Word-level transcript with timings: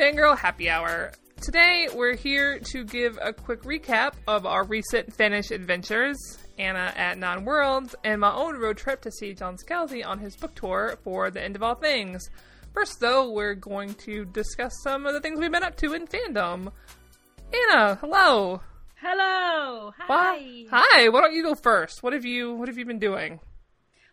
Fangirl 0.00 0.38
Happy 0.38 0.70
Hour. 0.70 1.12
Today, 1.42 1.86
we're 1.94 2.16
here 2.16 2.58
to 2.58 2.84
give 2.84 3.18
a 3.20 3.34
quick 3.34 3.64
recap 3.64 4.14
of 4.26 4.46
our 4.46 4.64
recent 4.64 5.12
Finnish 5.12 5.50
adventures, 5.50 6.16
Ana 6.58 6.94
at 6.96 7.18
Nine 7.18 7.44
Worlds, 7.44 7.94
and 8.02 8.18
my 8.18 8.32
own 8.32 8.56
road 8.56 8.78
trip 8.78 9.02
to 9.02 9.10
see 9.10 9.34
John 9.34 9.58
Scalzi 9.58 10.02
on 10.02 10.18
his 10.18 10.36
book 10.36 10.54
tour 10.54 10.98
for 11.04 11.30
The 11.30 11.44
End 11.44 11.54
of 11.54 11.62
All 11.62 11.74
Things. 11.74 12.30
First, 12.72 12.98
though, 13.00 13.30
we're 13.30 13.54
going 13.54 13.92
to 14.06 14.24
discuss 14.24 14.72
some 14.82 15.04
of 15.04 15.12
the 15.12 15.20
things 15.20 15.38
we've 15.38 15.52
been 15.52 15.62
up 15.62 15.76
to 15.76 15.92
in 15.92 16.06
fandom. 16.06 16.72
Ana, 17.52 17.96
hello. 17.96 18.62
Hello. 19.02 19.92
Hi. 19.98 20.64
Hi. 20.70 21.10
Why 21.10 21.20
don't 21.20 21.34
you 21.34 21.42
go 21.42 21.54
first? 21.54 22.02
What 22.02 22.14
have 22.14 22.24
you 22.24 22.54
What 22.54 22.68
have 22.68 22.78
you 22.78 22.86
been 22.86 23.00
doing? 23.00 23.38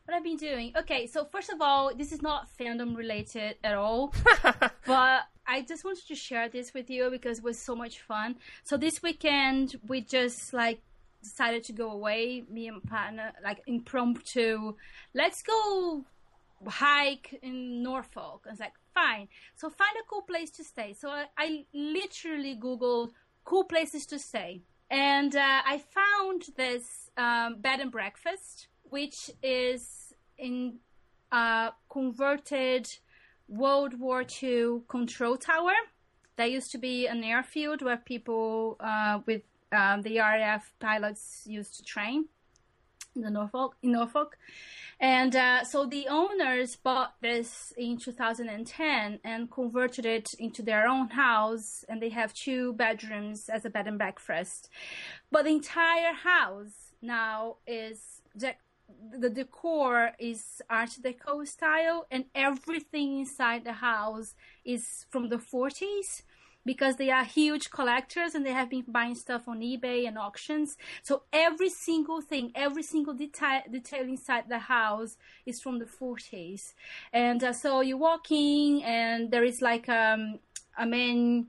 What 0.03 0.15
I've 0.15 0.23
been 0.23 0.37
doing? 0.37 0.73
Okay, 0.77 1.07
so 1.07 1.25
first 1.25 1.49
of 1.49 1.61
all, 1.61 1.93
this 1.95 2.11
is 2.13 2.21
not 2.21 2.47
fandom 2.57 2.95
related 2.95 3.55
at 3.61 3.75
all, 3.75 4.13
but 4.85 5.23
I 5.47 5.61
just 5.61 5.83
wanted 5.83 6.07
to 6.07 6.15
share 6.15 6.49
this 6.49 6.73
with 6.73 6.89
you 6.89 7.09
because 7.09 7.39
it 7.39 7.43
was 7.43 7.59
so 7.59 7.75
much 7.75 8.01
fun. 8.01 8.35
So 8.63 8.77
this 8.77 9.01
weekend 9.01 9.75
we 9.87 10.01
just 10.01 10.53
like 10.53 10.81
decided 11.23 11.63
to 11.65 11.73
go 11.73 11.91
away, 11.91 12.43
me 12.49 12.67
and 12.67 12.81
my 12.83 12.89
partner, 12.89 13.33
like 13.43 13.61
impromptu. 13.67 14.75
Let's 15.13 15.41
go 15.41 16.05
hike 16.65 17.39
in 17.41 17.83
Norfolk. 17.83 18.45
I 18.47 18.51
was 18.51 18.59
like, 18.59 18.73
fine. 18.93 19.27
So 19.55 19.69
find 19.69 19.95
a 19.99 20.05
cool 20.09 20.23
place 20.23 20.51
to 20.51 20.63
stay. 20.63 20.93
So 20.93 21.09
I, 21.09 21.25
I 21.37 21.65
literally 21.73 22.55
googled 22.55 23.11
cool 23.45 23.63
places 23.63 24.05
to 24.07 24.19
stay, 24.19 24.61
and 24.91 25.33
uh, 25.35 25.61
I 25.65 25.81
found 25.99 26.47
this 26.57 27.09
um, 27.15 27.61
bed 27.61 27.79
and 27.79 27.91
breakfast 27.91 28.67
which 28.89 29.29
is 29.43 30.13
in 30.37 30.79
a 31.31 31.71
converted 31.89 32.89
World 33.47 33.99
War 33.99 34.25
II 34.43 34.81
control 34.87 35.37
tower. 35.37 35.73
That 36.35 36.51
used 36.51 36.71
to 36.71 36.77
be 36.77 37.07
an 37.07 37.23
airfield 37.23 37.81
where 37.81 37.97
people 37.97 38.77
uh, 38.79 39.19
with 39.25 39.41
um, 39.71 40.01
the 40.03 40.19
RAF 40.19 40.73
pilots 40.79 41.43
used 41.45 41.75
to 41.77 41.83
train 41.83 42.25
in 43.15 43.23
the 43.23 43.29
Norfolk 43.29 43.75
in 43.81 43.91
Norfolk. 43.91 44.37
And 44.99 45.35
uh, 45.35 45.63
so 45.63 45.85
the 45.85 46.07
owners 46.07 46.75
bought 46.75 47.15
this 47.21 47.73
in 47.77 47.97
2010 47.97 49.19
and 49.23 49.51
converted 49.51 50.05
it 50.05 50.33
into 50.39 50.63
their 50.63 50.87
own 50.87 51.09
house, 51.09 51.85
and 51.87 52.01
they 52.01 52.09
have 52.09 52.33
two 52.33 52.73
bedrooms 52.73 53.49
as 53.49 53.65
a 53.65 53.69
bed 53.69 53.87
and 53.87 53.97
breakfast. 53.97 54.69
But 55.31 55.43
the 55.43 55.51
entire 55.51 56.13
house 56.13 56.93
now 57.01 57.57
is 57.67 58.21
the 59.11 59.29
decor 59.29 60.11
is 60.19 60.61
Art 60.69 60.97
Deco 61.01 61.47
style, 61.47 62.05
and 62.09 62.25
everything 62.33 63.19
inside 63.19 63.63
the 63.63 63.73
house 63.73 64.35
is 64.63 65.05
from 65.09 65.29
the 65.29 65.37
40s 65.37 66.23
because 66.67 66.97
they 66.97 67.09
are 67.09 67.23
huge 67.23 67.71
collectors 67.71 68.35
and 68.35 68.45
they 68.45 68.51
have 68.51 68.69
been 68.69 68.83
buying 68.87 69.15
stuff 69.15 69.47
on 69.47 69.61
eBay 69.61 70.05
and 70.05 70.17
auctions. 70.17 70.77
So 71.01 71.23
every 71.31 71.69
single 71.69 72.21
thing, 72.21 72.51
every 72.53 72.83
single 72.83 73.13
detail, 73.13 73.61
detail 73.71 74.03
inside 74.03 74.49
the 74.49 74.59
house 74.59 75.15
is 75.45 75.61
from 75.61 75.79
the 75.79 75.85
40s. 75.85 76.73
And 77.13 77.41
uh, 77.43 77.53
so 77.53 77.81
you 77.81 77.97
walk 77.97 78.31
in, 78.31 78.81
and 78.83 79.31
there 79.31 79.45
is 79.45 79.61
like 79.61 79.87
um, 79.87 80.39
a 80.77 80.85
main 80.85 81.47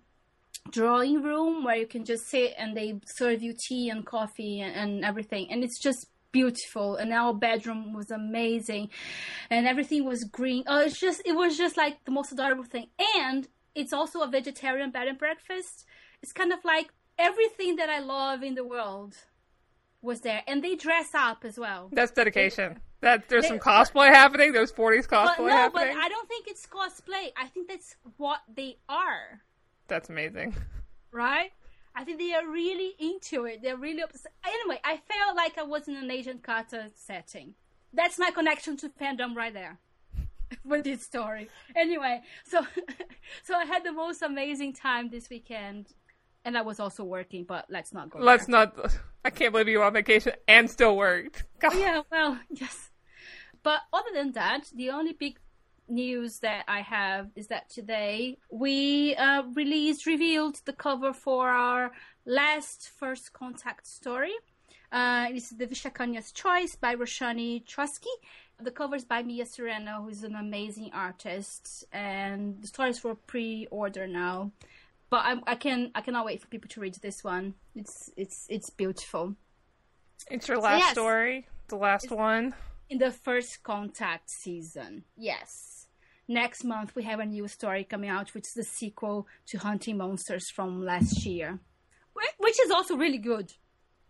drawing 0.70 1.22
room 1.22 1.64
where 1.64 1.76
you 1.76 1.86
can 1.86 2.04
just 2.04 2.28
sit 2.28 2.54
and 2.56 2.76
they 2.76 3.00
serve 3.04 3.42
you 3.42 3.52
tea 3.52 3.90
and 3.90 4.06
coffee 4.06 4.60
and, 4.60 4.74
and 4.74 5.04
everything. 5.04 5.50
And 5.50 5.64
it's 5.64 5.78
just 5.78 6.06
beautiful 6.32 6.96
and 6.96 7.12
our 7.12 7.32
bedroom 7.32 7.92
was 7.92 8.10
amazing 8.10 8.90
and 9.50 9.66
everything 9.66 10.04
was 10.04 10.24
green. 10.24 10.64
Oh 10.66 10.80
it's 10.80 10.98
just 10.98 11.22
it 11.24 11.32
was 11.32 11.56
just 11.56 11.76
like 11.76 12.04
the 12.04 12.10
most 12.10 12.32
adorable 12.32 12.64
thing. 12.64 12.88
And 13.16 13.48
it's 13.74 13.92
also 13.92 14.20
a 14.20 14.28
vegetarian 14.28 14.90
bed 14.90 15.08
and 15.08 15.18
breakfast. 15.18 15.86
It's 16.22 16.32
kind 16.32 16.52
of 16.52 16.64
like 16.64 16.88
everything 17.18 17.76
that 17.76 17.90
i 17.90 17.98
love 17.98 18.42
in 18.42 18.54
the 18.54 18.64
world 18.64 19.16
was 20.02 20.20
there. 20.20 20.42
And 20.46 20.62
they 20.62 20.76
dress 20.76 21.14
up 21.14 21.44
as 21.44 21.58
well. 21.58 21.90
That's 21.92 22.12
dedication. 22.12 22.74
They, 22.74 23.08
that 23.08 23.28
there's 23.28 23.42
they, 23.42 23.48
some 23.48 23.58
cosplay 23.58 24.08
but, 24.08 24.14
happening. 24.14 24.52
There's 24.52 24.72
40s 24.72 25.06
cosplay 25.06 25.36
but 25.38 25.44
no, 25.44 25.48
happening. 25.48 25.94
But 25.94 26.04
i 26.04 26.08
don't 26.08 26.28
think 26.28 26.46
it's 26.48 26.66
cosplay. 26.66 27.32
I 27.36 27.46
think 27.46 27.68
that's 27.68 27.96
what 28.16 28.40
they 28.54 28.78
are. 28.88 29.42
That's 29.86 30.08
amazing. 30.08 30.54
Right 31.10 31.52
I 31.98 32.04
think 32.04 32.20
they 32.20 32.32
are 32.32 32.46
really 32.46 32.94
into 33.00 33.44
it. 33.46 33.60
They're 33.60 33.76
really 33.76 34.02
obsessed. 34.02 34.28
Anyway, 34.46 34.80
I 34.84 34.98
felt 34.98 35.36
like 35.36 35.58
I 35.58 35.64
was 35.64 35.88
in 35.88 35.96
an 35.96 36.08
Agent 36.12 36.44
Carter 36.44 36.86
setting. 36.94 37.54
That's 37.92 38.20
my 38.20 38.30
connection 38.30 38.76
to 38.76 38.88
fandom 38.88 39.34
right 39.34 39.52
there 39.52 39.80
with 40.64 40.84
this 40.84 41.02
story. 41.02 41.48
Anyway, 41.74 42.20
so 42.44 42.64
so 43.42 43.56
I 43.56 43.64
had 43.64 43.82
the 43.82 43.90
most 43.90 44.22
amazing 44.22 44.74
time 44.74 45.10
this 45.10 45.28
weekend, 45.28 45.86
and 46.44 46.56
I 46.56 46.62
was 46.62 46.78
also 46.78 47.02
working. 47.02 47.42
But 47.42 47.66
let's 47.68 47.92
not 47.92 48.10
go. 48.10 48.20
Let's 48.20 48.46
there. 48.46 48.66
not. 48.66 48.96
I 49.24 49.30
can't 49.30 49.50
believe 49.50 49.66
you 49.66 49.78
were 49.80 49.84
on 49.84 49.94
vacation 49.94 50.34
and 50.46 50.70
still 50.70 50.96
worked. 50.96 51.46
God. 51.58 51.74
Yeah, 51.76 52.02
well, 52.12 52.38
yes. 52.48 52.90
But 53.64 53.80
other 53.92 54.10
than 54.14 54.30
that, 54.32 54.70
the 54.72 54.90
only 54.90 55.14
big 55.14 55.40
news 55.88 56.40
that 56.40 56.64
I 56.68 56.80
have 56.80 57.28
is 57.36 57.48
that 57.48 57.68
today 57.70 58.38
we 58.50 59.14
uh, 59.16 59.42
released, 59.54 60.06
revealed 60.06 60.60
the 60.64 60.72
cover 60.72 61.12
for 61.12 61.48
our 61.48 61.92
last 62.26 62.90
First 62.98 63.32
Contact 63.32 63.86
story. 63.86 64.32
Uh, 64.90 65.26
it's 65.30 65.50
the 65.50 65.66
Vishakanya's 65.66 66.32
Choice 66.32 66.76
by 66.76 66.94
Roshani 66.94 67.64
Chokshi. 67.64 68.06
The 68.60 68.70
cover 68.70 68.96
is 68.96 69.04
by 69.04 69.22
Mia 69.22 69.46
Sereno, 69.46 70.02
who's 70.02 70.24
an 70.24 70.34
amazing 70.34 70.90
artist, 70.92 71.84
and 71.92 72.60
the 72.60 72.66
story 72.66 72.90
is 72.90 72.98
for 72.98 73.14
pre-order 73.14 74.06
now. 74.06 74.50
But 75.10 75.24
I, 75.24 75.36
I 75.46 75.54
can 75.54 75.90
I 75.94 76.00
cannot 76.00 76.26
wait 76.26 76.40
for 76.40 76.48
people 76.48 76.68
to 76.70 76.80
read 76.80 76.94
this 76.96 77.22
one. 77.22 77.54
It's 77.74 78.10
it's 78.16 78.46
it's 78.50 78.68
beautiful. 78.68 79.36
It's 80.30 80.48
your 80.48 80.58
last 80.58 80.80
so 80.80 80.86
yes, 80.86 80.92
story, 80.92 81.46
the 81.68 81.76
last 81.76 82.10
one 82.10 82.54
in 82.90 82.98
the 82.98 83.10
first 83.10 83.62
contact 83.62 84.28
season. 84.28 85.04
Yes 85.16 85.77
next 86.28 86.62
month 86.62 86.94
we 86.94 87.02
have 87.04 87.18
a 87.18 87.26
new 87.26 87.48
story 87.48 87.84
coming 87.84 88.10
out, 88.10 88.34
which 88.34 88.46
is 88.46 88.54
the 88.54 88.64
sequel 88.64 89.26
to 89.46 89.58
Hunting 89.58 89.96
Monsters 89.96 90.50
from 90.50 90.84
last 90.84 91.24
year, 91.24 91.58
which 92.38 92.60
is 92.60 92.70
also 92.70 92.96
really 92.96 93.18
good. 93.18 93.52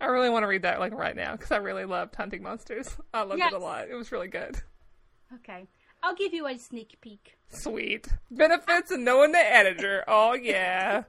I 0.01 0.07
really 0.07 0.31
want 0.31 0.43
to 0.45 0.49
read 0.49 0.63
that 0.63 0.79
like 0.79 0.93
right 0.93 1.17
now 1.17 1.33
because 1.33 1.51
I 1.51 1.57
really 1.57 1.85
loved 1.85 2.15
Hunting 2.15 2.43
Monsters. 2.43 2.97
I 3.13 3.23
loved 3.23 3.39
yes. 3.39 3.53
it 3.53 3.57
a 3.57 3.59
lot. 3.59 3.89
It 3.89 3.95
was 3.95 4.13
really 4.13 4.29
good. 4.29 4.61
Okay. 5.35 5.67
I'll 6.03 6.15
give 6.15 6.33
you 6.33 6.47
a 6.47 6.57
sneak 6.57 6.97
peek. 7.01 7.37
Sweet. 7.49 8.09
Benefits 8.31 8.93
of 8.93 9.01
knowing 9.01 9.33
the 9.33 9.39
editor. 9.39 10.05
Oh 10.07 10.35
yeah. 10.35 11.05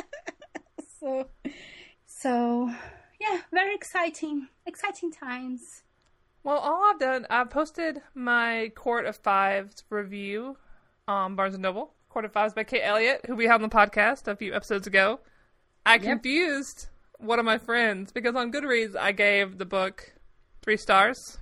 so 1.00 1.28
so 2.06 2.70
yeah, 3.20 3.40
very 3.52 3.74
exciting. 3.74 4.48
Exciting 4.66 5.12
times. 5.12 5.82
Well, 6.42 6.56
all 6.56 6.90
I've 6.90 6.98
done, 6.98 7.26
I've 7.28 7.50
posted 7.50 8.00
my 8.14 8.72
Court 8.74 9.04
of 9.04 9.16
Fives 9.16 9.84
review 9.90 10.56
on 11.06 11.36
Barnes 11.36 11.54
and 11.54 11.62
Noble. 11.62 11.92
Court 12.08 12.24
of 12.24 12.32
Fives 12.32 12.54
by 12.54 12.64
Kate 12.64 12.82
Elliott, 12.82 13.26
who 13.26 13.36
we 13.36 13.46
had 13.46 13.62
on 13.62 13.62
the 13.62 13.68
podcast 13.68 14.26
a 14.26 14.34
few 14.34 14.54
episodes 14.54 14.86
ago. 14.86 15.20
I 15.84 15.94
yep. 15.94 16.02
confused 16.02 16.88
one 17.18 17.38
of 17.38 17.44
my 17.44 17.58
friends 17.58 18.10
because 18.10 18.34
on 18.34 18.52
Goodreads 18.52 18.96
I 18.96 19.12
gave 19.12 19.58
the 19.58 19.66
book 19.66 20.14
three 20.62 20.76
stars, 20.76 21.38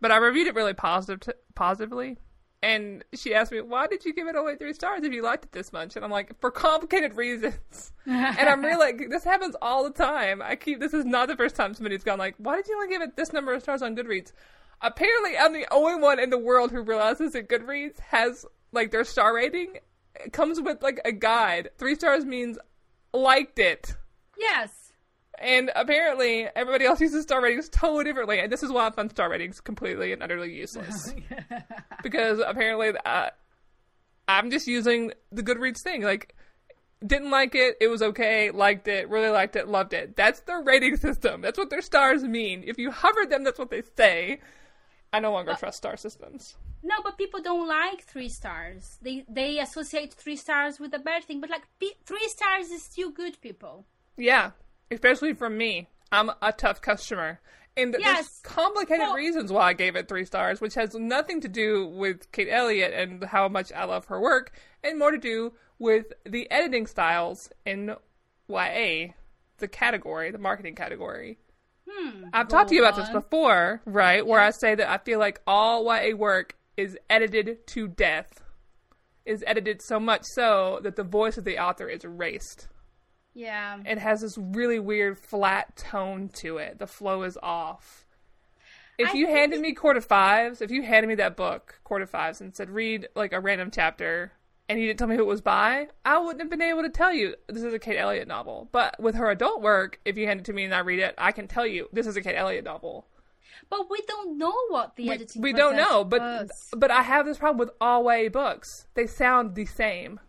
but 0.00 0.10
I 0.10 0.16
reviewed 0.16 0.48
it 0.48 0.54
really 0.54 0.74
positive 0.74 1.34
positively 1.54 2.18
and 2.64 3.04
she 3.14 3.34
asked 3.34 3.52
me, 3.52 3.60
"Why 3.60 3.86
did 3.86 4.04
you 4.04 4.12
give 4.14 4.26
it 4.26 4.36
only 4.36 4.56
three 4.56 4.72
stars 4.72 5.02
if 5.04 5.12
you 5.12 5.22
liked 5.22 5.44
it 5.44 5.52
this 5.52 5.72
much?" 5.72 5.96
And 5.96 6.04
I'm 6.04 6.10
like, 6.10 6.38
"For 6.40 6.50
complicated 6.50 7.14
reasons." 7.16 7.92
and 8.06 8.48
I'm 8.48 8.64
really 8.64 8.78
like, 8.78 9.10
this 9.10 9.24
happens 9.24 9.54
all 9.62 9.84
the 9.84 9.90
time. 9.90 10.42
I 10.42 10.56
keep 10.56 10.80
this 10.80 10.94
is 10.94 11.04
not 11.04 11.28
the 11.28 11.36
first 11.36 11.56
time 11.56 11.74
somebody's 11.74 12.04
gone 12.04 12.18
like, 12.18 12.34
"Why 12.38 12.56
did 12.56 12.68
you 12.68 12.76
only 12.76 12.88
give 12.88 13.02
it 13.02 13.16
this 13.16 13.32
number 13.32 13.52
of 13.52 13.62
stars 13.62 13.82
on 13.82 13.94
Goodreads?" 13.94 14.32
Apparently, 14.80 15.38
I'm 15.38 15.52
the 15.52 15.66
only 15.70 16.00
one 16.00 16.18
in 16.18 16.30
the 16.30 16.38
world 16.38 16.72
who 16.72 16.82
realizes 16.82 17.32
that 17.32 17.48
Goodreads 17.48 18.00
has 18.00 18.44
like 18.72 18.90
their 18.90 19.04
star 19.04 19.34
rating 19.34 19.78
it 20.22 20.32
comes 20.32 20.60
with 20.60 20.82
like 20.82 21.00
a 21.04 21.12
guide. 21.12 21.70
Three 21.78 21.94
stars 21.94 22.24
means 22.24 22.58
liked 23.12 23.58
it. 23.58 23.96
Yes. 24.38 24.83
And 25.40 25.70
apparently, 25.74 26.48
everybody 26.54 26.84
else 26.84 27.00
uses 27.00 27.22
star 27.22 27.42
ratings 27.42 27.68
totally 27.68 28.04
differently, 28.04 28.40
and 28.40 28.50
this 28.52 28.62
is 28.62 28.70
why 28.70 28.86
I 28.86 28.90
find 28.90 29.10
star 29.10 29.28
ratings 29.28 29.60
completely 29.60 30.12
and 30.12 30.22
utterly 30.22 30.54
useless. 30.54 31.14
because 32.02 32.40
apparently, 32.44 32.92
uh, 33.04 33.30
I'm 34.28 34.50
just 34.50 34.66
using 34.66 35.12
the 35.32 35.42
Goodreads 35.42 35.82
thing. 35.82 36.02
Like, 36.02 36.34
didn't 37.04 37.30
like 37.30 37.54
it, 37.54 37.76
it 37.80 37.88
was 37.88 38.02
okay, 38.02 38.50
liked 38.50 38.88
it, 38.88 39.08
really 39.10 39.28
liked 39.28 39.56
it, 39.56 39.68
loved 39.68 39.92
it. 39.92 40.16
That's 40.16 40.40
their 40.40 40.62
rating 40.62 40.96
system. 40.96 41.40
That's 41.40 41.58
what 41.58 41.70
their 41.70 41.82
stars 41.82 42.22
mean. 42.24 42.64
If 42.66 42.78
you 42.78 42.90
hover 42.90 43.26
them, 43.26 43.44
that's 43.44 43.58
what 43.58 43.70
they 43.70 43.82
say. 43.96 44.40
I 45.12 45.20
no 45.20 45.32
longer 45.32 45.52
but, 45.52 45.60
trust 45.60 45.78
star 45.78 45.96
systems. 45.96 46.56
No, 46.82 46.96
but 47.04 47.16
people 47.16 47.40
don't 47.40 47.68
like 47.68 48.02
three 48.02 48.28
stars. 48.28 48.98
They 49.00 49.24
they 49.28 49.58
associate 49.58 50.12
three 50.12 50.36
stars 50.36 50.80
with 50.80 50.92
a 50.92 50.98
bad 50.98 51.24
thing. 51.24 51.40
But 51.40 51.50
like 51.50 51.62
three 52.04 52.28
stars 52.28 52.70
is 52.70 52.82
still 52.82 53.10
good, 53.10 53.40
people. 53.40 53.86
Yeah, 54.16 54.50
especially 54.90 55.32
from 55.34 55.56
me. 55.56 55.88
I'm 56.12 56.30
a 56.42 56.52
tough 56.52 56.80
customer. 56.80 57.40
And 57.76 57.92
th- 57.92 58.04
Yes. 58.04 58.16
there's 58.16 58.40
complicated 58.54 59.00
Well- 59.00 59.14
reasons 59.16 59.50
why 59.50 59.68
I 59.68 59.72
gave 59.72 59.96
it 59.96 60.06
three 60.08 60.24
stars, 60.24 60.60
which 60.60 60.74
has 60.74 60.94
nothing 60.94 61.40
to 61.40 61.48
do 61.48 61.86
with 61.86 62.30
Kate 62.30 62.48
Elliott 62.48 62.92
and 62.92 63.24
how 63.24 63.48
much 63.48 63.72
I 63.72 63.84
love 63.84 64.04
her 64.06 64.20
work, 64.20 64.52
and 64.84 64.98
more 64.98 65.10
to 65.10 65.18
do 65.18 65.54
with 65.80 66.12
the 66.24 66.48
editing 66.52 66.86
styles 66.86 67.50
in 67.66 67.96
YA, 68.48 69.14
the 69.58 69.66
category, 69.68 70.30
the 70.30 70.38
marketing 70.38 70.76
category. 70.76 71.38
Hmm. 71.90 72.26
I've 72.32 72.48
talked 72.48 72.68
to 72.68 72.74
you 72.76 72.84
about 72.84 72.96
this 72.96 73.10
before, 73.10 73.80
right? 73.84 74.24
Where 74.24 74.40
I 74.40 74.50
say 74.50 74.74
that 74.76 74.88
I 74.88 74.98
feel 74.98 75.18
like 75.18 75.40
all 75.46 75.84
YA 75.84 76.14
work 76.14 76.56
is 76.76 76.96
edited 77.10 77.66
to 77.68 77.88
death, 77.88 78.40
is 79.24 79.42
edited 79.46 79.82
so 79.82 79.98
much 79.98 80.22
so 80.34 80.78
that 80.82 80.94
the 80.96 81.02
voice 81.04 81.36
of 81.38 81.44
the 81.44 81.58
author 81.58 81.88
is 81.88 82.04
erased. 82.04 82.68
Yeah. 83.34 83.78
It 83.84 83.98
has 83.98 84.20
this 84.20 84.38
really 84.38 84.78
weird 84.78 85.18
flat 85.18 85.76
tone 85.76 86.28
to 86.34 86.58
it. 86.58 86.78
The 86.78 86.86
flow 86.86 87.22
is 87.24 87.36
off. 87.42 88.06
If 88.96 89.10
I 89.10 89.18
you 89.18 89.26
handed 89.26 89.60
me 89.60 89.72
Court 89.72 89.96
of 89.96 90.04
Fives, 90.04 90.62
if 90.62 90.70
you 90.70 90.82
handed 90.82 91.08
me 91.08 91.16
that 91.16 91.36
book, 91.36 91.80
Court 91.82 92.02
of 92.02 92.10
Fives, 92.10 92.40
and 92.40 92.54
said 92.54 92.70
read 92.70 93.08
like 93.16 93.32
a 93.32 93.40
random 93.40 93.70
chapter, 93.72 94.32
and 94.68 94.78
you 94.78 94.86
didn't 94.86 95.00
tell 95.00 95.08
me 95.08 95.16
who 95.16 95.22
it 95.22 95.26
was 95.26 95.40
by, 95.40 95.88
I 96.04 96.18
wouldn't 96.18 96.40
have 96.40 96.50
been 96.50 96.62
able 96.62 96.82
to 96.82 96.88
tell 96.88 97.12
you 97.12 97.34
this 97.48 97.64
is 97.64 97.74
a 97.74 97.78
Kate 97.78 97.98
Elliott 97.98 98.28
novel. 98.28 98.68
But 98.70 99.00
with 99.00 99.16
her 99.16 99.30
adult 99.30 99.62
work, 99.62 99.98
if 100.04 100.16
you 100.16 100.26
hand 100.26 100.40
it 100.40 100.46
to 100.46 100.52
me 100.52 100.64
and 100.64 100.74
I 100.74 100.78
read 100.78 101.00
it, 101.00 101.14
I 101.18 101.32
can 101.32 101.48
tell 101.48 101.66
you 101.66 101.88
this 101.92 102.06
is 102.06 102.16
a 102.16 102.22
Kate 102.22 102.36
Elliott 102.36 102.64
novel. 102.64 103.06
But 103.68 103.90
we 103.90 104.00
don't 104.06 104.38
know 104.38 104.54
what 104.68 104.94
the 104.96 105.08
We, 105.08 105.14
editing 105.14 105.42
we 105.42 105.52
don't 105.52 105.76
know, 105.76 106.04
but 106.04 106.20
was. 106.20 106.68
but 106.76 106.90
I 106.90 107.02
have 107.02 107.26
this 107.26 107.38
problem 107.38 107.58
with 107.58 107.70
all 107.80 108.04
YA 108.04 108.28
books. 108.28 108.86
They 108.94 109.06
sound 109.06 109.54
the 109.54 109.64
same 109.66 110.20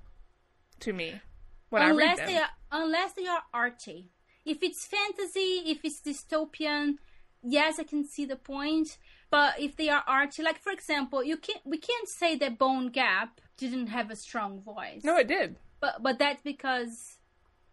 to 0.79 0.93
me 0.93 1.21
when 1.69 1.81
I 1.81 1.91
read 1.91 2.17
them. 2.17 2.27
they 2.27 2.37
are 2.37 2.49
unless 2.75 3.13
they 3.13 3.27
are 3.27 3.43
arty. 3.53 4.09
If 4.45 4.61
it's 4.61 4.85
fantasy, 4.85 5.63
if 5.65 5.79
it's 5.83 6.01
dystopian, 6.01 6.97
yes, 7.41 7.79
I 7.79 7.83
can 7.83 8.05
see 8.05 8.25
the 8.25 8.35
point. 8.35 8.97
But 9.31 9.59
if 9.59 9.75
they 9.75 9.89
are 9.89 10.03
arty, 10.07 10.43
like 10.43 10.59
for 10.59 10.71
example, 10.71 11.23
you 11.23 11.37
can 11.37 11.55
not 11.55 11.71
we 11.71 11.77
can't 11.77 12.07
say 12.07 12.35
that 12.37 12.59
Bone 12.59 12.89
Gap 12.89 13.41
didn't 13.57 13.87
have 13.87 14.11
a 14.11 14.15
strong 14.15 14.61
voice. 14.61 15.03
no, 15.03 15.17
it 15.17 15.27
did. 15.27 15.55
but 15.79 16.03
but 16.03 16.19
that's 16.19 16.43
because 16.43 17.17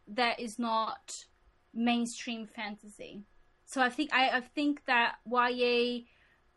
that 0.08 0.40
is 0.40 0.58
not 0.58 1.26
mainstream 1.74 2.46
fantasy. 2.46 3.24
So 3.66 3.80
I 3.80 3.90
think 3.90 4.10
I, 4.12 4.30
I 4.30 4.40
think 4.40 4.84
that 4.86 5.16
YA 5.26 6.04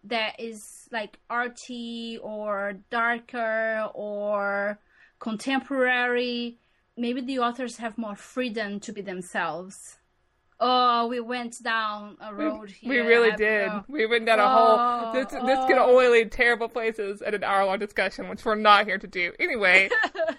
that 0.06 0.40
is 0.40 0.88
like 0.92 1.20
arty 1.30 2.20
or 2.22 2.76
darker 2.90 3.90
or 3.94 4.80
contemporary, 5.20 6.60
maybe 6.98 7.22
the 7.22 7.40
authors 7.40 7.78
have 7.78 7.98
more 7.98 8.16
freedom 8.16 8.80
to 8.82 8.92
be 8.92 9.02
themselves. 9.02 9.98
Oh, 10.60 11.08
we 11.08 11.20
went 11.20 11.62
down 11.62 12.16
a 12.22 12.34
road 12.34 12.70
here. 12.70 12.90
We 12.90 13.00
really 13.00 13.36
did. 13.36 13.68
oh. 13.68 13.84
We 13.90 14.06
went 14.06 14.26
down 14.26 14.40
a 14.40 14.44
Oh, 14.44 14.48
whole. 14.78 15.14
This, 15.14 15.26
this 15.32 15.66
could 15.68 15.78
oh. 15.78 15.90
only 15.92 16.08
lead 16.08 16.32
terrible 16.32 16.70
places 16.70 17.22
at 17.22 17.34
an 17.34 17.44
hour 17.44 17.66
long 17.66 17.80
discussion, 17.80 18.30
which 18.30 18.46
we're 18.46 18.56
not 18.56 18.86
here 18.86 18.98
to 18.98 19.08
do. 19.08 19.34
Anyway, 19.40 19.90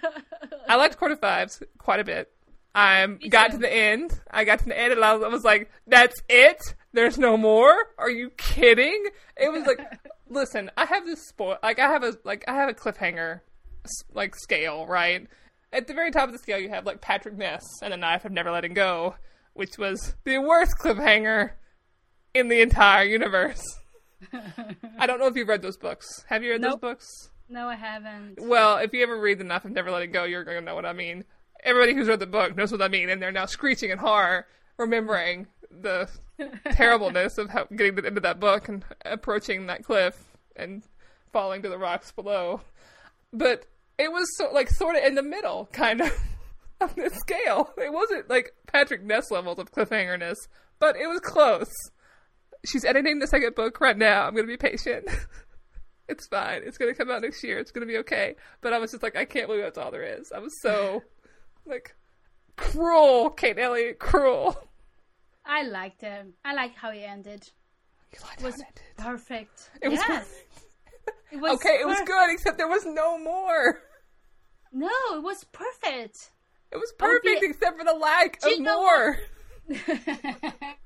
I 0.68 0.76
liked 0.76 0.96
Court 0.96 1.12
of 1.12 1.20
Fives 1.20 1.62
quite 1.78 2.00
a 2.00 2.04
bit. 2.04 2.32
I 2.74 3.06
got 3.28 3.48
too. 3.50 3.52
to 3.52 3.58
the 3.58 3.72
end. 3.72 4.18
I 4.30 4.44
got 4.44 4.58
to 4.60 4.64
the 4.66 4.78
end, 4.78 4.92
and 4.94 5.04
I 5.04 5.14
was, 5.14 5.22
I 5.22 5.28
was 5.28 5.44
like, 5.44 5.70
"That's 5.86 6.20
it? 6.28 6.62
There's 6.92 7.18
no 7.18 7.36
more? 7.36 7.74
Are 7.98 8.10
you 8.10 8.30
kidding?" 8.30 9.04
It 9.36 9.50
was 9.50 9.66
like, 9.66 9.80
listen, 10.28 10.70
I 10.76 10.84
have 10.86 11.04
this 11.06 11.26
spoil. 11.26 11.56
Like, 11.62 11.78
I 11.78 11.88
have 11.88 12.02
a 12.02 12.16
like, 12.24 12.44
I 12.48 12.54
have 12.54 12.68
a 12.68 12.74
cliffhanger, 12.74 13.40
like 14.12 14.34
scale, 14.34 14.86
right? 14.86 15.26
At 15.76 15.86
the 15.86 15.92
very 15.92 16.10
top 16.10 16.26
of 16.28 16.32
the 16.32 16.38
scale, 16.38 16.58
you 16.58 16.70
have 16.70 16.86
like 16.86 17.02
Patrick 17.02 17.36
Ness 17.36 17.62
and 17.82 17.92
the 17.92 17.98
Knife 17.98 18.24
of 18.24 18.32
Never 18.32 18.50
Letting 18.50 18.72
Go, 18.72 19.16
which 19.52 19.76
was 19.76 20.14
the 20.24 20.38
worst 20.38 20.78
cliffhanger 20.78 21.50
in 22.32 22.48
the 22.48 22.62
entire 22.62 23.04
universe. 23.04 23.62
I 24.98 25.06
don't 25.06 25.18
know 25.20 25.26
if 25.26 25.36
you've 25.36 25.48
read 25.48 25.60
those 25.60 25.76
books. 25.76 26.24
Have 26.30 26.42
you 26.42 26.52
read 26.52 26.62
Nope. 26.62 26.80
those 26.80 26.92
books? 26.92 27.30
No, 27.50 27.68
I 27.68 27.74
haven't. 27.74 28.40
Well, 28.40 28.78
if 28.78 28.94
you 28.94 29.02
ever 29.02 29.20
read 29.20 29.38
The 29.38 29.44
Knife 29.44 29.66
of 29.66 29.72
Never 29.72 29.90
Letting 29.90 30.12
Go, 30.12 30.24
you're 30.24 30.44
going 30.44 30.56
to 30.56 30.64
know 30.64 30.74
what 30.74 30.86
I 30.86 30.94
mean. 30.94 31.24
Everybody 31.62 31.92
who's 31.94 32.08
read 32.08 32.20
the 32.20 32.26
book 32.26 32.56
knows 32.56 32.72
what 32.72 32.80
I 32.80 32.88
mean, 32.88 33.10
and 33.10 33.20
they're 33.20 33.30
now 33.30 33.44
screeching 33.44 33.90
in 33.90 33.98
horror, 33.98 34.46
remembering 34.78 35.46
the 35.70 36.08
terribleness 36.72 37.36
of 37.36 37.50
how 37.50 37.64
getting 37.64 37.96
to 37.96 38.00
the 38.02 38.08
end 38.08 38.16
of 38.16 38.22
that 38.22 38.40
book 38.40 38.70
and 38.70 38.82
approaching 39.04 39.66
that 39.66 39.84
cliff 39.84 40.18
and 40.56 40.84
falling 41.34 41.60
to 41.60 41.68
the 41.68 41.76
rocks 41.76 42.12
below. 42.12 42.62
But 43.30 43.66
it 43.98 44.12
was 44.12 44.26
so, 44.36 44.50
like 44.52 44.68
sort 44.70 44.96
of 44.96 45.04
in 45.04 45.14
the 45.14 45.22
middle, 45.22 45.68
kind 45.72 46.00
of, 46.00 46.12
of 46.80 46.94
the 46.94 47.10
scale. 47.10 47.70
It 47.78 47.92
wasn't 47.92 48.28
like 48.28 48.52
Patrick 48.66 49.02
Ness 49.02 49.30
levels 49.30 49.58
of 49.58 49.72
cliffhangerness, 49.72 50.36
but 50.78 50.96
it 50.96 51.06
was 51.06 51.20
close. 51.20 51.70
She's 52.64 52.84
editing 52.84 53.18
the 53.18 53.26
second 53.26 53.54
book 53.54 53.80
right 53.80 53.96
now. 53.96 54.26
I'm 54.26 54.34
going 54.34 54.46
to 54.46 54.52
be 54.52 54.56
patient. 54.56 55.08
it's 56.08 56.26
fine. 56.28 56.62
It's 56.64 56.78
going 56.78 56.92
to 56.92 56.98
come 56.98 57.10
out 57.10 57.22
next 57.22 57.42
year. 57.44 57.58
It's 57.58 57.70
going 57.70 57.86
to 57.86 57.92
be 57.92 57.98
okay. 57.98 58.34
But 58.60 58.72
I 58.72 58.78
was 58.78 58.90
just 58.90 59.02
like, 59.02 59.16
I 59.16 59.24
can't 59.24 59.46
believe 59.46 59.62
that's 59.62 59.78
all 59.78 59.90
there 59.90 60.02
is. 60.02 60.32
I 60.34 60.38
was 60.40 60.52
so, 60.62 61.02
like, 61.66 61.94
cruel, 62.56 63.30
Kate 63.30 63.58
Elliott, 63.58 63.98
cruel. 63.98 64.56
I 65.44 65.62
liked 65.62 66.02
it. 66.02 66.26
I 66.44 66.54
like 66.54 66.74
how 66.74 66.90
it 66.90 66.98
ended. 66.98 67.42
You 68.12 68.18
liked 68.26 68.40
It 68.40 68.44
was 68.44 68.54
how 68.54 68.60
it 68.62 68.80
ended. 68.98 69.06
perfect. 69.20 69.70
It 69.80 69.88
was 69.88 70.00
yes. 70.08 70.28
It 71.32 71.40
was 71.40 71.54
Okay, 71.54 71.78
it 71.80 71.86
was 71.86 72.00
good, 72.06 72.30
except 72.30 72.56
there 72.58 72.68
was 72.68 72.84
no 72.86 73.18
more. 73.18 73.80
No, 74.72 74.88
it 75.12 75.22
was 75.22 75.44
perfect. 75.44 76.30
It 76.72 76.76
was 76.76 76.92
Oh, 76.92 76.96
perfect, 76.98 77.40
the- 77.40 77.46
except 77.48 77.78
for 77.78 77.84
the 77.84 77.94
lack 77.94 78.40
Do 78.40 78.48
of 78.48 78.56
you 78.58 78.62
know 78.62 78.80
more. 78.80 79.18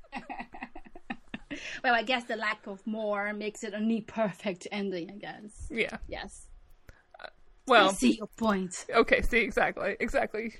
well, 1.83 1.93
I 1.93 2.03
guess 2.03 2.23
the 2.25 2.35
lack 2.35 2.65
of 2.67 2.85
more 2.87 3.33
makes 3.33 3.63
it 3.63 3.73
a 3.73 3.79
neat 3.79 4.07
perfect 4.07 4.67
ending, 4.71 5.09
I 5.11 5.17
guess. 5.17 5.67
Yeah. 5.69 5.97
Yes. 6.07 6.47
Well, 7.67 7.89
I 7.89 7.93
see 7.93 8.13
your 8.17 8.27
point. 8.37 8.85
okay, 8.93 9.21
see, 9.21 9.39
exactly. 9.39 9.95
Exactly. 9.99 10.53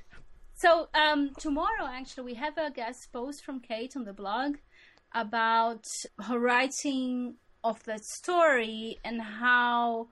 So, 0.53 0.89
um, 0.93 1.31
tomorrow, 1.39 1.85
actually, 1.87 2.25
we 2.25 2.33
have 2.35 2.57
a 2.57 2.69
guest 2.69 3.11
post 3.11 3.43
from 3.43 3.59
Kate 3.59 3.95
on 3.95 4.03
the 4.03 4.13
blog 4.13 4.57
about 5.13 5.85
her 6.27 6.37
writing 6.39 7.35
of 7.63 7.83
that 7.83 8.03
story 8.05 8.97
and 9.03 9.21
how 9.21 10.07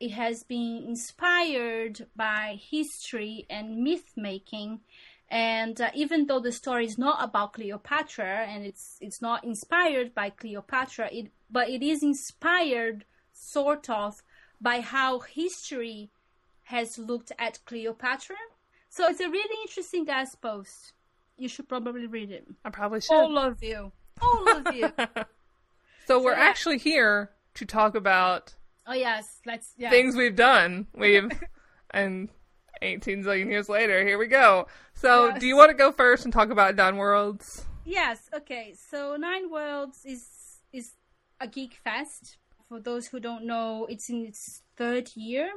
it 0.00 0.10
has 0.10 0.42
been 0.42 0.84
inspired 0.86 2.06
by 2.16 2.58
history 2.60 3.46
and 3.48 3.82
myth 3.82 4.12
making. 4.16 4.80
And 5.30 5.80
uh, 5.80 5.90
even 5.94 6.26
though 6.26 6.40
the 6.40 6.52
story 6.52 6.86
is 6.86 6.98
not 6.98 7.22
about 7.22 7.54
Cleopatra 7.54 8.46
and 8.48 8.64
it's 8.64 8.98
it's 9.00 9.22
not 9.22 9.44
inspired 9.44 10.14
by 10.14 10.30
Cleopatra, 10.30 11.08
it 11.12 11.30
but 11.50 11.70
it 11.70 11.82
is 11.82 12.02
inspired 12.02 13.04
sort 13.32 13.88
of 13.88 14.22
by 14.60 14.80
how 14.80 15.20
history 15.20 16.10
has 16.64 16.98
looked 16.98 17.32
at 17.38 17.64
Cleopatra. 17.64 18.36
So 18.88 19.08
it's 19.08 19.20
a 19.20 19.28
really 19.28 19.56
interesting 19.62 20.04
guest 20.04 20.40
post. 20.40 20.92
You 21.38 21.48
should 21.48 21.68
probably 21.68 22.06
read 22.06 22.30
it. 22.30 22.46
I 22.64 22.70
probably 22.70 23.00
should. 23.00 23.14
All 23.14 23.38
of 23.38 23.62
you. 23.62 23.92
All 24.20 24.48
of 24.48 24.74
you. 24.74 24.92
so 26.06 26.22
we're 26.22 26.32
yeah. 26.36 26.44
actually 26.44 26.78
here 26.78 27.30
to 27.54 27.64
talk 27.64 27.94
about 27.94 28.54
oh 28.86 28.94
yes, 28.94 29.40
let's 29.46 29.72
yeah. 29.76 29.90
things 29.90 30.16
we've 30.16 30.36
done. 30.36 30.86
We've 30.94 31.30
and 31.90 32.28
18 32.80 33.24
zillion 33.24 33.46
years 33.46 33.68
later, 33.68 34.04
here 34.04 34.18
we 34.18 34.26
go. 34.26 34.66
So, 34.94 35.28
Yes. 35.28 35.40
do 35.40 35.46
you 35.46 35.56
want 35.56 35.70
to 35.70 35.76
go 35.76 35.92
first 35.92 36.24
and 36.24 36.32
talk 36.32 36.50
about 36.50 36.74
Nine 36.74 36.96
Worlds? 36.96 37.64
Yes, 37.84 38.28
okay. 38.34 38.74
So 38.90 39.16
Nine 39.16 39.50
Worlds 39.50 40.04
is 40.04 40.26
is 40.72 40.92
a 41.40 41.46
geek 41.46 41.74
fest. 41.84 42.38
For 42.68 42.80
those 42.80 43.08
who 43.08 43.20
don't 43.20 43.44
know, 43.44 43.86
it's 43.88 44.08
in 44.08 44.24
its 44.24 44.62
third 44.76 45.10
year 45.14 45.50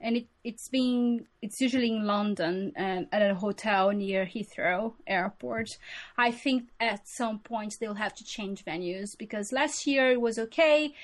and 0.00 0.16
it, 0.16 0.26
it's 0.44 0.68
been 0.68 1.26
it's 1.42 1.60
usually 1.60 1.90
in 1.90 2.06
London 2.06 2.72
and 2.76 3.08
at 3.12 3.22
a 3.22 3.34
hotel 3.34 3.90
near 3.90 4.24
Heathrow 4.24 4.94
Airport. 5.06 5.68
I 6.16 6.30
think 6.30 6.68
at 6.80 7.08
some 7.08 7.40
point 7.40 7.74
they'll 7.80 7.94
have 7.94 8.14
to 8.14 8.24
change 8.24 8.64
venues 8.64 9.16
because 9.18 9.52
last 9.52 9.86
year 9.86 10.12
it 10.12 10.20
was 10.20 10.38
okay, 10.38 10.94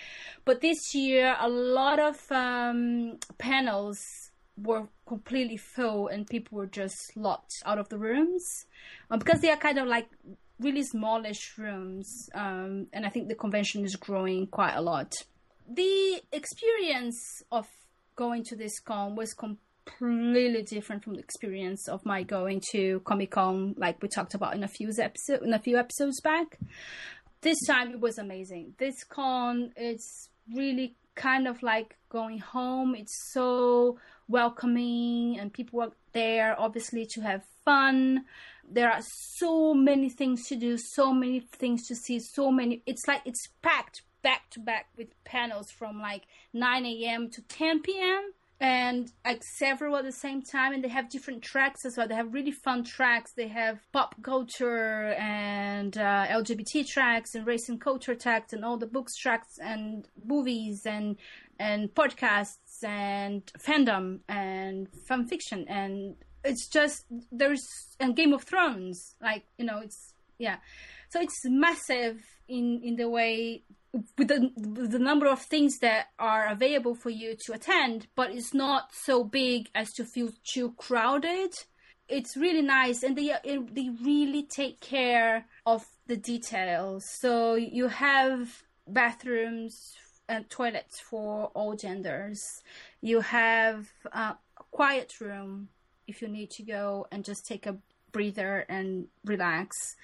but 0.44 0.60
this 0.60 0.94
year 0.94 1.36
a 1.40 1.48
lot 1.48 1.98
of 1.98 2.20
um, 2.30 3.18
panels 3.38 3.98
were 4.56 4.86
completely 5.06 5.56
full 5.56 6.06
and 6.08 6.26
people 6.26 6.58
were 6.58 6.66
just 6.66 7.16
locked 7.16 7.52
out 7.66 7.78
of 7.78 7.88
the 7.88 7.98
rooms 7.98 8.66
um, 9.10 9.18
because 9.18 9.40
they 9.40 9.50
are 9.50 9.56
kind 9.56 9.78
of 9.78 9.86
like 9.88 10.08
really 10.60 10.84
smallish 10.84 11.58
rooms 11.58 12.28
um, 12.34 12.86
and 12.92 13.04
i 13.04 13.08
think 13.08 13.26
the 13.26 13.34
convention 13.34 13.84
is 13.84 13.96
growing 13.96 14.46
quite 14.46 14.74
a 14.74 14.80
lot 14.80 15.12
the 15.68 16.22
experience 16.32 17.42
of 17.50 17.66
going 18.16 18.44
to 18.44 18.56
this 18.56 18.80
con 18.80 19.16
was 19.16 19.34
completely 19.34 20.62
different 20.62 21.02
from 21.02 21.14
the 21.14 21.20
experience 21.20 21.88
of 21.88 22.04
my 22.04 22.22
going 22.22 22.62
to 22.72 23.00
comic 23.00 23.32
con 23.32 23.74
like 23.76 24.00
we 24.02 24.08
talked 24.08 24.34
about 24.34 24.54
in 24.54 24.64
a 24.64 24.68
few 24.68 24.90
episode 24.98 25.42
in 25.42 25.52
a 25.52 25.58
few 25.58 25.76
episodes 25.76 26.20
back. 26.20 26.58
This 27.40 27.58
time 27.66 27.92
it 27.92 28.00
was 28.00 28.18
amazing. 28.18 28.74
This 28.78 29.04
con 29.04 29.72
it's 29.76 30.30
really 30.54 30.96
kind 31.14 31.46
of 31.46 31.62
like 31.62 31.96
going 32.08 32.38
home. 32.38 32.94
It's 32.94 33.30
so 33.32 33.98
welcoming 34.28 35.38
and 35.38 35.52
people 35.52 35.82
are 35.82 35.92
there 36.12 36.58
obviously 36.58 37.06
to 37.12 37.20
have 37.20 37.42
fun. 37.64 38.24
There 38.68 38.90
are 38.90 39.02
so 39.36 39.74
many 39.74 40.08
things 40.08 40.46
to 40.48 40.56
do 40.56 40.78
so 40.78 41.12
many 41.12 41.40
things 41.40 41.86
to 41.88 41.94
see 41.94 42.18
so 42.18 42.50
many 42.50 42.82
it's 42.86 43.06
like 43.06 43.22
it's 43.24 43.48
packed 43.62 44.02
back 44.24 44.50
to 44.50 44.58
back 44.58 44.86
with 44.96 45.08
panels 45.24 45.70
from 45.70 46.00
like 46.00 46.22
9 46.52 46.84
a.m 46.84 47.30
to 47.30 47.42
10 47.42 47.82
p.m 47.82 48.32
and 48.60 49.12
like 49.24 49.42
several 49.42 49.96
at 49.96 50.04
the 50.04 50.12
same 50.12 50.40
time 50.40 50.72
and 50.72 50.82
they 50.82 50.88
have 50.88 51.10
different 51.10 51.42
tracks 51.42 51.84
as 51.84 51.96
well. 51.96 52.06
They 52.06 52.14
have 52.14 52.32
really 52.32 52.52
fun 52.52 52.84
tracks. 52.84 53.32
They 53.36 53.48
have 53.48 53.80
pop 53.92 54.14
culture 54.22 55.12
and 55.18 55.96
uh, 55.98 56.26
lgbt 56.28 56.86
tracks 56.86 57.34
and 57.34 57.46
race 57.46 57.68
and 57.68 57.80
culture 57.80 58.14
tracks 58.14 58.52
and 58.52 58.64
all 58.64 58.78
the 58.78 58.86
books 58.86 59.16
tracks 59.16 59.58
and 59.62 60.08
movies 60.24 60.82
and 60.86 61.16
and 61.58 61.94
podcasts 61.94 62.82
and 62.82 63.42
fandom 63.58 64.20
and 64.28 64.88
fan 65.08 65.26
fiction. 65.26 65.66
And 65.68 66.16
it's 66.44 66.68
just 66.68 67.04
there's 67.32 67.64
and 67.98 68.16
game 68.16 68.32
of 68.32 68.44
thrones 68.44 69.16
like 69.20 69.44
you 69.58 69.66
know 69.66 69.80
it's 69.80 70.14
yeah. 70.38 70.56
So 71.10 71.20
it's 71.20 71.40
massive 71.44 72.20
in 72.48 72.80
in 72.84 72.96
the 72.96 73.08
way 73.08 73.64
with 74.18 74.28
the, 74.28 74.50
the 74.56 74.98
number 74.98 75.26
of 75.26 75.42
things 75.42 75.78
that 75.78 76.08
are 76.18 76.46
available 76.48 76.94
for 76.94 77.10
you 77.10 77.36
to 77.46 77.52
attend, 77.52 78.08
but 78.16 78.32
it's 78.32 78.52
not 78.52 78.90
so 78.92 79.24
big 79.24 79.68
as 79.74 79.92
to 79.92 80.04
feel 80.04 80.30
too 80.44 80.74
crowded. 80.76 81.52
It's 82.08 82.36
really 82.36 82.62
nice, 82.62 83.02
and 83.02 83.16
they 83.16 83.34
they 83.44 83.90
really 84.02 84.42
take 84.42 84.80
care 84.80 85.46
of 85.64 85.86
the 86.06 86.16
details. 86.16 87.04
So 87.20 87.54
you 87.54 87.88
have 87.88 88.62
bathrooms 88.86 89.94
and 90.28 90.48
toilets 90.50 91.00
for 91.00 91.46
all 91.54 91.76
genders. 91.76 92.42
You 93.00 93.20
have 93.20 93.88
a 94.12 94.36
quiet 94.70 95.20
room 95.20 95.68
if 96.06 96.20
you 96.20 96.28
need 96.28 96.50
to 96.50 96.62
go 96.62 97.06
and 97.10 97.24
just 97.24 97.46
take 97.46 97.66
a 97.66 97.78
breather 98.12 98.66
and 98.68 99.06
relax. 99.24 99.96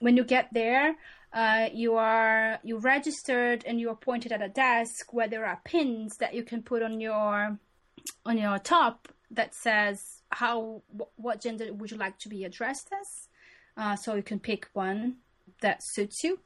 When 0.00 0.16
you 0.16 0.24
get 0.24 0.48
there, 0.52 0.96
uh, 1.32 1.68
you 1.72 1.94
are 1.96 2.58
you 2.62 2.78
registered 2.78 3.64
and 3.66 3.78
you 3.78 3.90
are 3.90 3.96
pointed 3.96 4.32
at 4.32 4.42
a 4.42 4.48
desk 4.48 5.12
where 5.12 5.28
there 5.28 5.44
are 5.44 5.60
pins 5.64 6.16
that 6.18 6.34
you 6.34 6.42
can 6.42 6.62
put 6.62 6.82
on 6.82 7.00
your 7.00 7.58
on 8.24 8.38
your 8.38 8.58
top 8.58 9.08
that 9.30 9.54
says 9.54 10.22
how 10.30 10.82
what 11.16 11.42
gender 11.42 11.72
would 11.72 11.90
you 11.90 11.96
like 11.96 12.18
to 12.18 12.28
be 12.28 12.44
addressed 12.44 12.88
as. 12.98 13.28
Uh, 13.76 13.94
so 13.94 14.14
you 14.14 14.22
can 14.22 14.40
pick 14.40 14.68
one 14.72 15.16
that 15.60 15.82
suits 15.82 16.24
you. 16.24 16.40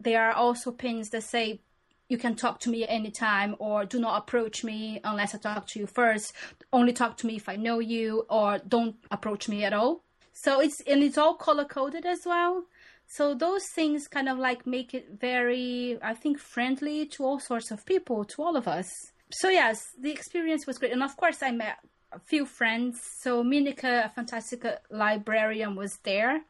There 0.00 0.22
are 0.22 0.32
also 0.32 0.70
pins 0.70 1.10
that 1.10 1.22
say 1.22 1.60
you 2.08 2.18
can 2.18 2.34
talk 2.34 2.60
to 2.60 2.70
me 2.70 2.86
anytime 2.86 3.54
or 3.58 3.84
do 3.84 3.98
not 4.00 4.18
approach 4.18 4.64
me 4.64 5.00
unless 5.04 5.34
i 5.34 5.38
talk 5.38 5.66
to 5.68 5.78
you 5.78 5.86
first. 5.86 6.32
Only 6.72 6.92
talk 6.92 7.16
to 7.18 7.26
me 7.26 7.36
if 7.36 7.48
i 7.48 7.54
know 7.54 7.78
you 7.78 8.26
or 8.28 8.58
don't 8.66 8.96
approach 9.12 9.48
me 9.48 9.64
at 9.64 9.72
all. 9.72 10.02
So 10.32 10.60
it's 10.60 10.80
and 10.80 11.02
it's 11.04 11.18
all 11.18 11.34
color 11.34 11.64
coded 11.64 12.04
as 12.04 12.26
well 12.26 12.64
so 13.08 13.34
those 13.34 13.64
things 13.74 14.06
kind 14.06 14.28
of 14.28 14.38
like 14.38 14.66
make 14.66 14.92
it 14.92 15.18
very, 15.18 15.98
I 16.02 16.14
think, 16.14 16.38
friendly 16.38 17.06
to 17.06 17.24
all 17.24 17.40
sorts 17.40 17.70
of 17.70 17.86
people, 17.86 18.24
to 18.26 18.42
all 18.42 18.54
of 18.54 18.68
us. 18.68 18.86
So 19.30 19.48
yes, 19.48 19.80
the 19.98 20.10
experience 20.10 20.66
was 20.66 20.78
great, 20.78 20.92
and 20.92 21.02
of 21.02 21.16
course 21.16 21.42
I 21.42 21.50
met 21.50 21.78
a 22.12 22.18
few 22.18 22.44
friends. 22.44 23.00
So 23.20 23.42
Mieneke, 23.42 23.84
a 23.84 24.12
fantastic 24.14 24.64
librarian, 24.90 25.74
was 25.74 25.98
there, 26.02 26.42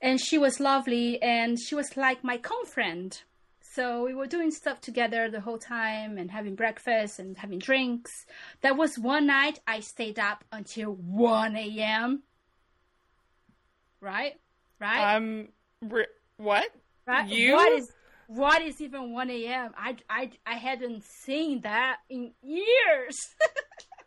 and 0.00 0.20
she 0.20 0.38
was 0.38 0.60
lovely, 0.60 1.20
and 1.20 1.58
she 1.60 1.74
was 1.74 1.96
like 1.96 2.22
my 2.22 2.38
con-friend. 2.38 3.20
So 3.74 4.04
we 4.04 4.14
were 4.14 4.26
doing 4.26 4.50
stuff 4.50 4.80
together 4.80 5.30
the 5.30 5.40
whole 5.40 5.58
time 5.58 6.18
and 6.18 6.30
having 6.30 6.54
breakfast 6.54 7.18
and 7.18 7.36
having 7.38 7.58
drinks. 7.58 8.10
That 8.60 8.76
was 8.76 8.98
one 8.98 9.26
night 9.26 9.60
I 9.66 9.80
stayed 9.80 10.18
up 10.18 10.44
until 10.52 10.92
1 10.92 11.56
a.m. 11.56 12.22
Right? 14.00 14.34
Right? 14.78 15.16
Um, 15.16 15.48
Re- 15.82 16.06
what? 16.36 16.70
You? 17.26 17.54
What 17.54 17.72
is 17.72 17.92
what 18.28 18.62
is 18.62 18.80
even 18.80 19.12
1 19.12 19.30
a.m.? 19.30 19.72
I, 19.76 19.96
I, 20.08 20.30
I 20.46 20.54
hadn't 20.54 21.04
seen 21.04 21.60
that 21.62 21.98
in 22.08 22.32
years. 22.42 23.34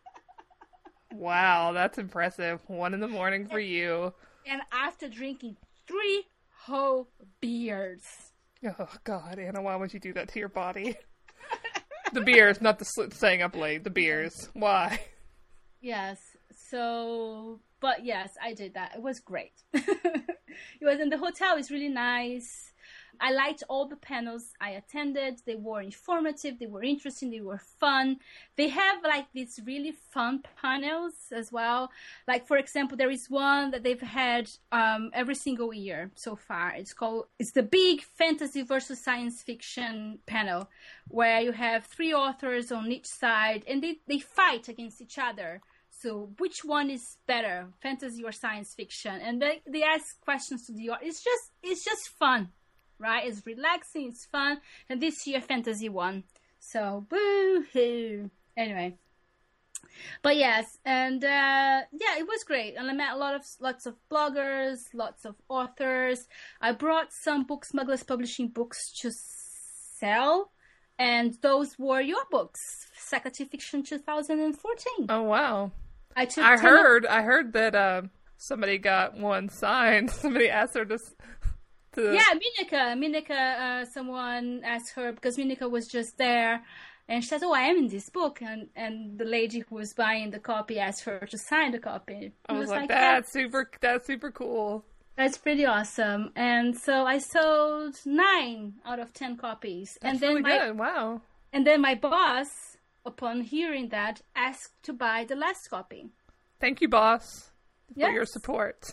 wow, 1.13 1.73
that's 1.73 1.99
impressive. 1.99 2.59
One 2.65 2.95
in 2.95 3.01
the 3.01 3.07
morning 3.07 3.47
for 3.47 3.59
you. 3.59 4.13
And 4.47 4.61
after 4.71 5.07
drinking 5.09 5.57
three 5.87 6.25
whole 6.63 7.09
beers. 7.39 8.01
Oh, 8.79 8.89
God, 9.03 9.37
Ana, 9.37 9.61
why 9.61 9.75
would 9.75 9.93
you 9.93 9.99
do 9.99 10.13
that 10.13 10.29
to 10.29 10.39
your 10.39 10.49
body? 10.49 10.95
the 12.13 12.21
beers, 12.21 12.61
not 12.61 12.79
the 12.79 12.85
sl- 12.85 13.11
staying 13.11 13.43
up 13.43 13.55
late. 13.55 13.83
The 13.83 13.91
beers. 13.91 14.49
Why? 14.53 14.99
Yes. 15.81 16.17
So, 16.51 17.59
but 17.85 18.03
yes, 18.03 18.35
I 18.41 18.55
did 18.55 18.73
that. 18.73 18.95
It 18.95 19.03
was 19.03 19.19
great. 19.19 19.61
it 19.73 20.85
was 20.89 20.99
in 20.99 21.09
the 21.09 21.19
hotel. 21.19 21.55
It's 21.55 21.69
really 21.69 21.87
nice. 21.87 22.73
I 23.21 23.31
liked 23.31 23.61
all 23.69 23.85
the 23.87 23.95
panels 23.95 24.53
I 24.59 24.71
attended. 24.71 25.43
They 25.45 25.53
were 25.53 25.81
informative, 25.81 26.57
they 26.57 26.65
were 26.65 26.81
interesting, 26.81 27.29
they 27.29 27.41
were 27.41 27.61
fun. 27.79 28.17
They 28.57 28.69
have 28.69 29.03
like 29.03 29.27
these 29.33 29.59
really 29.63 29.91
fun 29.91 30.41
panels 30.59 31.13
as 31.31 31.51
well. 31.51 31.91
Like 32.27 32.47
for 32.47 32.57
example, 32.57 32.97
there 32.97 33.11
is 33.11 33.29
one 33.29 33.69
that 33.69 33.83
they've 33.83 34.01
had 34.01 34.49
um, 34.71 35.11
every 35.13 35.35
single 35.35 35.71
year 35.71 36.09
so 36.15 36.35
far. 36.35 36.73
It's 36.75 36.95
called 36.95 37.27
it's 37.37 37.51
the 37.51 37.69
big 37.81 38.01
fantasy 38.01 38.63
versus 38.63 38.99
science 38.99 39.43
fiction 39.43 40.17
panel, 40.25 40.69
where 41.07 41.39
you 41.39 41.51
have 41.51 41.85
three 41.85 42.15
authors 42.15 42.71
on 42.71 42.91
each 42.91 43.05
side 43.05 43.63
and 43.67 43.83
they, 43.83 43.99
they 44.07 44.17
fight 44.17 44.69
against 44.69 45.01
each 45.01 45.19
other 45.19 45.61
so 46.01 46.29
which 46.39 46.63
one 46.63 46.89
is 46.89 47.17
better 47.27 47.67
fantasy 47.81 48.23
or 48.23 48.31
science 48.31 48.73
fiction? 48.73 49.19
And 49.21 49.41
they, 49.41 49.61
they 49.67 49.83
ask 49.83 50.19
questions 50.21 50.65
to 50.67 50.73
the 50.73 50.91
it's 51.01 51.23
just 51.23 51.51
it's 51.63 51.83
just 51.83 52.09
fun 52.09 52.49
right? 52.99 53.27
It's 53.27 53.45
relaxing 53.45 54.09
it's 54.09 54.25
fun. 54.25 54.59
And 54.89 55.01
this 55.01 55.25
year 55.27 55.41
fantasy 55.41 55.89
one 55.89 56.23
so 56.59 57.05
boo 57.09 57.65
hoo 57.73 58.29
anyway. 58.57 58.97
But 60.21 60.35
yes 60.37 60.77
and 60.85 61.23
uh, 61.23 61.81
yeah 61.91 62.17
it 62.17 62.27
was 62.27 62.43
great. 62.43 62.75
And 62.75 62.89
i 62.89 62.93
met 62.93 63.13
a 63.13 63.17
lot 63.17 63.35
of 63.35 63.45
lots 63.59 63.85
of 63.85 63.95
bloggers 64.11 64.87
lots 64.93 65.25
of 65.25 65.35
authors. 65.49 66.27
I 66.61 66.71
brought 66.71 67.13
some 67.13 67.45
book 67.45 67.65
smugglers 67.65 68.03
publishing 68.03 68.49
books 68.49 68.91
to 68.99 69.11
sell 69.11 70.51
and 70.97 71.37
those 71.41 71.77
were 71.77 72.01
your 72.01 72.23
books 72.31 72.87
Speculative 72.97 73.49
Fiction 73.49 73.83
2014 73.83 75.07
oh 75.09 75.23
wow 75.23 75.71
I 76.15 76.25
took. 76.25 76.43
I 76.43 76.57
heard. 76.57 77.05
Of- 77.05 77.11
I 77.11 77.21
heard 77.21 77.53
that 77.53 77.75
uh, 77.75 78.03
somebody 78.37 78.77
got 78.77 79.17
one 79.17 79.49
signed. 79.49 80.11
Somebody 80.23 80.49
asked 80.49 80.75
her 80.75 80.85
to. 80.85 80.97
to... 81.93 82.13
Yeah, 82.13 82.33
Mieneke. 82.33 82.97
Mieneke. 82.97 83.31
Uh, 83.31 83.85
someone 83.85 84.61
asked 84.63 84.93
her 84.95 85.11
because 85.11 85.37
Mieneke 85.37 85.69
was 85.69 85.87
just 85.87 86.17
there, 86.17 86.63
and 87.07 87.23
she 87.23 87.29
said, 87.29 87.41
"Oh, 87.43 87.53
I 87.53 87.61
am 87.61 87.77
in 87.77 87.87
this 87.87 88.09
book," 88.09 88.41
and 88.41 88.69
and 88.75 89.17
the 89.17 89.25
lady 89.25 89.63
who 89.67 89.75
was 89.75 89.93
buying 89.93 90.31
the 90.31 90.39
copy 90.39 90.79
asked 90.79 91.03
her 91.03 91.19
to 91.19 91.37
sign 91.37 91.71
the 91.71 91.79
copy. 91.79 92.33
I 92.47 92.53
was, 92.53 92.61
was 92.61 92.69
like, 92.69 92.79
like, 92.81 92.89
"That's 92.89 93.31
super. 93.31 93.69
That's 93.81 94.07
super 94.07 94.31
cool." 94.31 94.85
That's 95.17 95.37
pretty 95.37 95.65
awesome. 95.65 96.31
And 96.35 96.77
so 96.77 97.05
I 97.05 97.19
sold 97.19 97.95
nine 98.05 98.73
out 98.85 98.99
of 98.99 99.13
ten 99.13 99.37
copies. 99.37 99.97
That's 100.01 100.13
and 100.13 100.19
then 100.19 100.29
really 100.29 100.41
my, 100.41 100.57
good. 100.57 100.77
Wow. 100.77 101.21
And 101.53 101.65
then 101.65 101.81
my 101.81 101.95
boss 101.95 102.74
upon 103.05 103.41
hearing 103.41 103.89
that, 103.89 104.21
asked 104.35 104.81
to 104.83 104.93
buy 104.93 105.25
the 105.27 105.35
last 105.35 105.69
copy. 105.69 106.09
Thank 106.59 106.81
you, 106.81 106.87
boss, 106.87 107.51
yes. 107.95 108.07
for 108.07 108.13
your 108.13 108.25
support. 108.25 108.91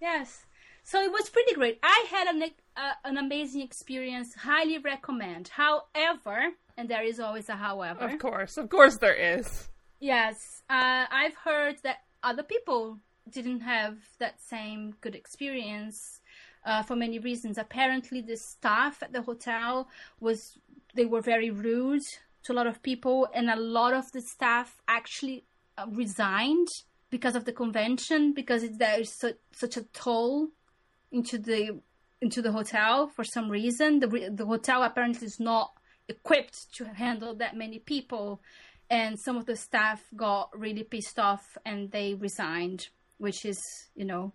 Yes. 0.00 0.46
So 0.82 1.00
it 1.00 1.10
was 1.10 1.30
pretty 1.30 1.54
great. 1.54 1.78
I 1.82 2.06
had 2.10 2.26
an, 2.28 2.42
uh, 2.76 2.92
an 3.04 3.16
amazing 3.16 3.62
experience. 3.62 4.34
Highly 4.34 4.78
recommend. 4.78 5.48
However, 5.48 6.50
and 6.76 6.88
there 6.88 7.02
is 7.02 7.20
always 7.20 7.48
a 7.48 7.56
however. 7.56 8.06
Of 8.06 8.18
course, 8.18 8.56
of 8.56 8.68
course, 8.68 8.98
there 8.98 9.14
is. 9.14 9.68
Yes, 10.00 10.62
uh, 10.68 11.06
I've 11.10 11.36
heard 11.36 11.76
that 11.84 11.98
other 12.22 12.42
people 12.42 12.98
didn't 13.30 13.60
have 13.60 13.96
that 14.18 14.40
same 14.40 14.94
good 15.00 15.14
experience 15.14 16.20
uh, 16.66 16.82
for 16.82 16.96
many 16.96 17.18
reasons. 17.18 17.56
Apparently, 17.56 18.20
the 18.20 18.36
staff 18.36 19.02
at 19.02 19.12
the 19.12 19.22
hotel 19.22 19.88
was 20.20 20.58
they 20.94 21.06
were 21.06 21.22
very 21.22 21.50
rude 21.50 22.04
to 22.44 22.52
a 22.52 22.54
lot 22.54 22.66
of 22.66 22.82
people, 22.82 23.28
and 23.34 23.50
a 23.50 23.56
lot 23.56 23.92
of 23.94 24.10
the 24.12 24.20
staff 24.20 24.80
actually 24.86 25.44
uh, 25.76 25.86
resigned 25.90 26.68
because 27.10 27.36
of 27.36 27.44
the 27.44 27.52
convention 27.52 28.32
because 28.32 28.62
it, 28.62 28.78
there's 28.78 29.12
su- 29.12 29.34
such 29.52 29.76
a 29.76 29.82
toll 29.92 30.48
into 31.12 31.38
the 31.38 31.80
into 32.20 32.40
the 32.40 32.52
hotel 32.52 33.08
for 33.08 33.24
some 33.24 33.50
reason. 33.50 34.00
The 34.00 34.30
the 34.32 34.46
hotel 34.46 34.82
apparently 34.82 35.26
is 35.26 35.40
not 35.40 35.72
equipped 36.08 36.74
to 36.74 36.84
handle 36.84 37.34
that 37.36 37.56
many 37.56 37.78
people, 37.78 38.40
and 38.90 39.18
some 39.18 39.36
of 39.36 39.46
the 39.46 39.56
staff 39.56 40.02
got 40.16 40.50
really 40.58 40.82
pissed 40.82 41.18
off 41.18 41.56
and 41.64 41.90
they 41.90 42.14
resigned, 42.14 42.88
which 43.18 43.44
is 43.44 43.60
you 43.94 44.04
know 44.04 44.32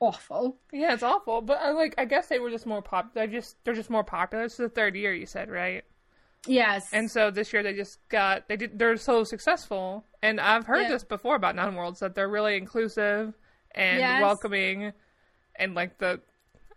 awful. 0.00 0.58
Yeah, 0.72 0.94
it's 0.94 1.02
awful. 1.02 1.40
But 1.40 1.60
uh, 1.62 1.74
like 1.74 1.94
I 1.98 2.04
guess 2.04 2.28
they 2.28 2.38
were 2.38 2.50
just 2.50 2.66
more 2.66 2.82
pop. 2.82 3.14
They 3.14 3.26
just 3.26 3.56
they're 3.64 3.74
just 3.74 3.90
more 3.90 4.04
popular. 4.04 4.44
It's 4.44 4.56
the 4.56 4.68
third 4.68 4.96
year, 4.96 5.14
you 5.14 5.26
said, 5.26 5.50
right? 5.50 5.84
Yes. 6.46 6.88
And 6.92 7.10
so 7.10 7.30
this 7.30 7.52
year 7.52 7.62
they 7.62 7.74
just 7.74 7.98
got 8.08 8.48
they 8.48 8.56
did 8.56 8.78
they're 8.78 8.96
so 8.96 9.24
successful, 9.24 10.04
and 10.22 10.40
I've 10.40 10.66
heard 10.66 10.82
Yeah. 10.82 10.88
this 10.90 11.04
before 11.04 11.34
about 11.36 11.54
Nine 11.56 11.74
Worlds 11.74 12.00
that 12.00 12.14
they're 12.14 12.28
really 12.28 12.56
inclusive 12.56 13.34
and 13.74 13.98
Yes. 13.98 14.22
welcoming, 14.22 14.92
and 15.56 15.74
like 15.74 15.98
the. 15.98 16.20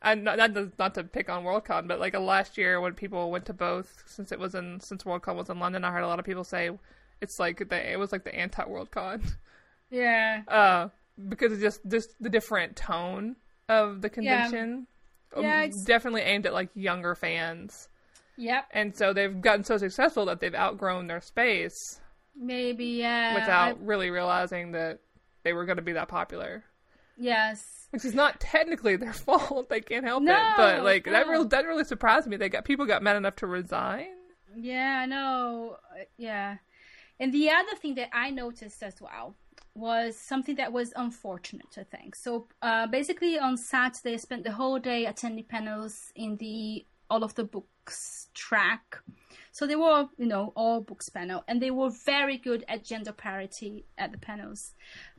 And 0.02 0.24
not, 0.24 0.38
not 0.38 0.54
to 0.54 0.72
not 0.80 0.94
to 0.96 1.04
pick 1.04 1.30
on 1.30 1.44
Worldcon, 1.44 1.86
but 1.90 2.00
like 2.00 2.18
last 2.18 2.58
year 2.58 2.80
when 2.80 2.94
people 2.94 3.32
went 3.32 3.46
to 3.48 3.54
both, 3.54 4.02
since 4.06 4.32
it 4.32 4.40
was 4.40 4.56
in 4.56 4.80
since 4.80 5.04
Worldcon 5.04 5.36
was 5.36 5.50
in 5.50 5.60
London, 5.60 5.84
I 5.84 5.92
heard 5.92 6.04
a 6.04 6.08
lot 6.08 6.20
of 6.20 6.26
people 6.26 6.46
say 6.46 6.70
it's 7.20 7.38
like 7.38 7.68
the 7.68 7.92
it 7.92 8.00
was 8.00 8.14
like 8.14 8.24
the 8.24 8.34
anti 8.34 8.64
Worldcon, 8.64 9.30
yeah. 9.90 10.44
uh, 10.48 10.88
because 11.28 11.52
it's 11.52 11.62
just 11.62 11.82
just 11.90 12.16
the 12.24 12.30
different 12.30 12.78
tone 12.78 13.36
of 13.68 14.02
the 14.02 14.10
convention. 14.10 14.88
Yeah, 15.38 15.64
it's- 15.64 15.84
definitely 15.84 16.22
aimed 16.22 16.46
at 16.46 16.54
like 16.54 16.70
younger 16.76 17.14
fans, 17.14 17.89
Yep. 18.40 18.66
and 18.72 18.96
so 18.96 19.12
they've 19.14 19.40
gotten 19.42 19.64
so 19.66 19.78
successful 19.78 20.26
that 20.26 20.40
they've 20.40 20.56
outgrown 20.56 21.08
their 21.08 21.22
space 21.22 22.00
Maybe. 22.36 22.86
Yeah. 22.86 23.34
without 23.36 23.76
I- 23.76 23.78
really 23.82 24.10
realizing 24.10 24.72
that 24.72 25.00
they 25.44 25.52
were 25.54 25.66
going 25.66 25.76
to 25.78 25.82
be 25.84 25.94
that 25.94 26.08
popular. 26.08 26.64
yes. 27.18 27.88
Which 27.92 28.06
is 28.06 28.14
not 28.14 28.40
technically 28.40 28.96
their 28.98 29.14
fault; 29.28 29.68
they 29.70 29.82
can't 29.82 30.06
help 30.06 30.22
No, 30.22 30.32
it. 30.36 30.58
But 30.58 30.84
like 30.84 31.06
that, 31.06 31.28
really, 31.28 31.48
that 31.48 31.66
really 31.66 31.84
surprised 31.84 32.28
me. 32.28 32.38
They 32.38 32.48
got 32.48 32.64
people 32.64 32.86
got 32.86 33.02
mad 33.02 33.16
enough 33.16 33.36
to 33.38 33.48
resign. 33.48 34.10
Yeah, 34.56 35.00
I 35.04 35.06
know. 35.08 35.78
Uh, 35.92 36.04
Yeah. 36.18 36.58
And 37.20 37.34
the 37.34 37.50
other 37.50 37.76
thing 37.82 37.96
that 37.96 38.10
I 38.14 38.30
noticed 38.30 38.84
as 38.84 39.02
well 39.02 39.36
was 39.74 40.18
something 40.18 40.56
that 40.58 40.72
was 40.72 40.94
unfortunate, 40.96 41.78
I 41.80 41.84
think. 41.84 42.16
So 42.16 42.48
uh, 42.62 42.86
basically, 42.88 43.40
on 43.40 43.58
Saturday, 43.58 44.14
I 44.14 44.18
spent 44.18 44.44
the 44.44 44.52
whole 44.52 44.78
day 44.78 45.06
attending 45.08 45.46
panels 45.46 46.12
in 46.16 46.38
the 46.38 46.86
all 47.10 47.24
of 47.24 47.34
the 47.34 47.46
books 47.90 48.28
track. 48.36 49.02
So 49.52 49.66
they 49.66 49.76
were, 49.76 50.08
you 50.18 50.28
know, 50.28 50.54
all 50.56 50.82
books 50.82 51.10
panel, 51.10 51.44
and 51.48 51.60
they 51.60 51.72
were 51.72 51.90
very 52.06 52.38
good 52.38 52.64
at 52.68 52.86
gender 52.86 53.12
parity 53.12 53.86
at 53.98 54.12
the 54.12 54.20
panels. 54.20 54.74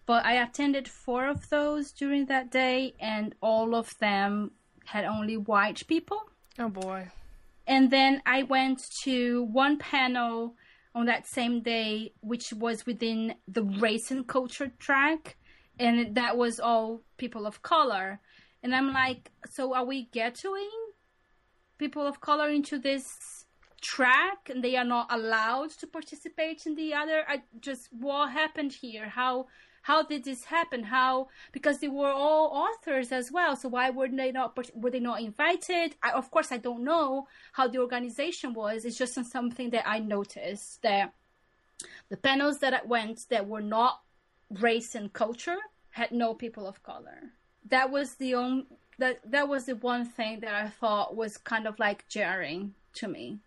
But 0.06 0.24
I 0.24 0.34
attended 0.34 0.86
four 0.86 1.26
of 1.26 1.50
those 1.50 1.90
during 1.90 2.26
that 2.26 2.50
day, 2.50 2.94
and 3.00 3.34
all 3.42 3.74
of 3.74 3.98
them 3.98 4.52
had 4.84 5.04
only 5.04 5.36
white 5.36 5.82
people. 5.88 6.20
Oh 6.60 6.68
boy! 6.68 7.08
And 7.66 7.90
then 7.90 8.22
I 8.24 8.44
went 8.44 8.82
to 9.02 9.42
one 9.42 9.76
panel 9.78 10.54
on 10.94 11.06
that 11.06 11.26
same 11.26 11.62
day, 11.62 12.12
which 12.20 12.52
was 12.52 12.86
within 12.86 13.34
the 13.48 13.64
race 13.64 14.12
and 14.12 14.28
culture 14.28 14.70
track, 14.78 15.36
and 15.78 16.14
that 16.14 16.36
was 16.36 16.60
all 16.60 17.02
people 17.16 17.46
of 17.46 17.62
color. 17.62 18.20
And 18.62 18.74
I'm 18.76 18.92
like, 18.92 19.32
so 19.50 19.74
are 19.74 19.84
we 19.84 20.08
ghettoing 20.14 20.89
people 21.80 22.06
of 22.06 22.20
color 22.20 22.49
into 22.49 22.78
this 22.78 23.46
track, 23.80 24.50
and 24.50 24.62
they 24.62 24.76
are 24.76 24.90
not 24.96 25.06
allowed 25.10 25.70
to 25.80 25.87
participate 25.87 26.66
in 26.66 26.75
the 26.76 26.94
other? 27.00 27.25
I 27.26 27.42
just 27.60 27.88
what 27.92 28.30
happened 28.30 28.72
here? 28.84 29.08
How 29.08 29.46
how 29.82 30.02
did 30.02 30.25
this 30.25 30.44
happen? 30.44 30.84
How 30.84 31.28
because 31.52 31.78
they 31.78 31.88
were 31.88 32.12
all 32.25 32.46
authors 32.64 33.10
as 33.20 33.32
well, 33.32 33.56
so 33.56 33.68
why 33.68 33.90
were 33.90 34.08
they 34.08 34.30
not 34.30 34.56
were 34.75 34.90
they 34.90 35.00
not 35.00 35.22
invited? 35.22 35.96
I, 36.02 36.10
of 36.12 36.30
course, 36.30 36.52
I 36.52 36.58
don't 36.58 36.84
know 36.84 37.26
how 37.52 37.66
the 37.68 37.78
organization 37.78 38.52
was. 38.52 38.84
It's 38.84 38.99
just 38.99 39.14
something 39.37 39.70
that 39.70 39.88
I 39.88 39.99
noticed 39.99 40.82
that 40.82 41.14
the 42.10 42.16
panels 42.16 42.58
that 42.58 42.75
I 42.75 42.82
went 42.84 43.26
that 43.30 43.49
were 43.49 43.66
not 43.78 44.02
race 44.50 44.94
and 44.94 45.12
culture 45.12 45.60
had 45.90 46.12
no 46.12 46.34
people 46.34 46.66
of 46.66 46.82
color. 46.82 47.20
That 47.68 47.90
was 47.90 48.14
the 48.14 48.34
only 48.34 48.66
that 49.00 49.21
that 49.30 49.49
was 49.49 49.64
the 49.66 49.76
one 49.76 50.04
thing 50.04 50.40
that 50.40 50.54
I 50.54 50.69
thought 50.69 51.16
was 51.16 51.37
kind 51.37 51.66
of 51.66 51.78
like 51.78 52.09
jarring 52.09 52.75
to 52.95 53.09
me. 53.09 53.40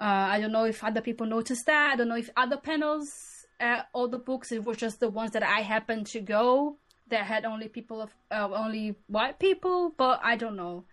Uh, 0.00 0.26
I 0.34 0.40
don't 0.40 0.52
know 0.52 0.64
if 0.64 0.82
other 0.82 1.00
people 1.00 1.26
noticed 1.26 1.66
that. 1.66 1.92
I 1.92 1.96
don't 1.96 2.08
know 2.08 2.16
if 2.16 2.30
other 2.36 2.56
panels, 2.56 3.46
uh, 3.60 3.82
all 3.92 4.08
the 4.08 4.18
books, 4.18 4.52
it 4.52 4.64
was 4.64 4.76
just 4.76 5.00
the 5.00 5.08
ones 5.08 5.32
that 5.32 5.42
I 5.42 5.60
happened 5.60 6.06
to 6.08 6.20
go 6.20 6.76
that 7.08 7.24
had 7.24 7.44
only 7.44 7.68
people 7.68 8.02
of 8.02 8.10
uh, 8.30 8.48
only 8.52 8.94
white 9.06 9.38
people, 9.38 9.92
but 9.96 10.20
I 10.22 10.36
don't 10.36 10.56
know. 10.56 10.84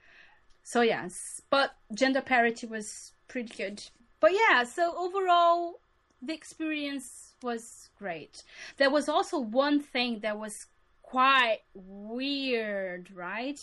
So 0.64 0.82
yes, 0.82 1.42
but 1.50 1.76
gender 1.94 2.22
parity 2.22 2.66
was 2.66 3.14
pretty 3.28 3.54
good. 3.56 3.84
But 4.20 4.32
yeah, 4.34 4.64
so 4.64 4.94
overall, 4.98 5.80
the 6.22 6.34
experience 6.34 7.36
was 7.44 7.90
great. 8.00 8.44
There 8.78 8.90
was 8.90 9.08
also 9.08 9.40
one 9.40 9.80
thing 9.80 10.20
that 10.22 10.40
was 10.40 10.66
quite 11.04 11.60
weird, 11.74 13.12
right? 13.14 13.60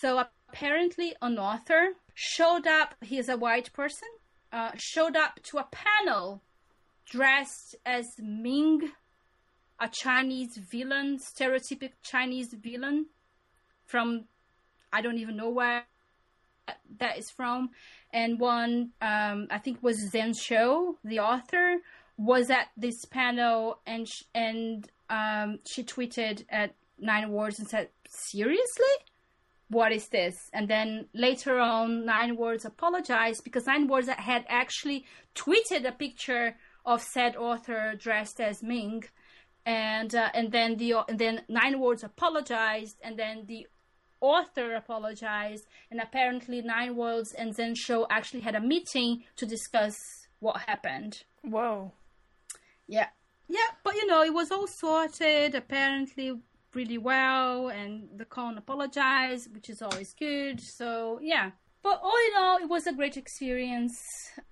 So 0.00 0.24
apparently, 0.48 1.14
an 1.22 1.38
author 1.38 1.94
showed 2.14 2.66
up. 2.66 2.94
He's 3.00 3.28
a 3.28 3.36
white 3.36 3.72
person. 3.72 4.08
Uh, 4.52 4.70
showed 4.76 5.16
up 5.16 5.40
to 5.50 5.58
a 5.58 5.68
panel 5.70 6.42
dressed 7.10 7.74
as 7.84 8.06
Ming, 8.18 8.92
a 9.80 9.88
Chinese 9.88 10.56
villain, 10.70 11.18
stereotypic 11.18 11.90
Chinese 12.02 12.54
villain 12.54 13.06
from 13.86 14.24
I 14.92 15.00
don't 15.02 15.18
even 15.18 15.36
know 15.36 15.50
where 15.50 15.84
that 16.98 17.18
is 17.18 17.30
from. 17.30 17.70
And 18.12 18.38
one, 18.38 18.90
um, 19.02 19.48
I 19.50 19.58
think 19.58 19.82
was 19.82 20.10
Zen 20.10 20.34
Cho, 20.34 20.98
the 21.04 21.18
author, 21.18 21.78
was 22.16 22.48
at 22.48 22.68
this 22.76 23.04
panel 23.04 23.80
and 23.86 24.08
sh- 24.08 24.22
and 24.34 24.88
um, 25.10 25.58
she 25.66 25.82
tweeted 25.82 26.44
at 26.48 26.74
Nine 26.98 27.30
Worlds 27.30 27.58
and 27.58 27.68
said, 27.68 27.88
"Seriously." 28.08 28.94
What 29.68 29.92
is 29.92 30.08
this? 30.08 30.50
And 30.52 30.68
then 30.68 31.08
later 31.14 31.58
on, 31.58 32.04
Nine 32.04 32.36
Worlds 32.36 32.64
apologized 32.64 33.44
because 33.44 33.66
Nine 33.66 33.88
Worlds 33.88 34.08
had 34.08 34.44
actually 34.48 35.04
tweeted 35.34 35.86
a 35.86 35.92
picture 35.92 36.56
of 36.84 37.00
said 37.02 37.34
author 37.36 37.94
dressed 37.98 38.40
as 38.40 38.62
Ming, 38.62 39.04
and 39.64 40.14
uh, 40.14 40.30
and 40.34 40.52
then 40.52 40.76
the 40.76 40.94
and 41.08 41.18
then 41.18 41.42
Nine 41.48 41.80
Worlds 41.80 42.04
apologized, 42.04 42.98
and 43.02 43.18
then 43.18 43.46
the 43.46 43.66
author 44.20 44.74
apologized, 44.74 45.66
and 45.90 46.00
apparently 46.00 46.60
Nine 46.60 46.96
Worlds 46.96 47.32
and 47.32 47.54
Zen 47.54 47.74
Cho 47.74 48.06
actually 48.10 48.40
had 48.40 48.54
a 48.54 48.60
meeting 48.60 49.24
to 49.36 49.46
discuss 49.46 49.96
what 50.40 50.62
happened. 50.66 51.24
Whoa! 51.42 51.92
Yeah, 52.86 53.08
yeah, 53.48 53.70
but 53.82 53.94
you 53.94 54.06
know 54.06 54.22
it 54.22 54.34
was 54.34 54.50
all 54.50 54.66
sorted. 54.66 55.54
Apparently, 55.54 56.34
really 56.74 56.98
well 56.98 57.68
and 57.68 58.08
the 58.16 58.24
con 58.24 58.58
apologized 58.58 59.54
which 59.54 59.68
is 59.70 59.82
always 59.82 60.14
good. 60.14 60.60
So 60.60 61.18
yeah. 61.22 61.50
But 61.82 62.00
all 62.02 62.16
in 62.28 62.42
all 62.42 62.58
it 62.58 62.68
was 62.68 62.86
a 62.86 62.92
great 62.92 63.16
experience. 63.16 63.98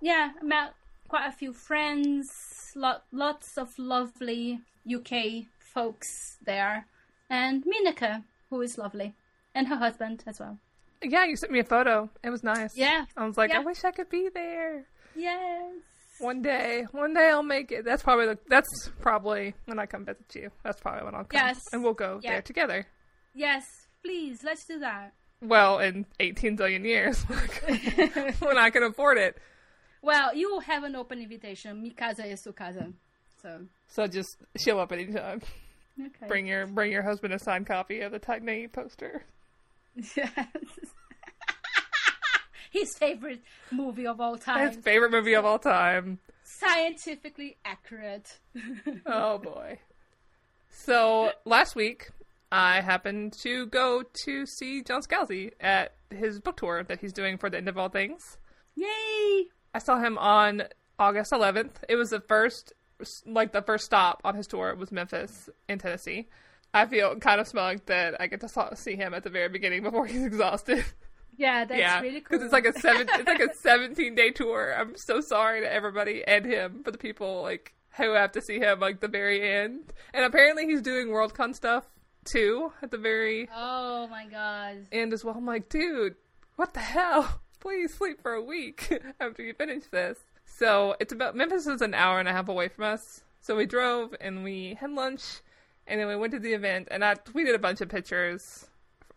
Yeah 0.01 0.31
I 0.41 0.43
met 0.43 0.73
quite 1.07 1.27
a 1.27 1.31
few 1.31 1.53
friends 1.53 2.31
lot, 2.75 3.03
lots 3.11 3.57
of 3.57 3.77
lovely 3.77 4.61
uk 4.93 5.11
folks 5.59 6.37
there. 6.45 6.87
And 7.29 7.63
Mieneke 7.65 8.23
who 8.49 8.61
is 8.61 8.77
lovely. 8.77 9.13
And 9.55 9.67
her 9.67 9.75
husband 9.77 10.23
as 10.25 10.39
well. 10.39 10.57
Yeah, 11.03 11.25
you 11.25 11.35
sent 11.35 11.51
me 11.51 11.59
a 11.59 11.63
photo. 11.63 12.09
It 12.23 12.29
was 12.29 12.43
nice. 12.43 12.75
yeah. 12.77 13.05
I 13.17 13.27
was 13.27 13.37
like, 13.37 13.51
I 13.51 13.59
wish 13.59 13.83
I 13.83 13.91
could 13.91 14.09
be 14.09 14.29
there. 14.33 14.85
yes 15.15 15.92
One 16.23 16.41
day, 16.41 16.85
one 16.91 17.13
day 17.13 17.29
I'll 17.29 17.43
make 17.43 17.71
it. 17.71 17.83
That's 17.85 18.01
probably 18.01 18.27
the, 18.27 18.37
that's 18.47 18.89
probably 19.01 19.53
when 19.65 19.77
I 19.77 19.85
come 19.85 20.05
visit 20.05 20.33
you. 20.33 20.49
That's 20.63 20.79
probably 20.79 21.03
when 21.03 21.15
I'll 21.15 21.25
come. 21.25 21.39
Yes. 21.45 21.59
and 21.73 21.83
we'll 21.83 21.93
go 21.93 22.19
Yeah. 22.23 22.31
there 22.33 22.41
together. 22.41 22.87
yes 23.35 23.65
please 24.03 24.43
let's 24.43 24.65
do 24.65 24.79
that 24.79 25.13
Well, 25.41 25.79
in 25.79 26.05
18 26.19 26.55
billion 26.57 26.83
years, 26.85 27.21
when 28.39 28.57
I 28.57 28.69
can 28.69 28.83
afford 28.83 29.17
it. 29.17 29.37
well 30.01 30.35
you 30.35 30.49
will 30.51 30.59
have 30.61 30.83
an 30.83 30.95
open 30.95 31.19
invitation 31.21 31.81
mikasa 31.83 32.25
is 32.31 32.47
casa 32.55 32.91
so 33.41 33.61
So 33.87 34.07
just 34.07 34.35
show 34.57 34.79
up 34.79 34.91
anytime. 34.91 35.41
okay 35.99 36.27
Bring 36.27 36.47
your 36.47 36.67
bring 36.67 36.91
your 36.91 37.03
husband 37.03 37.33
a 37.33 37.39
signed 37.39 37.67
copy 37.67 37.99
of 38.01 38.11
the 38.11 38.19
Tagni 38.19 38.71
poster. 38.71 39.23
Yes. 39.95 40.31
His 42.73 42.97
favorite 42.97 43.41
movie 43.71 44.07
of 44.07 44.19
all 44.19 44.35
time. 44.35 44.67
His 44.67 44.77
favorite 44.77 45.11
movie 45.11 45.35
of 45.35 45.45
all 45.45 45.59
time. 45.59 46.17
Scientifically 46.43 47.57
accurate. 47.63 48.39
Oh 49.05 49.37
boy. 49.37 49.79
So 50.71 51.31
last 51.45 51.75
week, 51.75 52.09
I 52.51 52.81
happened 52.81 53.33
to 53.43 53.67
go 53.67 54.03
to 54.25 54.45
see 54.47 54.81
John 54.81 55.01
Scalzi 55.03 55.51
at 55.59 55.93
his 56.09 56.39
book 56.39 56.57
tour 56.57 56.83
that 56.83 56.99
he's 56.99 57.13
doing 57.13 57.37
for 57.37 57.47
the 57.49 57.57
End 57.57 57.69
of 57.69 57.77
All 57.77 57.89
Things. 57.89 58.37
Yay! 58.75 59.45
I 59.75 59.79
saw 59.79 59.99
him 59.99 60.17
on 60.17 60.63
August 60.97 61.31
11th. 61.31 61.75
It 61.87 61.95
was 61.95 62.09
the 62.09 62.21
first, 62.21 62.73
like 63.25 63.53
the 63.53 63.61
first 63.61 63.85
stop 63.85 64.19
on 64.23 64.35
his 64.35 64.47
tour 64.47 64.75
was 64.75 64.91
Memphis 64.91 65.47
in 65.69 65.77
Tennessee. 65.77 66.27
I 66.73 66.87
feel 66.87 67.15
kind 67.17 67.39
of 67.39 67.47
smug 67.47 67.85
that 67.85 68.19
I 68.19 68.25
get 68.25 68.39
to 68.41 68.75
see 68.75 68.95
him 68.95 69.13
at 69.13 69.23
the 69.23 69.29
very 69.29 69.49
beginning 69.49 69.83
before 69.83 70.07
he's 70.07 70.25
exhausted. 70.31 70.83
Yeah, 71.35 71.65
that's 71.65 71.79
yeah, 71.79 71.99
really 72.01 72.21
cool. 72.21 72.37
Because 72.37 72.43
it's 72.43 72.53
like 72.53 72.65
a 72.65 72.73
seven, 72.79 73.07
it's 73.11 73.27
like 73.27 73.39
a 73.39 73.53
17 73.61 74.15
day 74.15 74.31
tour. 74.31 74.73
I'm 74.77 74.95
so 74.95 75.19
sorry 75.21 75.61
to 75.61 75.71
everybody 75.71 76.23
and 76.25 76.45
him 76.45 76.83
for 76.83 76.91
the 76.91 76.97
people 76.97 77.41
like 77.41 77.73
who 77.97 78.13
have 78.13 78.31
to 78.33 78.41
see 78.41 78.59
him 78.59 78.79
like 78.79 78.99
the 78.99 79.07
very 79.07 79.41
end. 79.41 79.93
And 80.13 80.25
apparently 80.25 80.65
he's 80.65 80.81
doing 80.81 81.07
Worldcon 81.07 81.55
stuff 81.55 81.85
too 82.25 82.71
at 82.81 82.91
the 82.91 82.97
very 82.97 83.49
Oh 83.53 84.07
my 84.07 84.25
god. 84.27 84.87
end 84.91 85.13
as 85.13 85.23
well. 85.23 85.35
I'm 85.37 85.45
like, 85.45 85.69
dude, 85.69 86.15
what 86.55 86.73
the 86.73 86.79
hell? 86.79 87.41
Please 87.59 87.93
sleep 87.93 88.21
for 88.21 88.33
a 88.33 88.41
week 88.41 89.01
after 89.19 89.41
you 89.41 89.53
finish 89.53 89.83
this. 89.91 90.19
So 90.45 90.95
it's 90.99 91.13
about 91.13 91.35
Memphis 91.35 91.65
is 91.65 91.81
an 91.81 91.93
hour 91.93 92.19
and 92.19 92.27
a 92.27 92.31
half 92.31 92.49
away 92.49 92.67
from 92.67 92.83
us. 92.83 93.21
So 93.41 93.55
we 93.55 93.65
drove 93.65 94.13
and 94.21 94.43
we 94.43 94.77
had 94.79 94.91
lunch, 94.91 95.23
and 95.87 95.99
then 95.99 96.07
we 96.07 96.15
went 96.15 96.31
to 96.33 96.39
the 96.39 96.53
event. 96.53 96.87
And 96.91 97.03
I 97.03 97.15
tweeted 97.15 97.55
a 97.55 97.59
bunch 97.59 97.81
of 97.81 97.89
pictures 97.89 98.67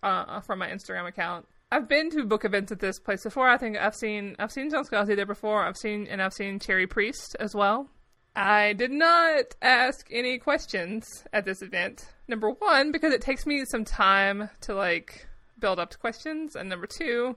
uh, 0.03 0.41
from 0.41 0.59
my 0.61 0.69
Instagram 0.69 1.07
account. 1.07 1.47
I've 1.73 1.89
been 1.89 2.11
to 2.11 2.25
book 2.25 2.45
events 2.45 2.71
at 2.71 2.79
this 2.79 2.99
place 2.99 3.25
before. 3.25 3.49
I 3.49 3.59
think 3.59 3.77
I've 3.77 3.95
seen 3.95 4.37
I've 4.39 4.53
seen 4.53 4.71
John 4.71 4.85
Scalzi 4.85 5.17
there 5.17 5.27
before. 5.27 5.65
I've 5.65 5.77
seen 5.77 6.07
and 6.07 6.23
I've 6.23 6.33
seen 6.33 6.61
Cherie 6.61 6.87
Priest 6.87 7.37
as 7.41 7.55
well. 7.55 7.89
I 8.37 8.75
did 8.75 8.93
not 8.93 9.55
ask 9.63 10.07
any 10.13 10.39
questions 10.39 11.25
at 11.33 11.45
this 11.45 11.63
event. 11.63 12.07
Number 12.29 12.51
one, 12.51 12.93
because 12.93 13.13
it 13.13 13.21
takes 13.21 13.47
me 13.47 13.65
some 13.65 13.85
time 13.85 14.51
to 14.61 14.75
like 14.75 15.27
build 15.59 15.79
up 15.79 15.91
to 15.91 15.99
questions, 15.99 16.55
and 16.55 16.69
number 16.69 16.87
two, 16.87 17.37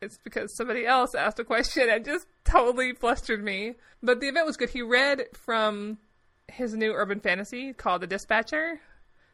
it's 0.00 0.18
because 0.22 0.56
somebody 0.56 0.86
else 0.86 1.14
asked 1.14 1.40
a 1.40 1.44
question 1.44 1.88
and 1.90 2.04
just 2.04 2.26
totally 2.44 2.92
flustered 2.94 3.42
me. 3.42 3.74
But 4.02 4.20
the 4.20 4.28
event 4.28 4.46
was 4.46 4.56
good. 4.56 4.70
He 4.70 4.80
read 4.80 5.24
from 5.34 5.98
his 6.46 6.72
new 6.74 6.92
urban 6.92 7.20
fantasy 7.20 7.72
called 7.72 8.00
The 8.00 8.06
Dispatcher. 8.06 8.80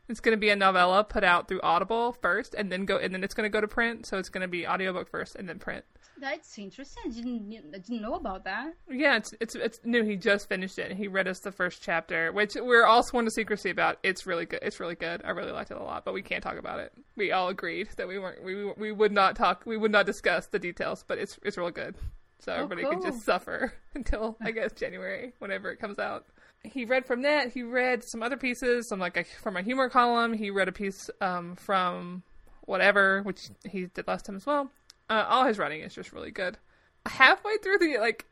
It's 0.08 0.20
going 0.20 0.36
to 0.36 0.40
be 0.40 0.50
a 0.50 0.56
novella 0.56 1.02
put 1.04 1.24
out 1.24 1.48
through 1.48 1.60
Audible 1.62 2.12
first, 2.20 2.54
and 2.54 2.70
then 2.70 2.84
go, 2.84 2.98
and 2.98 3.14
then 3.14 3.24
it's 3.24 3.34
going 3.34 3.44
to 3.50 3.52
go 3.52 3.60
to 3.60 3.68
print. 3.68 4.06
So 4.06 4.18
it's 4.18 4.28
going 4.28 4.42
to 4.42 4.48
be 4.48 4.66
audiobook 4.66 5.10
first, 5.10 5.34
and 5.36 5.48
then 5.48 5.58
print. 5.58 5.84
That's 6.20 6.56
interesting. 6.58 7.02
I 7.06 7.08
didn't 7.10 7.74
I 7.74 7.78
didn't 7.78 8.02
know 8.02 8.14
about 8.14 8.44
that. 8.44 8.74
Yeah, 8.88 9.16
it's 9.16 9.34
it's 9.40 9.54
it's 9.56 9.80
new. 9.84 10.04
He 10.04 10.16
just 10.16 10.48
finished 10.48 10.78
it. 10.78 10.92
He 10.92 11.08
read 11.08 11.26
us 11.26 11.40
the 11.40 11.50
first 11.50 11.82
chapter, 11.82 12.30
which 12.32 12.54
we're 12.54 12.86
all 12.86 13.02
sworn 13.02 13.24
to 13.24 13.30
secrecy 13.32 13.70
about. 13.70 13.98
It's 14.04 14.24
really 14.26 14.46
good. 14.46 14.60
It's 14.62 14.78
really 14.78 14.94
good. 14.94 15.22
I 15.24 15.30
really 15.30 15.50
liked 15.52 15.70
it 15.72 15.76
a 15.76 15.82
lot, 15.82 16.04
but 16.04 16.14
we 16.14 16.22
can't 16.22 16.42
talk 16.42 16.56
about 16.56 16.78
it. 16.78 16.92
We 17.16 17.32
all 17.32 17.48
agreed 17.48 17.88
that 17.96 18.06
we 18.06 18.18
weren't 18.18 18.44
we 18.44 18.72
we 18.76 18.92
would 18.92 19.10
not 19.10 19.34
talk. 19.36 19.64
We 19.66 19.76
would 19.76 19.90
not 19.90 20.06
discuss 20.06 20.46
the 20.46 20.58
details, 20.60 21.04
but 21.08 21.18
it's 21.18 21.36
it's 21.42 21.56
really 21.58 21.72
good. 21.72 21.96
So 22.38 22.52
Oh, 22.52 22.56
everybody 22.56 22.82
cool. 22.82 22.92
can 22.92 23.02
just 23.02 23.24
suffer 23.24 23.72
until 23.94 24.36
I 24.40 24.50
guess 24.52 24.72
January, 24.72 25.32
whenever 25.40 25.70
it 25.72 25.78
comes 25.80 25.98
out. 25.98 26.26
He 26.64 26.84
read 26.84 27.06
from 27.06 27.22
that. 27.22 27.52
He 27.52 27.62
read 27.62 28.02
some 28.02 28.22
other 28.22 28.36
pieces, 28.36 28.88
some 28.88 28.98
like 28.98 29.16
a, 29.16 29.24
from 29.24 29.56
a 29.56 29.62
humor 29.62 29.88
column. 29.88 30.32
He 30.32 30.50
read 30.50 30.68
a 30.68 30.72
piece 30.72 31.10
um, 31.20 31.56
from 31.56 32.22
whatever, 32.62 33.22
which 33.22 33.50
he 33.64 33.86
did 33.86 34.06
last 34.08 34.24
time 34.24 34.36
as 34.36 34.46
well. 34.46 34.70
Uh, 35.10 35.24
all 35.28 35.44
his 35.44 35.58
writing 35.58 35.82
is 35.82 35.94
just 35.94 36.12
really 36.12 36.30
good. 36.30 36.58
Halfway 37.06 37.58
through 37.58 37.78
the 37.78 37.98
like, 37.98 38.26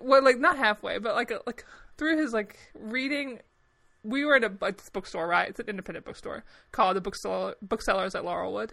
well, 0.00 0.22
like 0.22 0.38
not 0.38 0.56
halfway, 0.56 0.98
but 0.98 1.14
like 1.14 1.32
like 1.46 1.64
through 1.98 2.18
his 2.18 2.32
like 2.32 2.56
reading, 2.74 3.40
we 4.04 4.24
were 4.24 4.36
in 4.36 4.44
a 4.44 4.48
bu- 4.48 4.72
bookstore, 4.92 5.26
right? 5.26 5.48
It's 5.48 5.60
an 5.60 5.68
independent 5.68 6.04
bookstore 6.04 6.44
called 6.70 6.96
the 6.96 7.00
Bookseller 7.00 7.56
Booksellers 7.60 8.14
at 8.14 8.22
Laurelwood, 8.22 8.70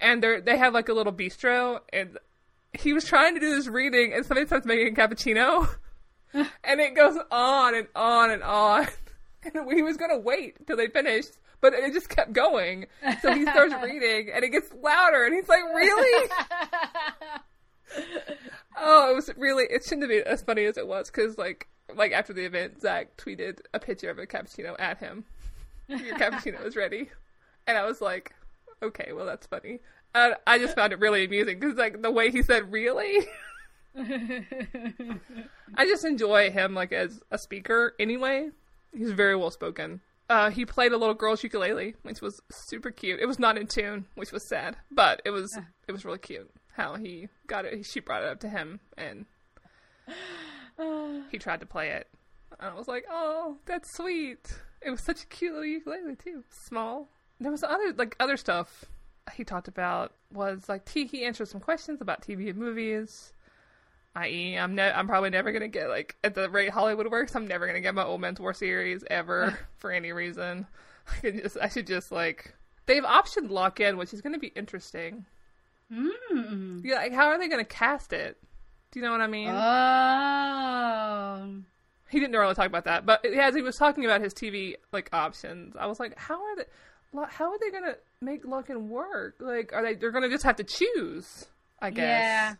and 0.00 0.22
they 0.22 0.40
they 0.40 0.56
have 0.56 0.72
like 0.72 0.88
a 0.88 0.94
little 0.94 1.12
bistro, 1.12 1.80
and 1.92 2.18
he 2.72 2.92
was 2.92 3.04
trying 3.04 3.34
to 3.34 3.40
do 3.40 3.54
this 3.54 3.66
reading, 3.66 4.12
and 4.12 4.24
somebody 4.24 4.46
starts 4.46 4.66
making 4.66 4.88
a 4.88 4.96
cappuccino, 4.96 5.68
and 6.64 6.80
it 6.80 6.94
goes 6.94 7.16
on 7.30 7.74
and 7.74 7.88
on 7.94 8.30
and 8.30 8.42
on, 8.42 8.86
and 9.42 9.72
he 9.72 9.82
was 9.82 9.96
gonna 9.96 10.18
wait 10.18 10.66
till 10.66 10.76
they 10.76 10.88
finished. 10.88 11.32
But 11.60 11.74
it 11.74 11.92
just 11.92 12.08
kept 12.08 12.32
going. 12.32 12.86
So 13.20 13.34
he 13.34 13.42
starts 13.42 13.74
reading 13.82 14.30
and 14.34 14.42
it 14.42 14.48
gets 14.48 14.72
louder 14.72 15.26
and 15.26 15.34
he's 15.34 15.46
like, 15.46 15.62
Really? 15.74 16.30
Oh, 18.76 19.10
it 19.10 19.14
was 19.14 19.30
really. 19.36 19.64
It 19.64 19.84
shouldn't 19.84 20.02
have 20.02 20.10
been 20.10 20.32
as 20.32 20.42
funny 20.42 20.64
as 20.64 20.76
it 20.78 20.86
was 20.86 21.10
because, 21.10 21.36
like, 21.36 21.68
like 21.94 22.12
after 22.12 22.32
the 22.32 22.44
event, 22.44 22.80
Zach 22.80 23.16
tweeted 23.16 23.60
a 23.74 23.78
picture 23.78 24.10
of 24.10 24.18
a 24.18 24.26
cappuccino 24.26 24.74
at 24.78 24.98
him. 24.98 25.24
Your 25.88 26.16
cappuccino 26.16 26.64
is 26.64 26.76
ready, 26.76 27.10
and 27.66 27.76
I 27.76 27.84
was 27.84 28.00
like, 28.00 28.32
okay, 28.82 29.12
well 29.12 29.26
that's 29.26 29.46
funny. 29.46 29.80
And 30.14 30.34
I 30.46 30.58
just 30.58 30.74
found 30.74 30.92
it 30.92 30.98
really 30.98 31.24
amusing 31.24 31.58
because, 31.58 31.76
like, 31.76 32.00
the 32.00 32.10
way 32.10 32.30
he 32.30 32.42
said 32.42 32.72
"really." 32.72 33.26
I 35.74 35.84
just 35.86 36.04
enjoy 36.04 36.50
him 36.50 36.74
like 36.74 36.92
as 36.92 37.20
a 37.30 37.38
speaker. 37.38 37.94
Anyway, 37.98 38.50
he's 38.92 39.12
very 39.12 39.36
well 39.36 39.50
spoken. 39.50 40.00
Uh, 40.28 40.50
he 40.50 40.64
played 40.64 40.92
a 40.92 40.96
little 40.96 41.14
girl's 41.14 41.42
ukulele, 41.42 41.96
which 42.02 42.20
was 42.20 42.40
super 42.50 42.92
cute. 42.92 43.18
It 43.18 43.26
was 43.26 43.40
not 43.40 43.58
in 43.58 43.66
tune, 43.66 44.06
which 44.14 44.30
was 44.30 44.48
sad, 44.48 44.76
but 44.90 45.20
it 45.24 45.30
was 45.30 45.58
it 45.88 45.92
was 45.92 46.04
really 46.04 46.18
cute 46.18 46.50
how 46.76 46.94
he 46.94 47.28
got 47.48 47.64
it. 47.64 47.84
She 47.84 48.00
brought 48.00 48.22
it 48.22 48.28
up 48.28 48.40
to 48.40 48.48
him, 48.48 48.78
and 48.96 49.26
he 51.30 51.38
tried 51.38 51.60
to 51.60 51.66
play 51.66 51.90
it. 51.90 52.08
And 52.60 52.70
I 52.70 52.74
was 52.74 52.86
like, 52.86 53.06
"Oh, 53.10 53.56
that's 53.66 53.96
sweet." 53.96 54.60
It 54.82 54.90
was 54.90 55.04
such 55.04 55.24
a 55.24 55.26
cute 55.26 55.52
little 55.52 55.66
ukulele 55.66 56.16
too, 56.16 56.44
small. 56.66 57.08
There 57.40 57.50
was 57.50 57.64
other 57.64 57.92
like 57.96 58.14
other 58.20 58.36
stuff 58.36 58.84
he 59.34 59.44
talked 59.44 59.68
about 59.68 60.14
was 60.32 60.68
like 60.68 60.84
t- 60.84 61.06
he 61.06 61.24
answered 61.24 61.48
some 61.48 61.60
questions 61.60 62.00
about 62.00 62.22
TV 62.22 62.50
and 62.50 62.58
movies. 62.58 63.32
I.e., 64.14 64.58
I'm 64.58 64.74
ne- 64.74 64.90
I'm 64.90 65.06
probably 65.06 65.30
never 65.30 65.52
gonna 65.52 65.68
get 65.68 65.88
like 65.88 66.16
at 66.24 66.34
the 66.34 66.50
rate 66.50 66.70
Hollywood 66.70 67.10
works. 67.10 67.36
I'm 67.36 67.46
never 67.46 67.66
gonna 67.66 67.80
get 67.80 67.94
my 67.94 68.04
Old 68.04 68.20
Man's 68.20 68.40
War 68.40 68.52
series 68.52 69.04
ever 69.10 69.58
for 69.76 69.92
any 69.92 70.12
reason. 70.12 70.66
I 71.06 71.20
could 71.20 71.42
just 71.42 71.56
I 71.60 71.68
should 71.68 71.86
just 71.86 72.10
like 72.10 72.54
they've 72.86 73.04
optioned 73.04 73.50
lock 73.50 73.78
in, 73.80 73.96
which 73.96 74.12
is 74.12 74.20
gonna 74.20 74.38
be 74.38 74.48
interesting. 74.48 75.26
Mm. 75.92 76.84
Yeah, 76.84 76.96
like 76.96 77.12
how 77.12 77.28
are 77.28 77.38
they 77.38 77.48
gonna 77.48 77.64
cast 77.64 78.12
it? 78.12 78.36
Do 78.90 78.98
you 78.98 79.06
know 79.06 79.12
what 79.12 79.20
I 79.20 79.28
mean? 79.28 79.50
Oh. 79.50 81.62
he 82.08 82.18
didn't 82.18 82.36
really 82.36 82.54
talk 82.54 82.66
about 82.66 82.86
that, 82.86 83.06
but 83.06 83.24
as 83.24 83.54
he 83.54 83.62
was 83.62 83.76
talking 83.76 84.04
about 84.04 84.20
his 84.20 84.34
TV 84.34 84.74
like 84.92 85.08
options, 85.12 85.76
I 85.78 85.86
was 85.86 86.00
like, 86.00 86.18
how 86.18 86.42
are 86.42 86.56
they? 86.56 86.64
How 87.28 87.52
are 87.52 87.58
they 87.60 87.70
gonna 87.70 87.94
make 88.20 88.44
lock 88.44 88.70
in 88.70 88.88
work? 88.88 89.36
Like, 89.38 89.72
are 89.72 89.82
they? 89.82 89.94
They're 89.94 90.10
gonna 90.10 90.28
just 90.28 90.44
have 90.44 90.56
to 90.56 90.64
choose, 90.64 91.46
I 91.80 91.90
guess. 91.90 92.06
Yeah. 92.06 92.54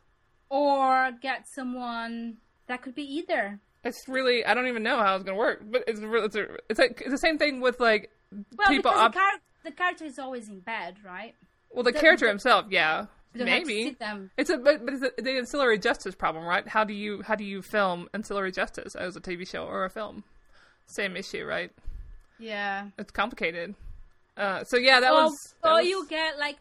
Or 0.51 1.13
get 1.23 1.47
someone 1.49 2.37
that 2.67 2.83
could 2.83 2.95
be 2.95 3.03
either. 3.05 3.61
It's 3.85 4.07
really 4.09 4.45
I 4.45 4.53
don't 4.55 4.67
even 4.69 4.83
know 4.83 4.99
how 4.99 5.15
it's 5.15 5.25
gonna 5.25 5.39
work, 5.39 5.63
but 5.71 5.85
it's 5.87 6.01
it's 6.03 6.37
a, 6.37 6.47
it's 6.69 6.79
like 6.79 7.01
it's 7.01 7.11
the 7.11 7.19
same 7.19 7.39
thing 7.39 7.61
with 7.61 7.81
like 7.81 8.11
Well, 8.59 8.69
people. 8.69 8.91
because 8.91 9.01
Op- 9.01 9.13
the, 9.13 9.19
char- 9.19 9.41
the 9.65 9.71
character 9.71 10.05
is 10.05 10.19
always 10.19 10.49
in 10.49 10.61
bed, 10.61 10.97
right? 11.05 11.35
well, 11.71 11.83
the, 11.85 11.93
the- 11.93 11.99
character 12.01 12.29
himself, 12.29 12.67
yeah, 12.69 13.07
You 13.33 13.39
don't 13.39 13.49
have 13.49 13.63
to 13.63 13.67
maybe 13.69 13.97
it's 14.37 14.51
a 14.51 14.59
but, 14.59 14.85
but 14.85 14.95
it's 14.95 15.05
a, 15.19 15.23
the 15.23 15.31
ancillary 15.39 15.79
justice 15.79 16.15
problem, 16.15 16.45
right? 16.45 16.67
How 16.69 16.85
do 16.85 16.93
you 16.93 17.23
how 17.23 17.37
do 17.37 17.45
you 17.45 17.63
film 17.63 18.09
ancillary 18.13 18.53
justice 18.53 18.95
as 18.97 19.17
a 19.17 19.21
TV 19.21 19.49
show 19.49 19.65
or 19.65 19.85
a 19.85 19.91
film? 19.91 20.25
Same 20.87 21.17
issue, 21.17 21.45
right? 21.47 21.71
Yeah. 22.39 22.89
It's 22.99 23.13
complicated. 23.13 23.77
Uh, 24.37 24.65
so 24.65 24.77
yeah, 24.79 25.01
that 25.01 25.13
or, 25.13 25.25
was. 25.25 25.55
that 25.63 25.69
or 25.71 25.75
was- 25.77 25.87
you 25.87 26.07
get 26.09 26.39
like 26.39 26.57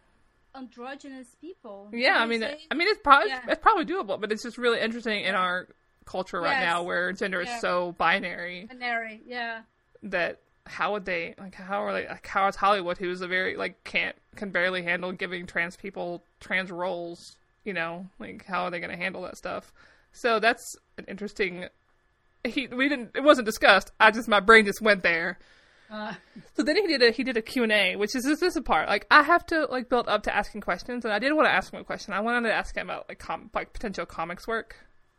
androgynous 0.55 1.35
people. 1.39 1.89
Yeah, 1.93 2.17
I 2.19 2.25
mean, 2.25 2.43
I 2.43 2.73
mean, 2.73 2.87
it's 2.87 2.99
probably 3.03 3.29
Yeah. 3.29 3.41
it's 3.47 3.61
probably 3.61 3.85
doable, 3.85 4.19
but 4.19 4.31
it's 4.31 4.43
just 4.43 4.57
really 4.57 4.79
interesting 4.79 5.23
in 5.23 5.35
our 5.35 5.67
culture 6.05 6.41
right 6.41 6.59
Yes. 6.59 6.63
now 6.63 6.83
where 6.83 7.11
gender 7.13 7.41
Yeah. 7.41 7.55
is 7.55 7.61
so 7.61 7.91
binary 7.93 8.65
binary. 8.65 9.21
Yeah. 9.25 9.61
that 10.03 10.39
how 10.65 10.93
would 10.93 11.05
they 11.05 11.35
like 11.37 11.55
how 11.55 11.83
are 11.83 11.93
they 11.93 12.07
like 12.07 12.25
how 12.25 12.47
is 12.47 12.55
Hollywood 12.55 12.97
who's 12.97 13.21
a 13.21 13.27
very 13.27 13.55
like 13.57 13.83
can't 13.83 14.15
can 14.35 14.49
barely 14.51 14.81
handle 14.83 15.11
giving 15.11 15.45
trans 15.45 15.75
people 15.75 16.23
trans 16.39 16.71
roles, 16.71 17.37
you 17.63 17.73
know, 17.73 18.07
like 18.19 18.45
how 18.45 18.63
are 18.63 18.71
they 18.71 18.79
going 18.79 18.91
to 18.91 18.97
handle 18.97 19.21
that 19.23 19.37
stuff? 19.37 19.71
So 20.11 20.39
that's 20.39 20.75
an 20.97 21.05
interesting. 21.07 21.67
He 22.43 22.67
we 22.67 22.87
didn't 22.89 23.11
it 23.15 23.23
wasn't 23.23 23.45
discussed. 23.45 23.91
I 23.99 24.11
just 24.11 24.27
my 24.27 24.39
brain 24.39 24.65
just 24.65 24.81
went 24.81 25.03
there. 25.03 25.37
Uh, 25.91 26.13
So 26.55 26.63
then 26.63 26.75
he 26.75 26.85
did 26.87 27.01
a 27.01 27.11
he 27.11 27.23
did 27.23 27.37
a 27.37 27.41
Q 27.41 27.63
and 27.63 27.71
A, 27.71 27.95
which 27.95 28.15
is 28.15 28.23
this, 28.23 28.39
this 28.39 28.51
is 28.51 28.57
a 28.57 28.61
part 28.61 28.87
like 28.87 29.07
I 29.09 29.23
have 29.23 29.45
to 29.47 29.65
like 29.65 29.89
build 29.89 30.07
up 30.07 30.23
to 30.23 30.35
asking 30.35 30.61
questions, 30.61 31.03
and 31.05 31.13
I 31.13 31.19
did 31.19 31.33
want 31.33 31.47
to 31.47 31.51
ask 31.51 31.73
him 31.73 31.79
a 31.79 31.83
question. 31.83 32.13
I 32.13 32.19
wanted 32.21 32.47
to 32.49 32.53
ask 32.53 32.75
him 32.75 32.89
about 32.89 33.09
like 33.09 33.19
com- 33.19 33.49
like 33.53 33.73
potential 33.73 34.05
comics 34.05 34.47
work. 34.47 34.75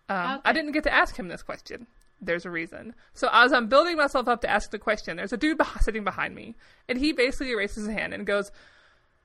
Um, 0.09 0.41
I 0.45 0.53
didn't 0.53 0.73
get 0.73 0.85
to 0.85 0.93
ask 0.93 1.17
him 1.17 1.29
this 1.29 1.43
question. 1.43 1.87
There's 2.21 2.45
a 2.45 2.51
reason. 2.51 2.95
So 3.15 3.29
as 3.33 3.53
I'm 3.53 3.69
building 3.69 3.97
myself 3.97 4.29
up 4.29 4.43
to 4.43 4.51
ask 4.51 4.71
the 4.71 4.79
question, 4.79 5.17
there's 5.17 5.33
a 5.33 5.37
dude 5.37 5.59
beh- 5.59 5.83
sitting 5.83 6.05
behind 6.05 6.35
me, 6.35 6.55
and 6.89 6.99
he 6.99 7.13
basically 7.13 7.55
raises 7.55 7.87
his 7.87 7.95
hand 7.95 8.15
and 8.15 8.27
goes, 8.27 8.51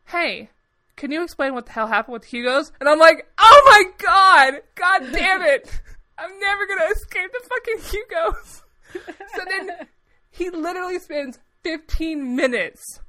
"Hey." 0.06 0.50
Can 0.98 1.12
you 1.12 1.24
explain 1.24 1.54
what 1.54 1.66
the 1.66 1.74
hell 1.74 1.88
happened 1.88 2.14
with 2.14 2.24
Hugo's? 2.24 2.72
And 2.80 2.88
I'm 2.88 3.00
like, 3.00 3.28
oh 3.38 3.62
my 3.66 3.84
god! 3.98 4.62
God 4.76 5.12
damn 5.12 5.42
it! 5.42 5.70
I'm 6.18 6.40
never 6.40 6.66
gonna 6.66 6.86
escape 6.96 7.30
the 7.34 7.50
fucking 7.50 7.80
Hugo's. 7.92 8.62
So 9.36 9.42
then 9.46 9.72
he 10.36 10.50
literally 10.50 11.00
spends 11.00 11.40
15 11.64 12.36
minutes 12.36 13.00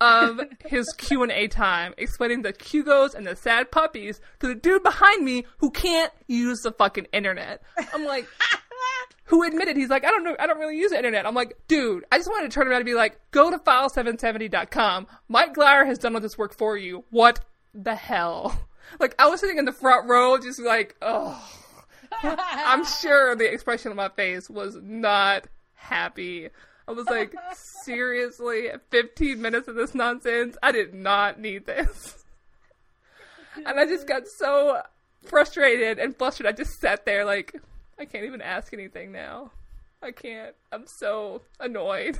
of 0.00 0.40
his 0.64 0.86
Q&A 0.98 1.48
time 1.48 1.94
explaining 1.98 2.42
the 2.42 2.52
Hugos 2.52 3.14
and 3.14 3.26
the 3.26 3.34
sad 3.34 3.70
puppies 3.70 4.20
to 4.40 4.46
the 4.46 4.54
dude 4.54 4.82
behind 4.82 5.24
me 5.24 5.46
who 5.58 5.70
can't 5.70 6.12
use 6.28 6.60
the 6.60 6.72
fucking 6.72 7.06
internet. 7.12 7.62
I'm 7.92 8.04
like, 8.04 8.26
who 9.24 9.42
admitted 9.42 9.76
he's 9.76 9.88
like, 9.88 10.04
I 10.04 10.10
don't 10.10 10.22
know, 10.22 10.36
I 10.38 10.46
don't 10.46 10.58
really 10.58 10.76
use 10.76 10.92
the 10.92 10.96
internet. 10.96 11.26
I'm 11.26 11.34
like, 11.34 11.56
dude, 11.66 12.04
I 12.12 12.18
just 12.18 12.30
wanted 12.30 12.50
to 12.50 12.54
turn 12.54 12.68
around 12.68 12.78
and 12.78 12.86
be 12.86 12.94
like, 12.94 13.18
go 13.32 13.50
to 13.50 13.58
file770.com. 13.58 15.06
Mike 15.28 15.54
Glyer 15.54 15.86
has 15.86 15.98
done 15.98 16.14
all 16.14 16.20
this 16.20 16.38
work 16.38 16.56
for 16.56 16.76
you. 16.76 17.04
What 17.10 17.40
the 17.74 17.94
hell? 17.94 18.58
Like, 19.00 19.16
I 19.18 19.26
was 19.26 19.40
sitting 19.40 19.58
in 19.58 19.64
the 19.64 19.72
front 19.72 20.08
row, 20.08 20.38
just 20.38 20.62
like, 20.62 20.94
oh. 21.02 21.44
I'm 22.22 22.84
sure 22.84 23.34
the 23.34 23.52
expression 23.52 23.90
on 23.90 23.96
my 23.96 24.10
face 24.10 24.48
was 24.48 24.78
not 24.80 25.48
happy. 25.74 26.50
I 26.88 26.92
was 26.92 27.06
like, 27.06 27.34
seriously, 27.84 28.68
15 28.90 29.40
minutes 29.40 29.68
of 29.68 29.74
this 29.74 29.94
nonsense? 29.94 30.56
I 30.62 30.72
did 30.72 30.94
not 30.94 31.40
need 31.40 31.66
this. 31.66 32.24
And 33.56 33.80
I 33.80 33.86
just 33.86 34.06
got 34.06 34.22
so 34.38 34.82
frustrated 35.24 35.98
and 35.98 36.16
flustered. 36.16 36.46
I 36.46 36.52
just 36.52 36.78
sat 36.80 37.04
there 37.04 37.24
like, 37.24 37.54
I 37.98 38.04
can't 38.04 38.24
even 38.24 38.40
ask 38.40 38.72
anything 38.72 39.12
now. 39.12 39.50
I 40.02 40.12
can't. 40.12 40.54
I'm 40.72 40.84
so 40.98 41.42
annoyed. 41.58 42.18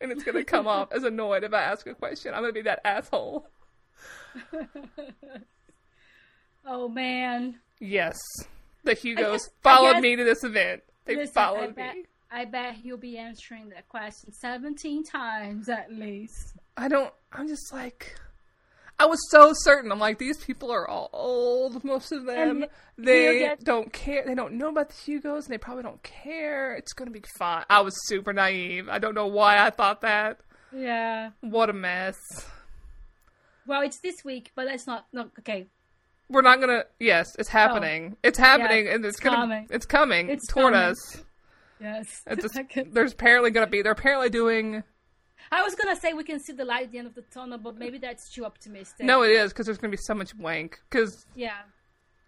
And 0.00 0.12
it's 0.12 0.22
gonna 0.22 0.44
come 0.44 0.68
off 0.68 0.92
as 0.92 1.02
annoyed 1.02 1.42
if 1.44 1.52
I 1.52 1.62
ask 1.62 1.86
a 1.86 1.94
question. 1.94 2.32
I'm 2.32 2.42
gonna 2.42 2.52
be 2.52 2.62
that 2.62 2.80
asshole. 2.84 3.48
oh 6.66 6.88
man. 6.88 7.58
Yes. 7.80 8.16
The 8.84 8.94
Hugos 8.94 9.42
guess, 9.42 9.50
followed 9.62 9.94
guess, 9.94 10.02
me 10.02 10.16
to 10.16 10.24
this 10.24 10.44
event. 10.44 10.82
They 11.04 11.16
listen, 11.16 11.34
followed 11.34 11.76
me. 11.76 12.04
I 12.30 12.44
bet 12.44 12.74
he'll 12.74 12.98
be 12.98 13.16
answering 13.16 13.70
that 13.70 13.88
question 13.88 14.32
17 14.32 15.04
times 15.04 15.68
at 15.68 15.92
least. 15.92 16.54
I 16.76 16.88
don't. 16.88 17.12
I'm 17.32 17.48
just 17.48 17.72
like. 17.72 18.14
I 19.00 19.06
was 19.06 19.20
so 19.30 19.52
certain. 19.54 19.92
I'm 19.92 20.00
like, 20.00 20.18
these 20.18 20.38
people 20.38 20.72
are 20.72 20.88
all 20.88 21.08
old, 21.12 21.84
most 21.84 22.10
of 22.10 22.26
them. 22.26 22.62
And 22.62 22.68
they 22.98 23.38
get... 23.38 23.62
don't 23.62 23.92
care. 23.92 24.24
They 24.26 24.34
don't 24.34 24.54
know 24.54 24.70
about 24.70 24.88
the 24.88 24.94
Hugos, 24.96 25.44
and 25.44 25.54
they 25.54 25.58
probably 25.58 25.84
don't 25.84 26.02
care. 26.02 26.74
It's 26.74 26.92
going 26.92 27.06
to 27.06 27.12
be 27.12 27.22
fine. 27.38 27.64
I 27.70 27.80
was 27.82 27.94
super 28.08 28.32
naive. 28.32 28.88
I 28.88 28.98
don't 28.98 29.14
know 29.14 29.28
why 29.28 29.64
I 29.64 29.70
thought 29.70 30.00
that. 30.00 30.40
Yeah. 30.74 31.30
What 31.40 31.70
a 31.70 31.72
mess. 31.72 32.16
Well, 33.68 33.82
it's 33.82 34.00
this 34.00 34.24
week, 34.24 34.50
but 34.56 34.64
that's 34.64 34.86
not, 34.86 35.06
not 35.12 35.30
okay. 35.38 35.68
We're 36.30 36.42
not 36.42 36.60
gonna. 36.60 36.84
Yes, 36.98 37.34
it's 37.38 37.48
happening. 37.48 38.12
Oh. 38.14 38.18
It's 38.22 38.38
happening, 38.38 38.86
yeah, 38.86 38.94
and 38.94 39.04
it's, 39.04 39.16
it's 39.16 39.24
gonna. 39.24 39.36
Coming. 39.36 39.66
It's 39.70 39.86
coming 39.86 40.28
it's 40.28 40.46
toward 40.46 40.74
coming. 40.74 40.90
us. 40.90 41.22
Yes. 41.80 42.24
there's 42.92 43.12
apparently 43.12 43.50
gonna 43.50 43.66
be. 43.66 43.82
They're 43.82 43.92
apparently 43.92 44.30
doing 44.30 44.82
I 45.50 45.62
was 45.62 45.74
gonna 45.74 45.96
say 45.96 46.12
we 46.12 46.24
can 46.24 46.40
see 46.40 46.52
the 46.52 46.64
light 46.64 46.84
at 46.84 46.92
the 46.92 46.98
end 46.98 47.06
of 47.06 47.14
the 47.14 47.22
tunnel, 47.22 47.58
but 47.58 47.76
maybe 47.76 47.98
that's 47.98 48.28
too 48.30 48.44
optimistic. 48.44 49.06
No, 49.06 49.22
it 49.22 49.30
is 49.30 49.52
because 49.52 49.66
there's 49.66 49.78
gonna 49.78 49.90
be 49.90 49.96
so 49.96 50.14
much 50.14 50.34
wank. 50.34 50.78
Because 50.90 51.26
yeah, 51.34 51.58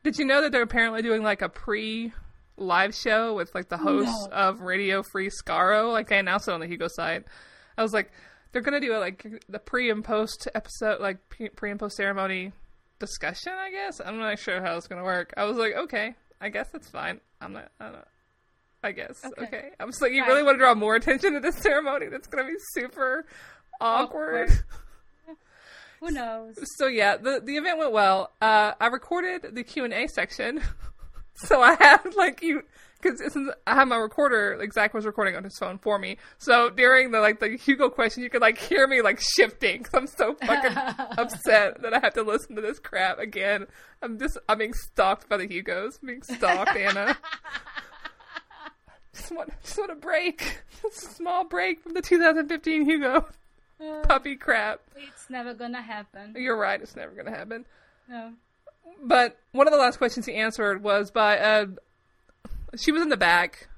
did 0.02 0.18
you 0.18 0.24
know 0.24 0.40
that 0.42 0.52
they're 0.52 0.62
apparently 0.62 1.02
doing 1.02 1.22
like 1.22 1.42
a 1.42 1.48
pre 1.48 2.12
live 2.56 2.94
show 2.94 3.34
with 3.34 3.54
like 3.54 3.68
the 3.68 3.76
hosts 3.76 4.28
no. 4.30 4.36
of 4.36 4.60
Radio 4.60 5.02
Free 5.02 5.28
Skaro? 5.28 5.92
Like 5.92 6.08
they 6.08 6.18
announced 6.18 6.48
it 6.48 6.52
on 6.52 6.60
the 6.60 6.66
Hugo 6.66 6.88
site. 6.88 7.24
I 7.76 7.82
was 7.82 7.92
like, 7.92 8.10
they're 8.52 8.62
gonna 8.62 8.80
do 8.80 8.94
it 8.94 8.98
like 8.98 9.42
the 9.48 9.58
pre 9.58 9.90
and 9.90 10.04
post 10.04 10.48
episode, 10.54 11.00
like 11.00 11.18
pre 11.56 11.70
and 11.70 11.80
post 11.80 11.96
ceremony 11.96 12.52
discussion. 12.98 13.52
I 13.52 13.70
guess 13.70 14.00
I'm 14.04 14.18
not 14.18 14.38
sure 14.38 14.62
how 14.62 14.76
it's 14.76 14.88
gonna 14.88 15.04
work. 15.04 15.34
I 15.36 15.44
was 15.44 15.58
like, 15.58 15.74
okay, 15.74 16.14
I 16.40 16.48
guess 16.48 16.68
that's 16.72 16.88
fine. 16.88 17.20
I'm 17.40 17.52
not. 17.52 17.70
I 17.78 17.90
don't. 17.90 18.04
I 18.82 18.92
guess. 18.92 19.24
Okay. 19.24 19.42
okay. 19.44 19.68
I 19.78 19.84
was 19.84 20.00
like, 20.00 20.12
you 20.12 20.24
really 20.24 20.42
want 20.42 20.54
to 20.54 20.58
draw 20.58 20.74
more 20.74 20.96
attention 20.96 21.34
to 21.34 21.40
this 21.40 21.56
ceremony? 21.56 22.06
That's 22.06 22.26
going 22.26 22.44
to 22.44 22.50
be 22.50 22.58
super 22.72 23.26
awkward. 23.80 24.50
awkward. 24.50 24.64
Who 26.00 26.10
knows? 26.10 26.58
So 26.78 26.86
yeah, 26.86 27.18
the 27.18 27.42
the 27.44 27.56
event 27.56 27.78
went 27.78 27.92
well. 27.92 28.32
Uh, 28.40 28.72
I 28.80 28.86
recorded 28.86 29.54
the 29.54 29.62
Q 29.62 29.84
and 29.84 29.92
A 29.92 30.08
section, 30.08 30.62
so 31.34 31.60
I 31.60 31.74
had 31.78 32.14
like 32.16 32.42
you 32.42 32.62
because 33.02 33.20
I 33.66 33.74
have 33.74 33.88
my 33.88 33.96
recorder. 33.96 34.56
Like 34.58 34.72
Zach 34.72 34.94
was 34.94 35.04
recording 35.04 35.36
on 35.36 35.44
his 35.44 35.58
phone 35.58 35.78
for 35.78 35.98
me. 35.98 36.16
So 36.38 36.70
during 36.70 37.10
the 37.10 37.20
like 37.20 37.40
the 37.40 37.56
Hugo 37.56 37.90
question, 37.90 38.22
you 38.22 38.30
could 38.30 38.40
like 38.40 38.56
hear 38.56 38.86
me 38.86 39.02
like 39.02 39.20
shifting. 39.20 39.82
Cause 39.82 39.94
I'm 39.94 40.06
so 40.06 40.34
fucking 40.34 40.72
upset 41.18 41.82
that 41.82 41.92
I 41.92 42.00
have 42.00 42.14
to 42.14 42.22
listen 42.22 42.56
to 42.56 42.62
this 42.62 42.78
crap 42.78 43.18
again. 43.18 43.66
I'm 44.02 44.18
just 44.18 44.38
I'm 44.48 44.56
being 44.56 44.72
stalked 44.72 45.28
by 45.28 45.36
the 45.36 45.46
Hugos. 45.46 45.98
I'm 46.00 46.06
being 46.06 46.22
stalked, 46.22 46.76
Ana 46.76 47.16
just 49.30 49.36
want, 49.36 49.62
just 49.62 49.78
want 49.78 49.90
a 49.90 49.94
break. 49.94 50.62
Just 50.82 51.10
a 51.10 51.14
small 51.14 51.44
break 51.44 51.82
from 51.82 51.92
the 51.92 52.00
2015 52.00 52.84
Hugo 52.86 53.26
uh, 53.80 54.02
puppy 54.02 54.34
crap. 54.34 54.80
It's 54.96 55.28
never 55.28 55.52
gonna 55.52 55.82
happen. 55.82 56.34
You're 56.36 56.56
right. 56.56 56.80
It's 56.80 56.96
never 56.96 57.12
gonna 57.12 57.36
happen. 57.36 57.66
No. 58.08 58.32
But 59.02 59.38
one 59.52 59.66
of 59.66 59.72
the 59.72 59.78
last 59.78 59.98
questions 59.98 60.26
he 60.26 60.34
answered 60.34 60.82
was 60.82 61.10
by 61.10 61.38
uh, 61.38 61.66
she 62.78 62.92
was 62.92 63.02
in 63.02 63.10
the 63.10 63.16
back, 63.16 63.68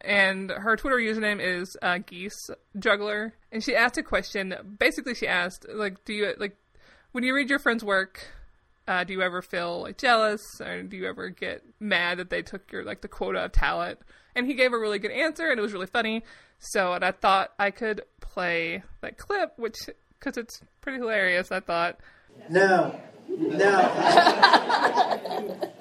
and 0.00 0.50
her 0.50 0.76
Twitter 0.76 0.96
username 0.96 1.40
is 1.40 1.76
uh, 1.80 1.98
Geese 1.98 2.50
Juggler, 2.78 3.34
and 3.52 3.62
she 3.62 3.76
asked 3.76 3.96
a 3.96 4.02
question. 4.02 4.54
Basically, 4.78 5.14
she 5.14 5.28
asked 5.28 5.66
like, 5.72 6.04
"Do 6.04 6.12
you 6.12 6.34
like 6.36 6.56
when 7.12 7.22
you 7.22 7.34
read 7.34 7.48
your 7.48 7.60
friend's 7.60 7.84
work?" 7.84 8.32
Uh, 8.88 9.04
do 9.04 9.12
you 9.12 9.22
ever 9.22 9.40
feel 9.40 9.82
like 9.82 9.98
jealous, 9.98 10.42
or 10.60 10.82
do 10.82 10.96
you 10.96 11.06
ever 11.06 11.28
get 11.28 11.62
mad 11.78 12.18
that 12.18 12.28
they 12.28 12.42
took 12.42 12.72
your 12.72 12.82
like 12.82 13.02
the 13.02 13.08
quota 13.08 13.44
of 13.44 13.52
talent? 13.52 14.00
And 14.34 14.46
he 14.46 14.54
gave 14.54 14.72
a 14.72 14.78
really 14.78 14.98
good 14.98 15.10
answer, 15.10 15.50
and 15.50 15.58
it 15.58 15.62
was 15.62 15.72
really 15.72 15.86
funny. 15.86 16.24
So, 16.58 16.92
and 16.92 17.04
I 17.04 17.12
thought 17.12 17.52
I 17.58 17.70
could 17.70 18.02
play 18.20 18.82
that 19.00 19.18
clip, 19.18 19.52
which 19.56 19.76
because 20.18 20.36
it's 20.36 20.60
pretty 20.80 20.98
hilarious. 20.98 21.50
I 21.50 21.60
thought. 21.60 21.98
No, 22.48 23.00
no. 23.28 23.88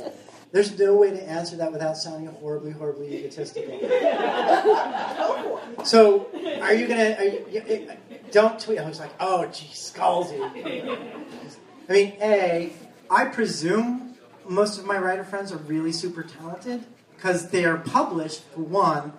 There's 0.51 0.79
no 0.79 0.95
way 0.95 1.11
to 1.11 1.29
answer 1.29 1.57
that 1.57 1.71
without 1.71 1.95
sounding 1.95 2.25
horribly, 2.33 2.71
horribly 2.71 3.19
egotistical. 3.19 3.79
so, 5.83 6.27
are 6.61 6.73
you 6.73 6.87
gonna? 6.87 7.15
Are 7.19 7.23
you, 7.23 7.91
don't 8.31 8.59
tweet. 8.59 8.79
I 8.79 8.87
was 8.87 8.99
like, 8.99 9.11
oh, 9.19 9.45
gee, 9.47 9.67
Scalzi. 9.67 10.39
I 10.41 11.91
mean, 11.91 12.13
a. 12.21 12.73
I 13.11 13.25
presume 13.25 14.15
most 14.47 14.79
of 14.79 14.85
my 14.85 14.97
writer 14.97 15.23
friends 15.23 15.51
are 15.51 15.57
really 15.57 15.91
super 15.91 16.23
talented 16.23 16.83
because 17.19 17.49
they 17.49 17.65
are 17.65 17.77
published, 17.77 18.43
for 18.53 18.61
one, 18.61 19.11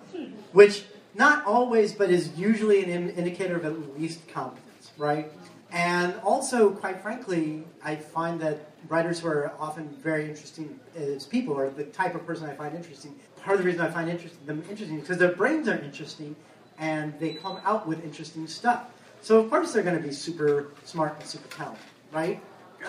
which 0.53 0.85
not 1.13 1.45
always, 1.45 1.93
but 1.93 2.09
is 2.09 2.35
usually 2.35 2.83
an 2.83 3.11
indicator 3.11 3.55
of 3.55 3.63
at 3.65 3.99
least 3.99 4.27
competence, 4.27 4.91
right? 4.97 5.31
And 5.71 6.15
also, 6.23 6.71
quite 6.71 6.99
frankly, 7.01 7.63
I 7.83 7.95
find 7.95 8.41
that 8.41 8.71
writers 8.89 9.19
who 9.19 9.27
are 9.27 9.53
often 9.59 9.87
very 10.01 10.27
interesting 10.27 10.79
as 10.95 11.27
people, 11.27 11.55
are 11.57 11.69
the 11.69 11.83
type 11.85 12.15
of 12.15 12.25
person 12.25 12.49
I 12.49 12.55
find 12.55 12.75
interesting, 12.75 13.13
part 13.43 13.57
of 13.57 13.63
the 13.63 13.69
reason 13.69 13.85
I 13.85 13.91
find 13.91 14.09
interest, 14.09 14.35
them 14.47 14.63
interesting 14.67 14.97
is 14.97 15.01
because 15.01 15.19
their 15.19 15.33
brains 15.33 15.67
are 15.67 15.77
interesting 15.77 16.35
and 16.79 17.17
they 17.19 17.33
come 17.33 17.61
out 17.63 17.87
with 17.87 18.03
interesting 18.03 18.47
stuff. 18.47 18.85
So, 19.21 19.39
of 19.39 19.47
course, 19.51 19.73
they're 19.73 19.83
going 19.83 20.01
to 20.01 20.03
be 20.03 20.11
super 20.11 20.71
smart 20.85 21.17
and 21.19 21.29
super 21.29 21.47
talented, 21.55 21.85
right? 22.11 22.41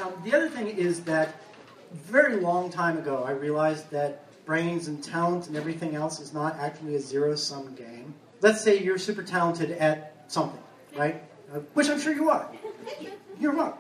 Um, 0.02 0.14
the 0.24 0.34
other 0.34 0.48
thing 0.48 0.68
is 0.68 1.04
that 1.04 1.34
very 1.92 2.36
long 2.40 2.70
time 2.70 2.96
ago, 2.96 3.24
I 3.24 3.32
realized 3.32 3.90
that 3.90 4.24
brains 4.52 4.86
and 4.86 5.02
talent 5.02 5.46
and 5.46 5.56
everything 5.56 5.94
else 5.94 6.20
is 6.20 6.34
not 6.34 6.54
actually 6.58 6.94
a 6.94 7.00
zero 7.00 7.34
sum 7.34 7.74
game. 7.74 8.12
Let's 8.42 8.60
say 8.60 8.82
you're 8.82 8.98
super 8.98 9.22
talented 9.22 9.70
at 9.70 10.14
something, 10.28 10.60
right? 10.94 11.22
Uh, 11.50 11.60
which 11.72 11.88
I'm 11.88 11.98
sure 11.98 12.12
you 12.12 12.28
are. 12.28 12.46
You're 13.40 13.54
wrong. 13.54 13.78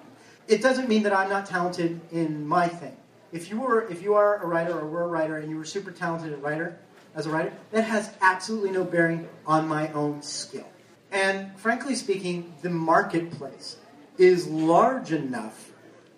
It 0.48 0.62
doesn't 0.62 0.88
mean 0.88 1.02
that 1.02 1.12
I'm 1.12 1.28
not 1.28 1.44
talented 1.44 2.00
in 2.10 2.46
my 2.46 2.68
thing. 2.68 2.96
If 3.32 3.50
you 3.50 3.60
were, 3.60 3.86
if 3.90 4.02
you 4.02 4.14
are 4.14 4.42
a 4.42 4.46
writer 4.46 4.72
or 4.78 4.86
were 4.86 5.02
a 5.02 5.08
writer 5.08 5.36
and 5.36 5.50
you 5.50 5.58
were 5.58 5.66
super 5.66 5.90
talented 5.90 6.32
at 6.32 6.40
writer, 6.40 6.78
as 7.14 7.26
a 7.26 7.30
writer, 7.30 7.52
that 7.72 7.82
has 7.82 8.10
absolutely 8.22 8.70
no 8.70 8.82
bearing 8.82 9.28
on 9.46 9.68
my 9.68 9.92
own 9.92 10.22
skill. 10.22 10.70
And 11.10 11.54
frankly 11.58 11.96
speaking, 11.96 12.54
the 12.62 12.70
marketplace 12.70 13.76
is 14.16 14.48
large 14.48 15.12
enough 15.12 15.70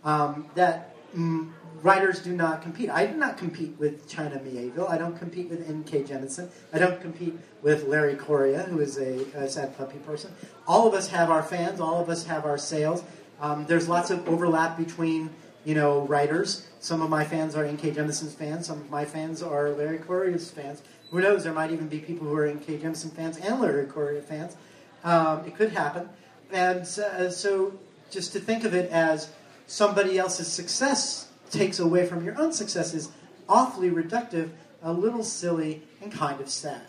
um, 0.05 0.49
that 0.55 0.95
mm, 1.13 1.51
writers 1.83 2.21
do 2.21 2.33
not 2.33 2.63
compete. 2.63 2.91
I 2.91 3.07
do 3.07 3.17
not 3.17 3.37
compete 3.37 3.75
with 3.79 4.09
China 4.09 4.41
Mieville. 4.41 4.89
I 4.89 4.99
don't 4.99 5.19
compete 5.19 5.49
with 5.51 5.69
N.K. 5.69 6.05
Jemisin. 6.05 6.49
I 6.73 6.79
don't 6.79 7.01
compete 7.01 7.39
with 7.63 7.85
Larry 7.85 8.17
Correia, 8.17 8.63
who 8.63 8.81
is 8.81 8.99
a, 8.99 9.25
a, 9.37 9.49
sad 9.49 9.77
puppy 9.77 9.99
person. 9.99 10.33
All 10.67 10.87
of 10.87 10.95
us 10.95 11.09
have 11.09 11.31
our 11.31 11.43
fans. 11.43 11.81
All 11.81 12.01
of 12.01 12.09
us 12.09 12.25
have 12.27 12.45
our 12.45 12.59
sales. 12.59 13.03
Um, 13.41 13.67
there's 13.67 13.89
lots 13.89 14.11
of 14.11 14.27
overlap 14.29 14.77
between 14.77 15.31
you 15.65 15.75
know 15.75 16.03
writers. 16.07 16.67
Some 16.81 17.03
of 17.03 17.11
my 17.11 17.25
fans 17.25 17.55
are 17.57 17.65
N.K. 17.65 17.93
Jemisin's 17.93 18.35
fans. 18.35 18.67
Some 18.67 18.81
of 18.81 18.91
my 18.91 19.05
fans 19.05 19.43
are 19.43 19.71
Larry 19.71 19.99
Correia's 19.99 20.51
fans. 20.51 20.83
Who 21.11 21.21
knows? 21.21 21.45
There 21.45 21.53
might 21.53 21.71
even 21.71 21.89
be 21.89 21.99
people 21.99 22.27
who 22.27 22.35
are 22.35 22.47
N.K. 22.47 22.79
Jemisin 22.79 23.13
fans 23.13 23.39
and 23.39 23.61
Larry 23.61 23.87
Correia 23.87 24.23
fans. 24.23 24.57
Um, 25.03 25.45
it 25.47 25.57
could 25.57 25.73
happen. 25.73 26.09
And 26.51 26.83
uh, 26.83 27.31
so, 27.31 27.73
just 28.11 28.33
to 28.33 28.41
think 28.41 28.65
of 28.65 28.75
it 28.75 28.91
as 28.91 29.31
somebody 29.67 30.19
else's 30.19 30.51
success 30.51 31.29
takes 31.51 31.79
away 31.79 32.07
from 32.07 32.25
your 32.25 32.39
own 32.41 32.53
success 32.53 32.95
is 32.95 33.11
awfully 33.49 33.91
reductive, 33.91 34.51
a 34.83 34.93
little 34.93 35.23
silly, 35.23 35.83
and 36.03 36.13
kind 36.13 36.41
of 36.41 36.49
sad. 36.49 36.83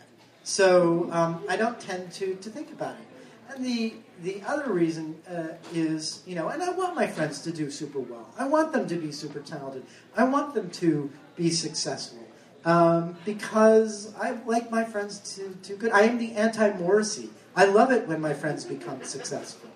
So 0.44 1.10
um, 1.12 1.44
I 1.50 1.56
don't 1.56 1.80
tend 1.80 2.12
to, 2.14 2.36
to 2.36 2.50
think 2.50 2.72
about 2.72 2.96
it. 2.96 3.56
And 3.56 3.66
the, 3.66 3.94
the 4.22 4.42
other 4.48 4.72
reason 4.72 5.16
uh, 5.30 5.56
is, 5.74 6.22
you 6.26 6.36
know, 6.36 6.50
and 6.50 6.62
I 6.62 6.70
want 6.72 6.96
my 6.96 7.08
friends 7.08 7.42
to 7.42 7.52
do 7.52 7.70
super 7.70 8.00
well. 8.00 8.30
I 8.38 8.48
want 8.48 8.72
them 8.74 8.88
to 8.88 8.96
be 8.96 9.12
super 9.12 9.40
talented. 9.40 9.86
I 10.16 10.24
want 10.24 10.54
them 10.54 10.70
to 10.72 11.10
be 11.36 11.50
successful. 11.52 12.20
Um, 12.66 13.16
because 13.26 14.14
I 14.20 14.32
like 14.46 14.72
my 14.72 14.84
friends 14.84 15.36
to 15.36 15.50
do 15.62 15.76
good. 15.76 15.92
I 15.92 16.02
am 16.02 16.18
the 16.18 16.34
anti 16.34 16.74
Morrissey. 16.78 17.30
I 17.56 17.66
love 17.66 17.92
it 17.92 18.08
when 18.08 18.20
my 18.20 18.34
friends 18.34 18.66
become 18.66 19.04
successful. 19.04 19.70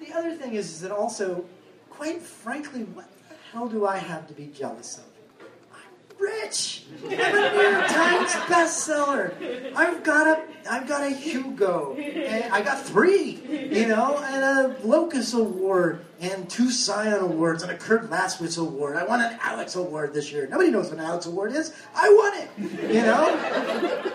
The 0.00 0.12
other 0.12 0.34
thing 0.36 0.54
is, 0.54 0.70
is 0.70 0.80
that 0.82 0.92
also, 0.92 1.44
quite 1.90 2.22
frankly, 2.22 2.84
what 2.84 3.10
hell 3.52 3.68
do 3.68 3.86
I 3.86 3.96
have 3.96 4.26
to 4.28 4.34
be 4.34 4.46
jealous 4.46 4.98
of? 4.98 5.04
I'm 5.72 6.18
rich. 6.18 6.84
I'm 7.04 7.12
a 7.12 7.52
New 7.52 7.70
York 7.70 7.86
Times 7.88 8.32
bestseller. 8.46 9.74
I've 9.74 10.02
got 10.02 10.26
a 10.26 10.42
I've 10.70 10.86
got 10.86 11.02
a 11.02 11.10
Hugo. 11.10 11.94
And 11.94 12.52
I 12.52 12.60
got 12.62 12.80
three, 12.84 13.40
you 13.70 13.88
know, 13.88 14.18
and 14.18 14.44
a 14.44 14.86
Locus 14.86 15.32
Award 15.32 16.04
and 16.20 16.48
two 16.50 16.66
Seiun 16.66 17.20
Awards 17.20 17.62
and 17.62 17.72
a 17.72 17.76
Kurd 17.76 18.10
Lasswitz 18.10 18.58
Award. 18.58 18.96
I 18.96 19.04
won 19.04 19.20
an 19.20 19.38
Alex 19.40 19.76
Award 19.76 20.12
this 20.12 20.30
year. 20.30 20.46
Nobody 20.46 20.70
knows 20.70 20.90
what 20.90 20.98
an 20.98 21.04
Alex 21.04 21.26
Award 21.26 21.52
is. 21.52 21.74
I 21.94 22.10
won 22.10 22.34
it. 22.36 22.94
You 22.94 23.02
know? 23.02 24.12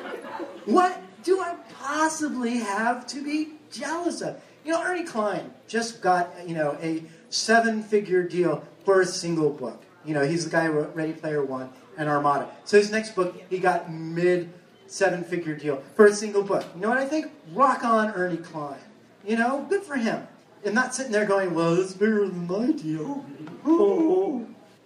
what 0.66 1.02
do 1.24 1.40
I 1.40 1.56
possibly 1.82 2.58
have 2.58 3.08
to 3.08 3.24
be 3.24 3.54
jealous 3.72 4.22
of? 4.22 4.40
You 4.64 4.72
know, 4.72 4.84
Ernie 4.84 5.04
Cline 5.04 5.52
just 5.68 6.02
got, 6.02 6.48
you 6.48 6.56
know, 6.56 6.78
a 6.82 7.04
seven-figure 7.30 8.24
deal 8.24 8.64
a 8.86 9.06
single 9.06 9.50
book. 9.50 9.84
You 10.06 10.14
know, 10.14 10.26
he's 10.26 10.44
the 10.46 10.52
guy 10.52 10.66
who 10.66 10.74
wrote 10.74 10.96
Ready 10.96 11.14
Player 11.14 11.44
One 11.44 11.70
and 11.98 12.10
Armada. 12.10 12.50
So 12.66 12.78
his 12.78 12.92
next 12.92 13.16
book, 13.16 13.42
he 13.50 13.60
got 13.60 13.92
mid 13.92 14.52
seven-figure 14.88 15.56
deal 15.56 15.82
for 15.96 16.06
a 16.06 16.14
single 16.14 16.44
book. 16.44 16.66
You 16.76 16.82
know 16.82 16.90
what 16.90 16.98
I 16.98 17.08
think? 17.08 17.32
Rock 17.54 17.84
on, 17.84 18.12
Ernie 18.12 18.38
Cline. 18.38 18.80
You 19.26 19.38
know, 19.38 19.66
good 19.70 19.84
for 19.84 19.96
him. 19.96 20.28
And 20.66 20.76
not 20.76 20.94
sitting 20.94 21.12
there 21.12 21.26
going, 21.26 21.54
well, 21.54 21.80
it's 21.80 21.94
bigger 21.94 22.28
than 22.28 22.48
my 22.48 22.72
deal. 22.72 23.26
Oh, 23.66 24.46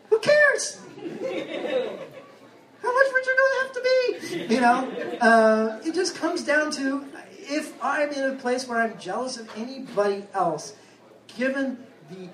who 0.09 0.19
cares? 0.19 0.79
How 0.95 2.93
much 2.93 3.07
richer 3.13 3.31
do 3.35 3.43
I 3.43 3.63
have 3.63 3.71
to 3.73 3.81
be? 3.83 4.53
You 4.53 4.61
know, 4.61 4.91
uh, 5.21 5.79
it 5.83 5.93
just 5.93 6.15
comes 6.15 6.43
down 6.43 6.71
to 6.71 7.05
if 7.39 7.73
I'm 7.83 8.11
in 8.11 8.31
a 8.31 8.35
place 8.35 8.67
where 8.67 8.81
I'm 8.81 8.97
jealous 8.99 9.37
of 9.37 9.49
anybody 9.55 10.25
else, 10.33 10.73
given 11.37 11.77
the 12.09 12.29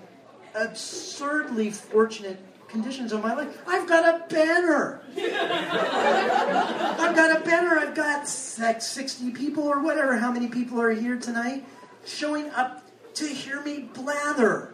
absurdly 0.55 1.71
fortunate 1.71 2.39
conditions 2.67 3.11
of 3.11 3.21
my 3.21 3.33
life, 3.33 3.61
I've 3.67 3.87
got 3.87 4.03
a 4.03 4.27
banner. 4.27 5.01
I've 5.15 7.15
got 7.15 7.39
a 7.39 7.45
banner. 7.45 7.77
I've 7.77 7.95
got 7.95 8.21
like 8.59 8.81
60 8.81 9.31
people 9.31 9.63
or 9.63 9.81
whatever, 9.81 10.17
how 10.17 10.31
many 10.31 10.47
people 10.47 10.81
are 10.81 10.91
here 10.91 11.17
tonight, 11.17 11.65
showing 12.05 12.49
up 12.51 12.83
to 13.15 13.27
hear 13.27 13.61
me 13.61 13.89
blather. 13.93 14.73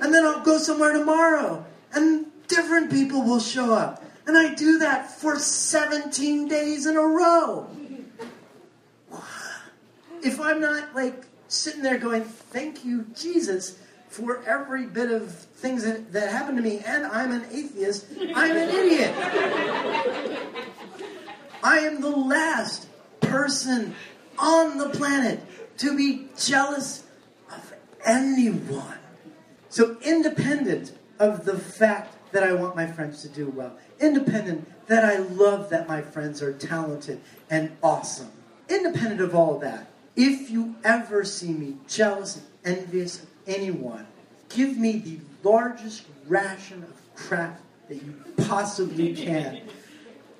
And 0.00 0.12
then 0.12 0.24
I'll 0.24 0.44
go 0.44 0.58
somewhere 0.58 0.92
tomorrow, 0.92 1.64
and 1.92 2.26
different 2.46 2.90
people 2.90 3.22
will 3.22 3.40
show 3.40 3.72
up. 3.72 4.04
And 4.26 4.36
I 4.36 4.54
do 4.54 4.78
that 4.80 5.10
for 5.10 5.38
17 5.38 6.48
days 6.48 6.84
in 6.84 6.96
a 6.96 7.02
row. 7.02 7.66
If 10.22 10.38
I'm 10.38 10.60
not 10.60 10.94
like 10.94 11.24
sitting 11.48 11.82
there 11.82 11.96
going, 11.96 12.24
thank 12.24 12.84
you, 12.84 13.06
Jesus, 13.14 13.78
for 14.08 14.42
every 14.44 14.86
bit 14.86 15.10
of 15.10 15.32
things 15.32 15.84
that, 15.84 16.12
that 16.12 16.30
happened 16.30 16.56
to 16.56 16.62
me, 16.62 16.80
and 16.84 17.06
I'm 17.06 17.30
an 17.30 17.44
atheist, 17.52 18.06
I'm 18.34 18.56
an 18.56 18.68
idiot. 18.68 19.14
I 21.62 21.78
am 21.80 22.00
the 22.00 22.10
last 22.10 22.88
person 23.20 23.94
on 24.38 24.78
the 24.78 24.88
planet 24.90 25.40
to 25.78 25.96
be 25.96 26.28
jealous 26.38 27.04
of 27.52 27.74
anyone. 28.04 28.98
So, 29.68 29.98
independent 30.02 30.92
of 31.18 31.44
the 31.44 31.58
fact 31.58 32.14
that 32.32 32.42
I 32.42 32.52
want 32.52 32.76
my 32.76 32.86
friends 32.86 33.22
to 33.22 33.28
do 33.28 33.48
well, 33.48 33.76
independent 34.00 34.66
that 34.86 35.04
I 35.04 35.18
love 35.18 35.68
that 35.70 35.86
my 35.86 36.00
friends 36.00 36.42
are 36.42 36.52
talented 36.52 37.20
and 37.50 37.76
awesome, 37.82 38.30
independent 38.68 39.20
of 39.20 39.34
all 39.34 39.58
that, 39.58 39.90
if 40.16 40.50
you 40.50 40.76
ever 40.82 41.24
see 41.24 41.52
me 41.52 41.76
jealous 41.86 42.36
and 42.64 42.78
envious 42.78 43.24
anyone, 43.48 44.06
give 44.48 44.76
me 44.76 44.98
the 44.98 45.18
largest 45.42 46.04
ration 46.26 46.84
of 46.84 47.14
crap 47.14 47.60
that 47.88 47.96
you 47.96 48.14
possibly 48.36 49.14
can 49.14 49.62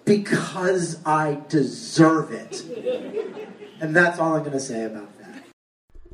because 0.04 1.04
I 1.04 1.38
deserve 1.48 2.32
it. 2.32 2.64
And 3.80 3.94
that's 3.94 4.18
all 4.18 4.34
I'm 4.34 4.40
going 4.40 4.52
to 4.52 4.60
say 4.60 4.84
about 4.84 5.08
that. 5.18 5.42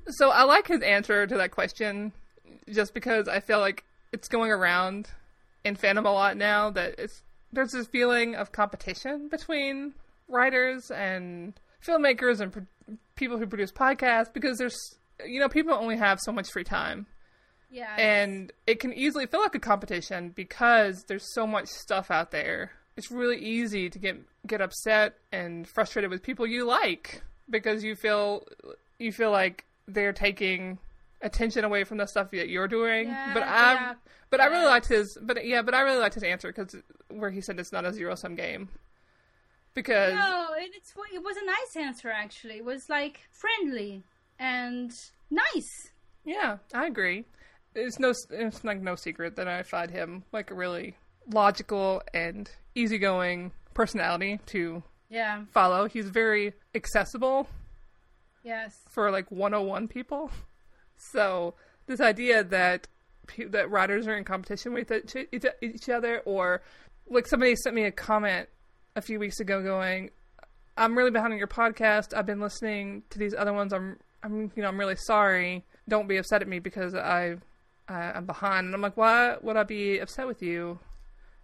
So 0.08 0.30
I 0.30 0.44
like 0.44 0.68
his 0.68 0.82
answer 0.82 1.26
to 1.26 1.36
that 1.36 1.50
question 1.50 2.12
just 2.70 2.94
because 2.94 3.28
I 3.28 3.40
feel 3.40 3.60
like 3.60 3.84
it's 4.12 4.28
going 4.28 4.50
around 4.50 5.10
in 5.64 5.76
fandom 5.76 6.04
a 6.04 6.10
lot 6.10 6.36
now 6.36 6.70
that 6.70 6.94
it's 6.98 7.22
there's 7.52 7.70
this 7.70 7.86
feeling 7.86 8.34
of 8.34 8.52
competition 8.52 9.28
between 9.28 9.94
writers 10.28 10.90
and 10.90 11.54
filmmakers 11.86 12.40
and 12.40 12.52
pro- 12.52 12.66
people 13.14 13.38
who 13.38 13.46
produce 13.46 13.70
podcasts 13.70 14.32
because 14.32 14.58
there's 14.58 14.96
you 15.26 15.38
know 15.40 15.48
people 15.48 15.72
only 15.74 15.96
have 15.96 16.18
so 16.20 16.32
much 16.32 16.50
free 16.50 16.64
time 16.64 17.06
Yeah. 17.70 17.94
and 17.96 18.52
it 18.66 18.80
can 18.80 18.92
easily 18.92 19.26
feel 19.26 19.40
like 19.40 19.54
a 19.54 19.60
competition 19.60 20.30
because 20.30 21.04
there's 21.04 21.32
so 21.34 21.46
much 21.46 21.68
stuff 21.68 22.10
out 22.10 22.30
there. 22.30 22.72
It's 22.96 23.10
really 23.10 23.38
easy 23.38 23.90
to 23.90 23.98
get 23.98 24.16
get 24.46 24.60
upset 24.60 25.14
and 25.32 25.66
frustrated 25.68 26.10
with 26.10 26.22
people 26.22 26.46
you 26.46 26.64
like 26.64 27.22
because 27.50 27.82
you 27.84 27.96
feel 27.96 28.46
you 28.98 29.10
feel 29.12 29.30
like 29.32 29.64
they're 29.88 30.12
taking 30.12 30.78
attention 31.22 31.64
away 31.64 31.84
from 31.84 31.96
the 31.98 32.06
stuff 32.06 32.30
that 32.30 32.48
you're 32.48 32.68
doing. 32.68 33.08
Yeah, 33.08 33.34
but 33.34 33.42
I 33.42 33.72
yeah, 33.74 33.94
but 34.30 34.40
I 34.40 34.46
really 34.46 34.66
liked 34.66 34.86
his 34.86 35.18
but 35.20 35.44
yeah, 35.46 35.62
but 35.62 35.74
I 35.74 35.80
really 35.80 35.98
liked 35.98 36.14
his 36.14 36.22
answer 36.22 36.52
cuz 36.52 36.76
where 37.08 37.30
he 37.30 37.40
said 37.40 37.58
it's 37.58 37.72
not 37.72 37.84
a 37.84 37.92
zero 37.92 38.14
sum 38.14 38.34
game. 38.36 38.68
Because 39.74 40.14
No, 40.14 40.54
it, 40.56 40.70
it's 40.74 40.92
it 41.12 41.22
was 41.22 41.36
a 41.36 41.44
nice 41.44 41.76
answer 41.76 42.08
actually. 42.10 42.58
It 42.58 42.64
was 42.64 42.88
like 42.88 43.22
friendly 43.32 44.04
and 44.38 44.90
nice. 45.30 45.90
Yeah, 46.24 46.58
I 46.72 46.86
agree. 46.86 47.24
It's 47.74 47.98
no, 47.98 48.12
it's 48.30 48.64
like 48.64 48.80
no 48.80 48.94
secret 48.94 49.36
that 49.36 49.48
I 49.48 49.62
find 49.62 49.90
him 49.90 50.24
like 50.32 50.50
a 50.50 50.54
really 50.54 50.96
logical 51.32 52.02
and 52.12 52.50
easygoing 52.74 53.52
personality 53.74 54.40
to 54.46 54.82
Yeah. 55.08 55.44
follow. 55.52 55.86
He's 55.88 56.08
very 56.08 56.54
accessible 56.74 57.48
Yes. 58.42 58.74
for 58.90 59.10
like 59.10 59.30
101 59.30 59.88
people. 59.88 60.30
So 60.96 61.54
this 61.86 62.00
idea 62.00 62.44
that 62.44 62.86
that 63.48 63.70
writers 63.70 64.06
are 64.06 64.16
in 64.16 64.24
competition 64.24 64.74
with 64.74 64.92
each 65.62 65.88
other, 65.88 66.20
or 66.26 66.62
like 67.06 67.26
somebody 67.26 67.56
sent 67.56 67.74
me 67.74 67.84
a 67.84 67.90
comment 67.90 68.48
a 68.96 69.00
few 69.00 69.18
weeks 69.18 69.40
ago 69.40 69.62
going, 69.62 70.10
"I'm 70.76 70.96
really 70.96 71.10
behind 71.10 71.32
on 71.32 71.38
your 71.38 71.48
podcast. 71.48 72.14
I've 72.16 72.26
been 72.26 72.40
listening 72.40 73.02
to 73.10 73.18
these 73.18 73.34
other 73.34 73.52
ones. 73.54 73.72
I'm, 73.72 73.98
I'm, 74.24 74.50
you 74.56 74.62
know, 74.62 74.68
I'm 74.68 74.78
really 74.78 74.96
sorry. 74.96 75.64
Don't 75.88 76.08
be 76.08 76.16
upset 76.16 76.42
at 76.42 76.48
me 76.48 76.58
because 76.58 76.94
I, 76.94 77.36
I 77.88 78.12
I'm 78.12 78.26
behind." 78.26 78.66
And 78.66 78.74
I'm 78.74 78.80
like, 78.80 78.96
"Why 78.96 79.36
would 79.40 79.56
I 79.56 79.64
be 79.64 79.98
upset 79.98 80.26
with 80.26 80.42
you?" 80.42 80.78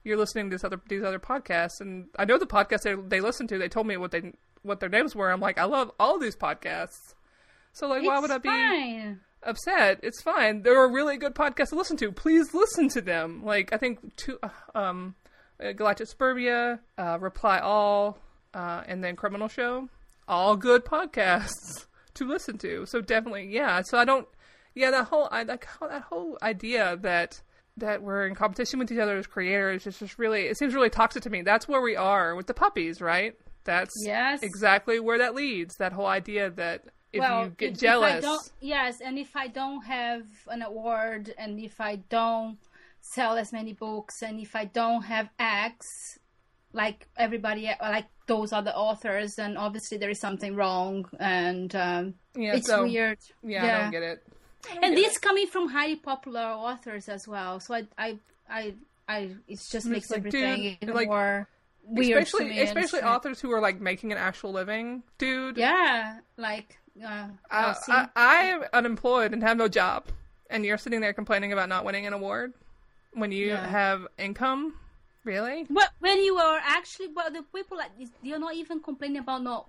You're 0.03 0.17
listening 0.17 0.49
to 0.49 0.55
this 0.55 0.65
other 0.65 0.81
these 0.89 1.03
other 1.03 1.19
podcasts, 1.19 1.81
and 1.81 2.07
I 2.19 2.25
know 2.25 2.39
the 2.39 2.47
podcasts 2.47 2.83
they, 2.83 2.95
they 2.95 3.21
listen 3.21 3.47
to. 3.49 3.59
They 3.59 3.69
told 3.69 3.87
me 3.87 3.99
what 3.99 4.11
they 4.11 4.33
what 4.63 4.81
their 4.81 4.89
names 4.89 5.15
were. 5.15 5.31
I'm 5.31 5.41
like, 5.41 5.59
I 5.59 5.65
love 5.65 5.91
all 6.01 6.19
these 6.19 6.37
podcasts. 6.37 7.15
So 7.73 7.87
like, 7.87 8.03
why 8.03 8.19
would 8.19 8.31
I 8.31 8.39
be 8.39 8.49
fine. 8.49 9.21
upset? 9.43 10.01
It's 10.03 10.23
fine. 10.23 10.63
They're 10.63 10.85
a 10.85 10.91
really 10.91 11.17
good 11.17 11.35
podcast 11.35 11.69
to 11.69 11.77
listen 11.77 11.97
to. 11.99 12.13
Please 12.13 12.53
listen 12.55 12.89
to 12.91 13.01
them. 13.01 13.45
Like 13.45 13.73
I 13.73 13.77
think 13.77 14.17
two, 14.17 14.39
uh, 14.43 14.49
um, 14.75 15.15
uh, 15.63 15.73
Galactic 15.73 16.09
Suburbia, 16.09 16.81
uh, 16.99 17.19
Reply 17.21 17.59
All, 17.59 18.19
uh, 18.55 18.83
and 18.87 19.05
then 19.05 19.17
Criminal 19.17 19.49
Show. 19.49 19.89
All 20.27 20.57
good 20.57 20.85
podcasts 20.85 21.87
to 22.15 22.27
listen 22.27 22.59
to. 22.59 22.87
So 22.87 23.01
definitely, 23.01 23.47
yeah. 23.49 23.83
So 23.83 23.99
I 23.99 24.05
don't, 24.05 24.27
yeah. 24.75 24.91
That 24.91 25.07
whole, 25.07 25.29
I 25.31 25.43
like 25.45 25.67
that 25.81 26.03
whole 26.03 26.39
idea 26.43 26.97
that 27.03 27.43
that 27.77 28.03
we're 28.03 28.27
in 28.27 28.35
competition 28.35 28.79
with 28.79 28.91
each 28.93 28.99
other 28.99 29.17
as 29.17 29.27
creators 29.27 29.87
is 29.87 29.99
just 29.99 30.19
really, 30.19 30.43
it 30.43 30.59
seems 30.59 30.75
really 30.75 30.91
toxic 30.91 31.23
to 31.23 31.31
me. 31.31 31.41
That's 31.43 31.67
where 31.69 31.81
we 31.81 31.97
are 31.97 32.35
with 32.35 32.47
the 32.47 32.53
puppies, 32.55 33.01
right? 33.01 33.35
That's 33.65 33.95
Yes. 34.05 34.43
exactly 34.43 35.01
where 35.01 35.19
that 35.19 35.35
leads. 35.35 35.77
That 35.77 35.93
whole 35.93 36.07
idea 36.07 36.51
that 36.51 36.85
if 37.13 37.21
well, 37.21 37.45
you 37.45 37.51
get 37.57 37.71
if- 37.71 37.77
if 37.77 37.79
I 37.79 37.81
jealous, 37.81 38.25
don't- 38.25 38.51
yes, 38.61 39.01
and 39.01 39.19
if 39.19 39.35
I 39.35 39.49
don't 39.49 39.83
have 39.85 40.25
an 40.49 40.63
award, 40.63 41.33
and 41.39 41.59
if 41.59 41.81
I 41.81 41.97
don't 41.97 42.59
sell 43.01 43.37
as 43.39 43.53
many 43.53 43.73
books, 43.73 44.23
and 44.23 44.39
if 44.41 44.55
I 44.55 44.67
don't 44.67 45.03
have 45.03 45.31
X, 45.39 46.19
like 46.73 47.07
everybody, 47.17 47.71
like 47.81 48.07
those 48.27 48.53
other 48.53 48.71
authors, 48.71 49.39
and 49.39 49.59
obviously 49.59 49.99
there 49.99 50.11
is 50.11 50.21
something 50.21 50.55
wrong, 50.55 51.09
and 51.19 51.75
um, 51.75 52.15
Yeah, 52.35 52.55
it's 52.57 52.67
so- 52.69 52.83
weird. 52.85 53.19
yeah, 53.43 53.65
I 53.65 53.83
don't 53.83 53.91
get 53.91 54.03
it. 54.03 54.23
Don't 54.63 54.85
and 54.85 54.95
get 54.95 55.03
this 55.05 55.19
coming 55.19 55.47
from 55.47 55.69
highly 55.69 55.97
popular 55.97 56.41
authors 56.43 57.09
as 57.09 57.27
well, 57.27 57.61
so 57.61 57.75
I, 57.75 57.87
I, 57.99 58.19
I, 58.49 58.75
I 59.09 59.19
it 59.49 59.57
just 59.57 59.75
It's 59.75 59.85
makes 59.87 60.11
like, 60.11 60.19
everything 60.19 60.77
dude, 60.81 60.95
like, 60.95 61.09
more 61.09 61.49
weird. 61.85 62.23
especially 62.23 62.61
especially 62.61 63.01
authors 63.03 63.41
who 63.41 63.51
are 63.53 63.61
like 63.61 63.81
making 63.81 64.13
an 64.13 64.19
actual 64.19 64.53
living, 64.53 65.03
dude. 65.19 65.57
Yeah, 65.57 66.19
like 66.37 66.77
uh, 67.03 67.29
Uh, 67.51 67.75
I, 67.89 68.09
I 68.15 68.35
am 68.45 68.65
unemployed 68.73 69.33
and 69.33 69.43
have 69.43 69.57
no 69.57 69.67
job, 69.67 70.05
and 70.51 70.65
you're 70.65 70.79
sitting 70.79 71.01
there 71.01 71.15
complaining 71.15 71.53
about 71.53 71.69
not 71.71 71.85
winning 71.85 72.07
an 72.07 72.13
award 72.13 72.53
when 73.15 73.33
you 73.33 73.47
Yeah. 73.49 73.67
have 73.67 74.07
income. 74.19 74.75
Really? 75.25 75.67
Well, 75.69 75.89
when 75.99 76.23
you 76.23 76.37
are 76.37 76.61
actually, 76.65 77.09
well, 77.15 77.31
the 77.31 77.43
people 77.55 77.77
like 77.77 77.99
this, 77.99 78.09
they 78.25 78.33
are 78.33 78.39
not 78.39 78.55
even 78.55 78.81
complaining 78.81 79.19
about 79.19 79.43
not 79.43 79.69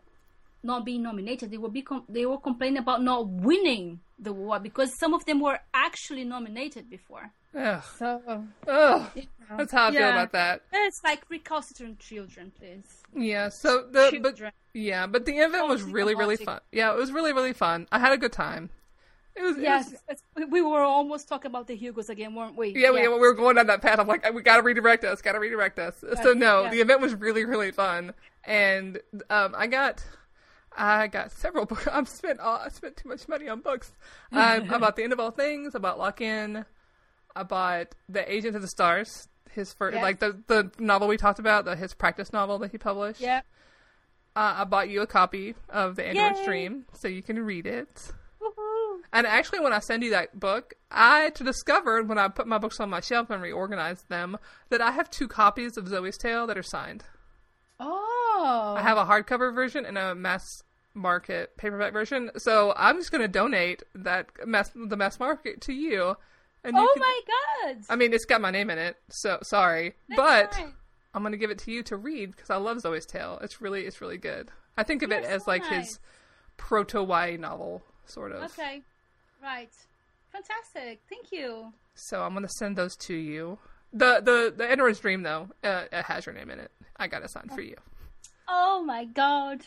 not 0.64 0.86
being 0.86 1.02
nominated. 1.04 1.50
They 1.52 1.58
will 1.58 1.70
be 1.70 1.82
com- 1.82 2.06
they 2.08 2.26
were 2.26 2.38
complaining 2.38 2.78
about 2.78 3.02
not 3.04 3.28
winning 3.28 4.00
the 4.20 4.30
award 4.30 4.64
because 4.64 4.98
some 4.98 5.14
of 5.14 5.26
them 5.26 5.40
were 5.40 5.60
actually 5.74 6.24
nominated 6.24 6.90
before. 6.90 7.32
Ugh. 7.58 7.84
So 7.98 8.22
Ugh. 8.68 9.10
you 9.16 9.24
know, 9.50 9.58
That's 9.58 9.72
how 9.72 9.88
I 9.88 9.92
feel 9.92 10.10
about 10.10 10.32
that. 10.34 10.62
It's 10.72 11.02
like 11.04 11.24
recalcitrant 11.30 12.00
children, 12.00 12.52
please. 12.58 12.86
Yeah. 13.16 13.50
So 13.50 13.88
the 13.92 14.20
but 14.22 14.36
Children. 14.36 14.52
yeah, 14.74 15.08
but 15.08 15.26
the 15.26 15.34
event 15.38 15.68
was 15.68 15.84
really 15.84 16.16
really 16.16 16.38
fun. 16.38 16.62
Yeah, 16.72 16.94
it 16.94 16.98
was 16.98 17.12
really 17.12 17.34
really 17.34 17.54
fun. 17.54 17.88
I 17.92 18.00
had 18.00 18.14
a 18.14 18.18
good 18.18 18.32
time. 18.32 18.70
It 19.36 19.42
was. 19.44 19.58
it 19.58 19.62
Yes, 19.64 19.92
was- 19.92 20.02
it's- 20.10 20.48
we 20.52 20.62
were 20.62 20.82
almost 20.82 21.28
talking 21.30 21.50
about 21.50 21.68
the 21.68 21.76
Hugos 21.76 22.10
again, 22.10 22.36
weren't 22.36 22.56
we? 22.58 22.70
yeah, 22.76 22.92
We, 22.92 23.02
we 23.08 23.20
were 23.20 23.34
going 23.34 23.56
down 23.56 23.68
that 23.68 23.82
path. 23.82 24.00
I'm 24.00 24.08
like, 24.08 24.32
we 24.34 24.42
gotta 24.42 24.64
redirect 24.64 25.04
us, 25.04 25.22
gotta 25.22 25.40
redirect 25.40 25.80
us. 25.80 26.04
So 26.22 26.34
no, 26.34 26.64
yeah. 26.64 26.70
the 26.72 26.82
event 26.82 27.02
was 27.02 27.14
really, 27.16 27.46
really 27.46 27.72
fun, 27.72 28.14
and 28.44 29.00
um, 29.30 29.56
I 29.58 29.68
got, 29.68 30.04
I 30.78 31.08
got 31.08 31.32
several 31.32 31.66
books. 31.66 31.88
I've 31.92 32.10
spent, 32.10 32.40
all, 32.40 32.58
I 32.58 32.70
spent 32.70 32.98
too 32.98 33.10
much 33.10 33.28
money 33.28 33.48
on 33.48 33.62
books. 33.62 33.92
I, 34.32 34.58
I 34.58 34.78
bought 34.78 34.96
the 34.96 35.04
end 35.04 35.14
of 35.14 35.20
all 35.20 35.32
things. 35.32 35.76
I 35.76 35.80
bought 35.80 35.98
Lock 36.00 36.22
In. 36.22 36.66
I 37.36 37.44
bought 37.44 37.96
the 38.10 38.30
Agent 38.32 38.56
of 38.56 38.62
the 38.62 38.68
Stars. 38.68 39.28
His 39.52 39.74
first, 39.74 39.96
Yeah. 39.96 40.02
like 40.02 40.20
the 40.20 40.42
the 40.48 40.72
novel 40.80 41.10
we 41.10 41.18
talked 41.18 41.40
about, 41.40 41.66
the 41.66 41.76
his 41.76 41.94
practice 41.94 42.32
novel 42.32 42.58
that 42.60 42.72
he 42.72 42.78
published. 42.78 43.20
Yeah. 43.20 43.42
Uh, 44.34 44.56
I 44.60 44.64
bought 44.64 44.90
you 44.90 45.02
a 45.02 45.08
copy 45.08 45.56
of 45.70 45.98
the 45.98 46.06
Android 46.08 46.38
Yay. 46.38 46.46
Dream 46.46 46.86
so 46.94 47.10
you 47.10 47.22
can 47.22 47.38
read 47.40 47.66
it. 47.68 48.14
And 49.14 49.28
actually, 49.28 49.60
when 49.60 49.74
I 49.74 49.80
send 49.80 50.04
you 50.04 50.12
that 50.12 50.40
book, 50.40 50.74
I 50.90 51.32
discovered 51.36 52.08
when 52.08 52.18
I 52.18 52.28
put 52.30 52.48
my 52.48 52.58
books 52.58 52.80
on 52.80 52.90
my 52.90 53.02
shelf 53.02 53.30
and 53.30 53.42
reorganized 53.42 54.08
them 54.10 54.38
that 54.70 54.80
I 54.82 54.92
have 54.92 55.10
two 55.10 55.28
copies 55.28 55.76
of 55.78 55.88
Zoe's 55.88 56.18
Tale 56.18 56.48
that 56.48 56.58
are 56.58 56.64
signed. 56.64 57.04
Oh. 57.80 58.76
I 58.78 58.82
have 58.82 58.98
a 58.98 59.06
hardcover 59.06 59.54
version 59.54 59.86
and 59.86 59.98
a 59.98 60.16
mass 60.16 60.46
market 60.94 61.56
paperback 61.58 61.94
version. 61.94 62.32
So 62.38 62.74
I'm 62.76 62.98
just 62.98 63.12
going 63.12 63.22
to 63.22 63.28
donate 63.28 63.84
that 63.96 64.28
mass 64.46 64.72
the 64.76 64.98
mass 64.98 65.20
market 65.20 65.62
to 65.62 65.74
you. 65.74 66.16
And 66.64 66.76
you 66.76 66.82
Oh 66.82 66.94
can- 66.94 67.02
my 67.02 67.22
god. 67.74 67.78
I 67.90 67.96
mean, 67.96 68.14
it's 68.14 68.26
got 68.26 68.40
my 68.42 68.52
name 68.52 68.70
in 68.70 68.78
it, 68.78 68.96
so 69.10 69.40
sorry, 69.42 69.96
That's 70.10 70.22
but 70.22 70.54
fine. 70.56 70.74
I'm 71.14 71.24
going 71.24 71.32
to 71.32 71.38
give 71.38 71.50
it 71.50 71.58
to 71.60 71.72
you 71.72 71.82
to 71.84 71.98
read 71.98 72.32
because 72.32 72.50
I 72.50 72.58
love 72.58 72.82
Zoe's 72.82 73.06
Tale. 73.06 73.40
It's 73.42 73.62
really, 73.62 73.82
it's 73.86 74.00
really 74.00 74.18
good. 74.18 74.52
I 74.78 74.84
think 74.84 75.02
of 75.02 75.12
it 75.12 75.24
as 75.24 75.48
like 75.48 75.64
nice. 75.64 75.88
his 75.88 76.00
proto 76.58 77.04
YA 77.04 77.38
novel, 77.38 77.82
sort 78.06 78.32
of. 78.32 78.44
Okay. 78.52 78.84
Right. 79.42 79.72
Fantastic. 80.32 81.02
Thank 81.10 81.32
you. 81.32 81.74
So 81.96 82.22
I'm 82.22 82.34
gonna 82.34 82.48
send 82.50 82.76
those 82.78 82.96
to 83.08 83.14
you. 83.14 83.58
The 83.94 84.22
the 84.24 84.54
the 84.56 84.66
Android's 84.70 85.00
Dream 85.00 85.24
though, 85.24 85.50
uh, 85.64 85.84
it 85.92 86.06
has 86.06 86.26
your 86.26 86.34
name 86.34 86.50
in 86.50 86.60
it. 86.60 86.72
I 86.98 87.08
got 87.08 87.24
it 87.24 87.32
sign 87.32 87.50
for 87.54 87.62
you. 87.62 87.76
Oh 88.48 88.84
my 88.84 89.06
god. 89.06 89.62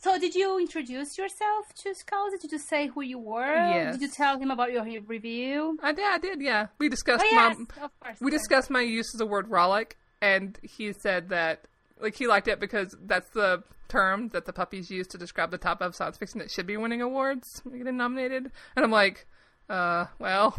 So 0.00 0.18
did 0.18 0.34
you 0.34 0.58
introduce 0.58 1.18
yourself 1.18 1.66
to 1.82 1.90
Scalzi? 1.90 2.32
Did 2.32 2.44
you 2.44 2.48
just 2.50 2.68
say 2.68 2.86
who 2.88 3.02
you 3.02 3.18
were? 3.18 3.54
Yes. 3.54 3.94
Did 3.94 4.02
you 4.02 4.08
tell 4.08 4.38
him 4.38 4.50
about 4.50 4.72
your 4.72 4.84
review? 5.02 5.78
I 5.82 5.92
did. 5.92 6.04
I 6.04 6.18
did. 6.18 6.40
Yeah, 6.40 6.68
we 6.78 6.88
discussed 6.88 7.24
Oh 7.24 7.28
yes, 7.30 7.56
my 7.58 7.84
of 7.84 8.00
course. 8.00 8.20
we 8.20 8.30
discussed 8.30 8.70
my 8.70 8.80
use 8.82 9.12
of 9.14 9.18
the 9.18 9.26
word 9.26 9.48
rollick, 9.48 9.92
and 10.20 10.58
he 10.62 10.92
said 10.92 11.28
that 11.30 11.66
like 12.00 12.14
he 12.16 12.26
liked 12.26 12.48
it 12.48 12.60
because 12.60 12.96
that's 13.02 13.28
the 13.30 13.62
term 13.88 14.28
that 14.28 14.44
the 14.46 14.52
puppies 14.52 14.90
use 14.90 15.06
to 15.08 15.18
describe 15.18 15.50
the 15.50 15.58
top 15.58 15.80
of 15.80 15.94
science 15.96 16.16
fiction 16.16 16.38
that 16.38 16.50
should 16.50 16.66
be 16.66 16.76
winning 16.76 17.02
awards, 17.02 17.62
getting 17.76 17.96
nominated. 17.96 18.50
And 18.76 18.84
I'm 18.84 18.90
like, 18.92 19.26
uh, 19.68 20.06
well. 20.18 20.58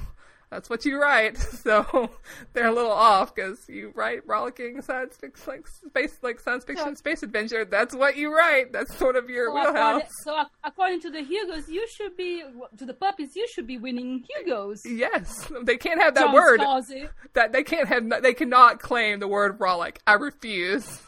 That's 0.53 0.69
what 0.69 0.83
you 0.83 0.99
write, 1.01 1.37
so 1.63 2.09
they're 2.51 2.67
a 2.67 2.73
little 2.73 2.91
off 2.91 3.33
because 3.33 3.57
you 3.69 3.93
write 3.95 4.27
rollicking 4.27 4.81
science 4.81 5.15
fiction, 5.15 5.43
like 5.47 5.65
space, 5.65 6.17
like 6.21 6.41
science 6.41 6.65
fiction, 6.65 6.87
So- 6.87 6.95
space 6.95 7.23
adventure. 7.23 7.63
That's 7.63 7.95
what 7.95 8.17
you 8.17 8.35
write. 8.35 8.73
That's 8.73 8.93
sort 8.97 9.15
of 9.15 9.29
your 9.29 9.47
So 9.47 9.53
wheelhouse. 9.53 9.73
according, 9.73 10.07
so 10.25 10.43
according 10.65 10.99
to 11.03 11.09
the 11.09 11.19
Hugos, 11.23 11.69
you 11.69 11.87
should 11.95 12.17
be 12.17 12.43
to 12.75 12.85
the 12.85 12.93
puppies. 12.93 13.33
You 13.33 13.47
should 13.47 13.65
be 13.65 13.77
winning 13.77 14.25
Hugos. 14.29 14.81
Yes, 14.85 15.49
they 15.63 15.77
can't 15.77 16.01
have 16.01 16.15
that 16.15 16.25
John 16.25 16.33
word. 16.33 16.59
Scalzi. 16.59 17.07
That 17.31 17.53
they 17.53 17.63
can't 17.63 17.87
have. 17.87 18.21
They 18.21 18.33
cannot 18.33 18.79
claim 18.81 19.21
the 19.21 19.29
word 19.29 19.57
rollick. 19.57 19.99
I 20.05 20.15
refuse. 20.15 21.01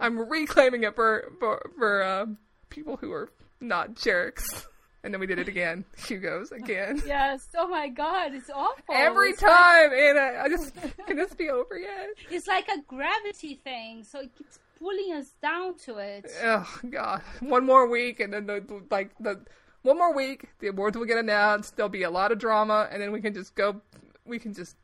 I'm 0.00 0.18
reclaiming 0.28 0.82
it 0.84 0.94
for 0.94 1.32
for 1.38 1.70
for 1.78 2.02
uh, 2.02 2.26
people 2.70 2.96
who 2.96 3.12
are 3.12 3.30
not 3.60 3.94
jerks. 3.94 4.66
And 5.04 5.14
then 5.14 5.20
we 5.20 5.26
did 5.28 5.38
it 5.38 5.46
again. 5.46 5.84
Hugo's 6.08 6.50
again. 6.50 7.00
Yes. 7.06 7.46
Oh 7.56 7.68
my 7.68 7.88
God, 7.88 8.34
it's 8.34 8.50
awful. 8.50 8.82
Every 8.92 9.30
It's 9.30 9.40
time, 9.40 9.92
and 9.92 10.18
I, 10.18 10.42
I 10.44 10.48
just 10.48 10.74
can 11.06 11.16
this 11.16 11.32
be 11.34 11.48
over 11.48 11.78
yet? 11.78 12.08
it's 12.30 12.48
like 12.48 12.66
a 12.68 12.80
gravity 12.88 13.54
thing, 13.62 14.02
so 14.02 14.18
it 14.20 14.34
keeps 14.36 14.58
pulling 14.80 15.12
us 15.14 15.26
down 15.40 15.78
to 15.84 15.98
it. 15.98 16.26
Oh 16.42 16.80
God! 16.90 17.22
One 17.40 17.64
more 17.64 17.88
week, 17.88 18.18
and 18.18 18.32
then 18.32 18.46
the 18.46 18.60
the- 18.66 18.82
like 18.90 19.12
the 19.20 19.40
one 19.82 19.96
more 19.96 20.12
week, 20.12 20.48
the 20.58 20.68
awards 20.68 20.96
will 20.96 21.04
get 21.06 21.18
announced. 21.18 21.76
There'll 21.76 21.88
be 21.88 22.02
a 22.02 22.10
lot 22.10 22.32
of 22.32 22.38
drama, 22.38 22.88
and 22.90 23.00
then 23.00 23.12
we 23.12 23.20
can 23.20 23.32
just 23.32 23.54
go. 23.54 23.80
We 24.24 24.40
can 24.40 24.54
just 24.54 24.74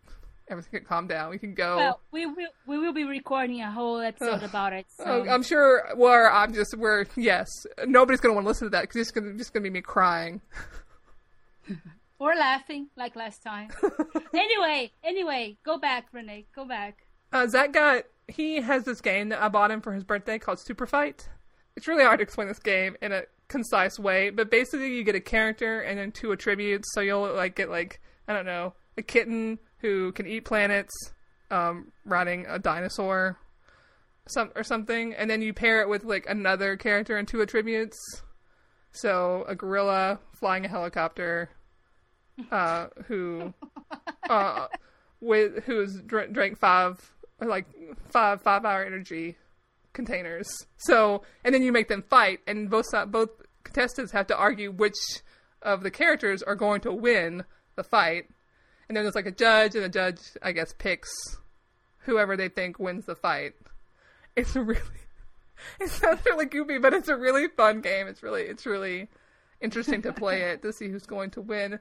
everything 0.49 0.81
can 0.81 0.87
calm 0.87 1.07
down. 1.07 1.31
We 1.31 1.39
can 1.39 1.55
go. 1.55 1.77
Well, 1.77 2.01
we 2.11 2.27
will 2.27 2.49
we 2.67 2.79
will 2.79 2.93
be 2.93 3.05
recording 3.05 3.61
a 3.61 3.71
whole 3.71 3.99
episode 4.01 4.43
about 4.43 4.73
it. 4.73 4.87
So. 4.97 5.05
Oh, 5.07 5.29
I'm 5.29 5.43
sure 5.43 5.95
where 5.97 6.31
I'm 6.31 6.53
just 6.53 6.77
where 6.77 7.07
yes, 7.17 7.49
nobody's 7.87 8.21
gonna 8.21 8.35
want 8.35 8.45
to 8.45 8.49
listen 8.49 8.67
to 8.67 8.71
that 8.71 8.83
because 8.83 9.01
it's 9.01 9.11
gonna 9.11 9.35
just 9.35 9.53
gonna 9.53 9.65
be 9.65 9.71
me 9.71 9.81
crying. 9.81 10.41
Or 12.23 12.37
laughing 12.37 12.87
like 12.97 13.17
last 13.17 13.43
time. 13.43 13.71
anyway, 14.33 14.93
anyway, 15.03 15.57
go 15.65 15.77
back, 15.77 16.13
Renay. 16.13 16.45
Go 16.55 16.65
back. 16.65 17.05
Uh, 17.33 17.49
Zach 17.49 17.73
got 17.73 18.05
he 18.29 18.61
has 18.61 18.85
this 18.85 19.01
game 19.01 19.31
that 19.31 19.43
I 19.43 19.49
bought 19.49 19.73
him 19.73 19.81
for 19.81 19.93
his 19.93 20.05
birthday 20.05 20.39
called 20.39 20.61
Super 20.61 20.87
Fight. 20.87 21.29
It's 21.75 21.89
really 21.89 22.05
hard 22.05 22.21
to 22.21 22.23
explain 22.23 22.47
this 22.47 22.61
game 22.61 22.97
in 23.03 23.11
a 23.11 23.23
concise 23.49 23.99
way, 23.99 24.31
but 24.31 24.53
basically 24.53 24.95
you 24.95 25.03
get 25.03 25.17
a 25.17 25.21
character 25.21 25.81
and 25.81 25.99
then 25.99 26.13
two 26.13 26.31
attributes. 26.31 26.93
So 26.95 27.01
you'll 27.01 27.35
like 27.35 27.57
get 27.57 27.71
like 27.71 28.01
I 28.29 28.35
don't 28.35 28.47
know 28.47 28.75
a 28.97 29.03
kitten 29.03 29.59
who 29.83 30.13
can 30.13 30.27
eat 30.27 30.45
planets, 30.45 30.95
um, 31.51 31.93
riding 32.07 32.47
a 32.49 32.59
dinosaur, 32.59 33.39
some 34.27 34.51
or 34.55 34.63
something, 34.63 35.13
and 35.13 35.29
then 35.29 35.43
you 35.43 35.53
pair 35.53 35.83
it 35.83 35.89
with 35.89 36.05
like 36.05 36.27
another 36.29 36.77
character 36.77 37.17
and 37.17 37.29
two 37.29 37.43
attributes. 37.43 37.99
So 38.93 39.45
a 39.49 39.55
gorilla 39.55 40.19
flying 40.33 40.65
a 40.65 40.69
helicopter, 40.69 41.51
uh, 42.51 42.87
who, 43.07 43.53
uh, 44.31 44.69
with 45.21 45.65
who's 45.65 46.01
dr- 46.01 46.33
drank 46.33 46.59
five 46.59 47.13
like 47.41 47.67
five 48.11 48.41
five 48.43 48.65
hour 48.65 48.85
energy 48.85 49.37
containers. 49.93 50.49
So 50.77 51.23
and 51.45 51.55
then 51.55 51.63
you 51.63 51.73
make 51.73 51.89
them 51.89 52.05
fight, 52.09 52.41
and 52.47 52.71
both 52.71 52.87
both 53.09 53.31
contestants 53.65 54.13
have 54.13 54.27
to 54.29 54.37
argue 54.37 54.71
which 54.71 55.23
of 55.61 55.83
the 55.83 55.91
characters 55.91 56.43
are 56.43 56.57
going 56.57 56.81
to 56.83 56.93
win 56.93 57.45
the 57.77 57.85
fight. 57.85 58.29
And 58.93 58.97
then 58.99 59.05
there's 59.05 59.15
like 59.15 59.25
a 59.25 59.31
judge, 59.31 59.75
and 59.75 59.83
the 59.83 59.89
judge 59.89 60.19
I 60.43 60.53
guess 60.53 60.75
picks 60.75 61.11
whoever 62.01 62.37
they 62.37 62.51
think 62.51 62.79
wins 62.79 63.07
the 63.07 63.15
fight. 63.15 63.55
It's 64.37 64.55
really 64.55 64.83
it 65.81 65.89
sounds 65.89 66.21
really 66.27 66.45
goofy, 66.45 66.77
but 66.77 66.93
it's 66.93 67.09
a 67.09 67.17
really 67.17 67.49
fun 67.49 67.81
game. 67.81 68.07
It's 68.07 68.23
really 68.23 68.43
it's 68.43 68.67
really 68.67 69.09
interesting 69.63 70.03
to 70.03 70.13
play 70.13 70.43
it 70.43 70.61
to 70.61 70.75
see 70.75 70.91
who's 70.91 71.07
going 71.07 71.31
to 71.31 71.41
win. 71.41 71.81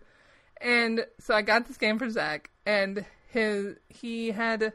And 0.61 1.05
so 1.19 1.35
I 1.35 1.41
got 1.41 1.67
this 1.67 1.75
game 1.75 1.99
for 1.99 2.09
Zach, 2.09 2.49
and 2.65 3.05
his 3.27 3.75
he 3.89 4.31
had 4.31 4.71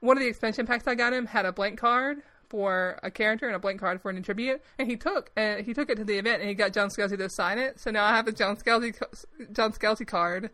one 0.00 0.18
of 0.18 0.22
the 0.22 0.28
expansion 0.28 0.66
packs 0.66 0.86
I 0.86 0.94
got 0.94 1.14
him 1.14 1.24
had 1.24 1.46
a 1.46 1.52
blank 1.52 1.78
card 1.78 2.18
for 2.50 3.00
a 3.02 3.10
character 3.10 3.46
and 3.46 3.56
a 3.56 3.58
blank 3.58 3.80
card 3.80 4.02
for 4.02 4.10
an 4.10 4.18
attribute, 4.18 4.60
and 4.78 4.90
he 4.90 4.96
took 4.96 5.30
and 5.38 5.64
he 5.64 5.72
took 5.72 5.88
it 5.88 5.96
to 5.96 6.04
the 6.04 6.18
event 6.18 6.40
and 6.40 6.50
he 6.50 6.54
got 6.54 6.74
John 6.74 6.90
Scalzi 6.90 7.16
to 7.16 7.30
sign 7.30 7.56
it. 7.56 7.80
So 7.80 7.90
now 7.90 8.04
I 8.04 8.14
have 8.14 8.28
a 8.28 8.32
John 8.32 8.58
Scalzi 8.58 8.94
John 9.54 9.72
Scalzi 9.72 10.06
card, 10.06 10.50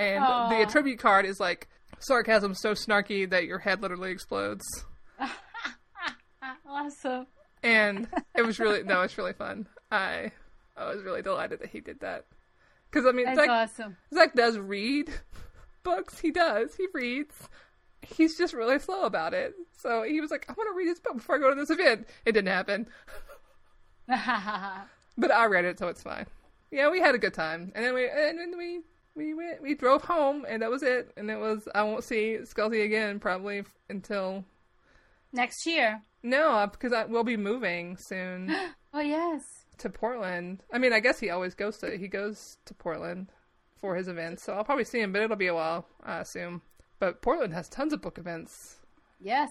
and 0.00 0.24
Aw. 0.24 0.48
the 0.48 0.62
attribute 0.62 0.98
card 0.98 1.26
is 1.26 1.38
like 1.38 1.68
sarcasm 1.98 2.54
so 2.54 2.72
snarky 2.72 3.28
that 3.28 3.44
your 3.44 3.58
head 3.58 3.82
literally 3.82 4.10
explodes. 4.10 4.64
Awesome. 6.66 7.26
and 7.62 8.08
it 8.36 8.42
was 8.42 8.58
really 8.58 8.82
no, 8.82 9.02
it's 9.02 9.18
really 9.18 9.32
fun. 9.32 9.66
I 9.90 10.30
I 10.76 10.88
was 10.88 11.02
really 11.02 11.20
delighted 11.20 11.60
that 11.60 11.68
he 11.70 11.80
did 11.80 12.00
that 12.00 12.24
because 12.90 13.06
I 13.06 13.12
mean 13.12 13.26
That's 13.26 13.38
Zach, 13.40 13.50
awesome. 13.50 13.96
Zach 14.14 14.34
does 14.34 14.56
read 14.56 15.10
books. 15.82 16.18
He 16.20 16.30
does. 16.30 16.74
He 16.76 16.86
reads. 16.94 17.34
He's 18.02 18.38
just 18.38 18.54
really 18.54 18.78
slow 18.78 19.02
about 19.02 19.34
it. 19.34 19.54
So 19.78 20.04
he 20.04 20.20
was 20.20 20.30
like, 20.30 20.46
"I 20.48 20.54
want 20.56 20.70
to 20.72 20.76
read 20.76 20.88
this 20.88 21.00
book 21.00 21.16
before 21.16 21.36
I 21.36 21.38
go 21.38 21.50
to 21.50 21.56
this 21.56 21.70
event." 21.70 22.06
It 22.24 22.32
didn't 22.32 22.48
happen, 22.48 22.86
but 24.08 25.30
I 25.30 25.44
read 25.46 25.64
it, 25.66 25.78
so 25.78 25.88
it's 25.88 26.02
fine. 26.02 26.26
Yeah, 26.70 26.90
we 26.90 27.00
had 27.00 27.14
a 27.14 27.18
good 27.18 27.34
time, 27.34 27.72
and 27.74 27.84
then 27.84 27.94
we 27.94 28.08
and 28.08 28.38
then 28.38 28.56
we 28.56 28.80
we 29.14 29.34
went 29.34 29.62
we 29.62 29.74
drove 29.74 30.02
home, 30.04 30.44
and 30.48 30.62
that 30.62 30.70
was 30.70 30.82
it. 30.82 31.12
And 31.16 31.30
it 31.30 31.38
was 31.38 31.68
I 31.74 31.82
won't 31.82 32.04
see 32.04 32.38
Scalzi 32.42 32.84
again 32.84 33.18
probably 33.20 33.60
f- 33.60 33.78
until 33.88 34.44
Next 35.32 35.64
year. 35.66 36.02
no 36.22 36.50
uh, 36.52 36.66
because 36.66 36.92
I 36.92 37.04
will 37.04 37.24
be 37.24 37.36
moving 37.36 37.96
soon. 37.96 38.54
Oh 38.92 38.98
yes. 38.98 39.44
to 39.78 39.88
Portland. 39.88 40.64
I 40.72 40.78
mean, 40.78 40.92
I 40.92 40.98
guess 40.98 41.20
he 41.20 41.30
always 41.30 41.54
goes 41.54 41.78
to 41.78 41.96
he 41.96 42.08
goes 42.08 42.58
to 42.64 42.74
Portland 42.74 43.28
for 43.76 43.94
his 43.94 44.08
events, 44.08 44.42
so 44.42 44.52
I'll 44.52 44.64
probably 44.64 44.82
see 44.84 44.98
him, 44.98 45.12
but 45.12 45.22
it'll 45.22 45.36
be 45.36 45.46
a 45.46 45.54
while, 45.54 45.86
I 46.02 46.18
assume. 46.18 46.62
But 46.98 47.22
Portland 47.22 47.54
has 47.54 47.68
tons 47.68 47.92
of 47.92 48.02
book 48.02 48.18
events, 48.18 48.78
Yes. 49.20 49.50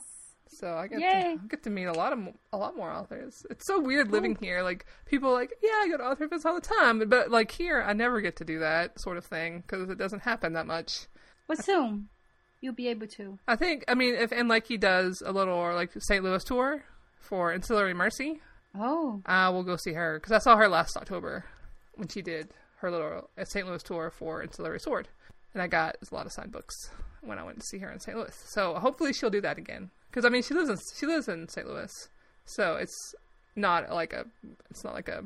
So 0.51 0.75
I 0.75 0.87
get 0.87 0.99
Yay. 0.99 1.37
to 1.39 1.47
get 1.47 1.63
to 1.63 1.69
meet 1.69 1.85
a 1.85 1.93
lot 1.93 2.11
of 2.11 2.19
a 2.51 2.57
lot 2.57 2.75
more 2.75 2.91
authors. 2.91 3.45
It's 3.49 3.65
so 3.67 3.79
weird 3.79 4.11
living 4.11 4.35
here. 4.41 4.63
Like 4.63 4.85
people 5.05 5.29
are 5.29 5.33
like, 5.33 5.53
yeah, 5.61 5.69
I 5.81 5.87
go 5.89 5.97
to 5.97 6.03
author 6.03 6.23
events 6.25 6.45
all 6.45 6.55
the 6.55 6.61
time, 6.61 7.07
but 7.07 7.29
like 7.29 7.51
here, 7.51 7.83
I 7.85 7.93
never 7.93 8.19
get 8.19 8.35
to 8.37 8.45
do 8.45 8.59
that 8.59 8.99
sort 8.99 9.17
of 9.17 9.25
thing 9.25 9.61
because 9.61 9.89
it 9.89 9.97
doesn't 9.97 10.21
happen 10.21 10.53
that 10.53 10.65
much. 10.67 11.07
But 11.47 11.63
soon, 11.63 12.09
you'll 12.61 12.73
be 12.73 12.87
able 12.87 13.07
to. 13.07 13.37
I 13.47 13.55
think. 13.55 13.85
I 13.87 13.93
mean, 13.93 14.15
if 14.15 14.33
Ann 14.33 14.47
Leckie 14.47 14.77
does 14.77 15.21
a 15.25 15.31
little 15.31 15.55
or 15.55 15.75
like 15.75 15.91
St. 15.99 16.23
Louis 16.23 16.43
tour 16.43 16.83
for 17.19 17.53
Ancillary 17.53 17.93
Mercy, 17.93 18.41
Oh, 18.77 19.21
uh, 19.25 19.49
we'll 19.53 19.63
go 19.63 19.77
see 19.77 19.93
her 19.93 20.19
because 20.19 20.31
I 20.31 20.39
saw 20.39 20.55
her 20.57 20.67
last 20.67 20.97
October 20.97 21.45
when 21.95 22.07
she 22.07 22.21
did 22.21 22.49
her 22.77 22.91
little 22.91 23.29
uh, 23.37 23.45
St. 23.45 23.67
Louis 23.67 23.83
tour 23.83 24.09
for 24.09 24.41
Ancillary 24.41 24.79
Sword, 24.79 25.07
and 25.53 25.61
I 25.61 25.67
got 25.67 25.97
a 26.11 26.15
lot 26.15 26.25
of 26.25 26.31
signed 26.31 26.51
books 26.51 26.91
when 27.21 27.37
I 27.39 27.43
went 27.43 27.59
to 27.59 27.65
see 27.65 27.79
her 27.79 27.91
in 27.91 27.99
St. 27.99 28.17
Louis. 28.17 28.35
So 28.45 28.75
hopefully 28.75 29.13
she'll 29.13 29.29
do 29.29 29.41
that 29.41 29.57
again 29.57 29.89
because 30.09 30.25
I 30.25 30.29
mean 30.29 30.43
she 30.43 30.53
lives 30.53 30.69
in 30.69 30.77
she 30.95 31.05
lives 31.05 31.27
in 31.27 31.47
St. 31.47 31.67
Louis, 31.67 32.09
so 32.45 32.75
it's 32.75 33.15
not 33.55 33.89
like 33.91 34.13
a 34.13 34.25
it's 34.69 34.83
not 34.83 34.93
like 34.93 35.07
a 35.09 35.23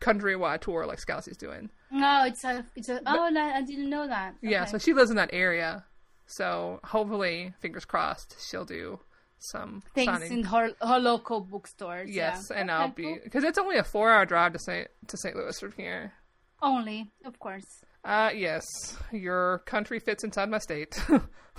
countrywide 0.00 0.60
tour 0.60 0.86
like 0.86 0.98
Scalzi's 1.00 1.36
doing. 1.36 1.70
no, 1.90 2.24
it's 2.26 2.44
a, 2.44 2.64
it's 2.76 2.88
a. 2.88 3.00
Oh, 3.06 3.28
no, 3.30 3.40
I 3.40 3.62
didn't 3.62 3.90
know 3.90 4.06
that. 4.06 4.34
Yeah, 4.42 4.64
so 4.66 4.78
she 4.78 4.92
lives 4.92 5.10
in 5.10 5.16
that 5.16 5.30
area. 5.32 5.84
So 6.26 6.78
hopefully, 6.84 7.54
fingers 7.60 7.84
crossed, 7.84 8.36
she'll 8.48 8.64
do 8.66 9.00
some 9.40 9.82
things 9.94 10.06
signing. 10.10 10.32
in 10.32 10.42
her 10.44 10.70
her 10.82 10.98
local 10.98 11.40
bookstores. 11.40 12.10
yes, 12.10 12.48
yeah. 12.50 12.60
and 12.60 12.70
Okay, 12.70 12.78
I'll 12.82 12.88
be 12.90 13.02
cool. 13.04 13.18
because 13.24 13.44
it's 13.44 13.58
only 13.58 13.76
a 13.78 13.84
four-hour 13.84 14.26
drive 14.26 14.52
to 14.52 14.58
St. 14.58 14.88
to 15.08 15.16
St. 15.16 15.34
Louis 15.34 15.58
from 15.58 15.72
here. 15.72 16.12
only, 16.60 17.10
of 17.24 17.38
course. 17.38 17.84
Uh, 18.04 18.30
yes, 18.34 18.64
your 19.12 19.58
country 19.66 19.98
fits 20.00 20.24
inside 20.24 20.50
my 20.50 20.58
state. 20.58 21.00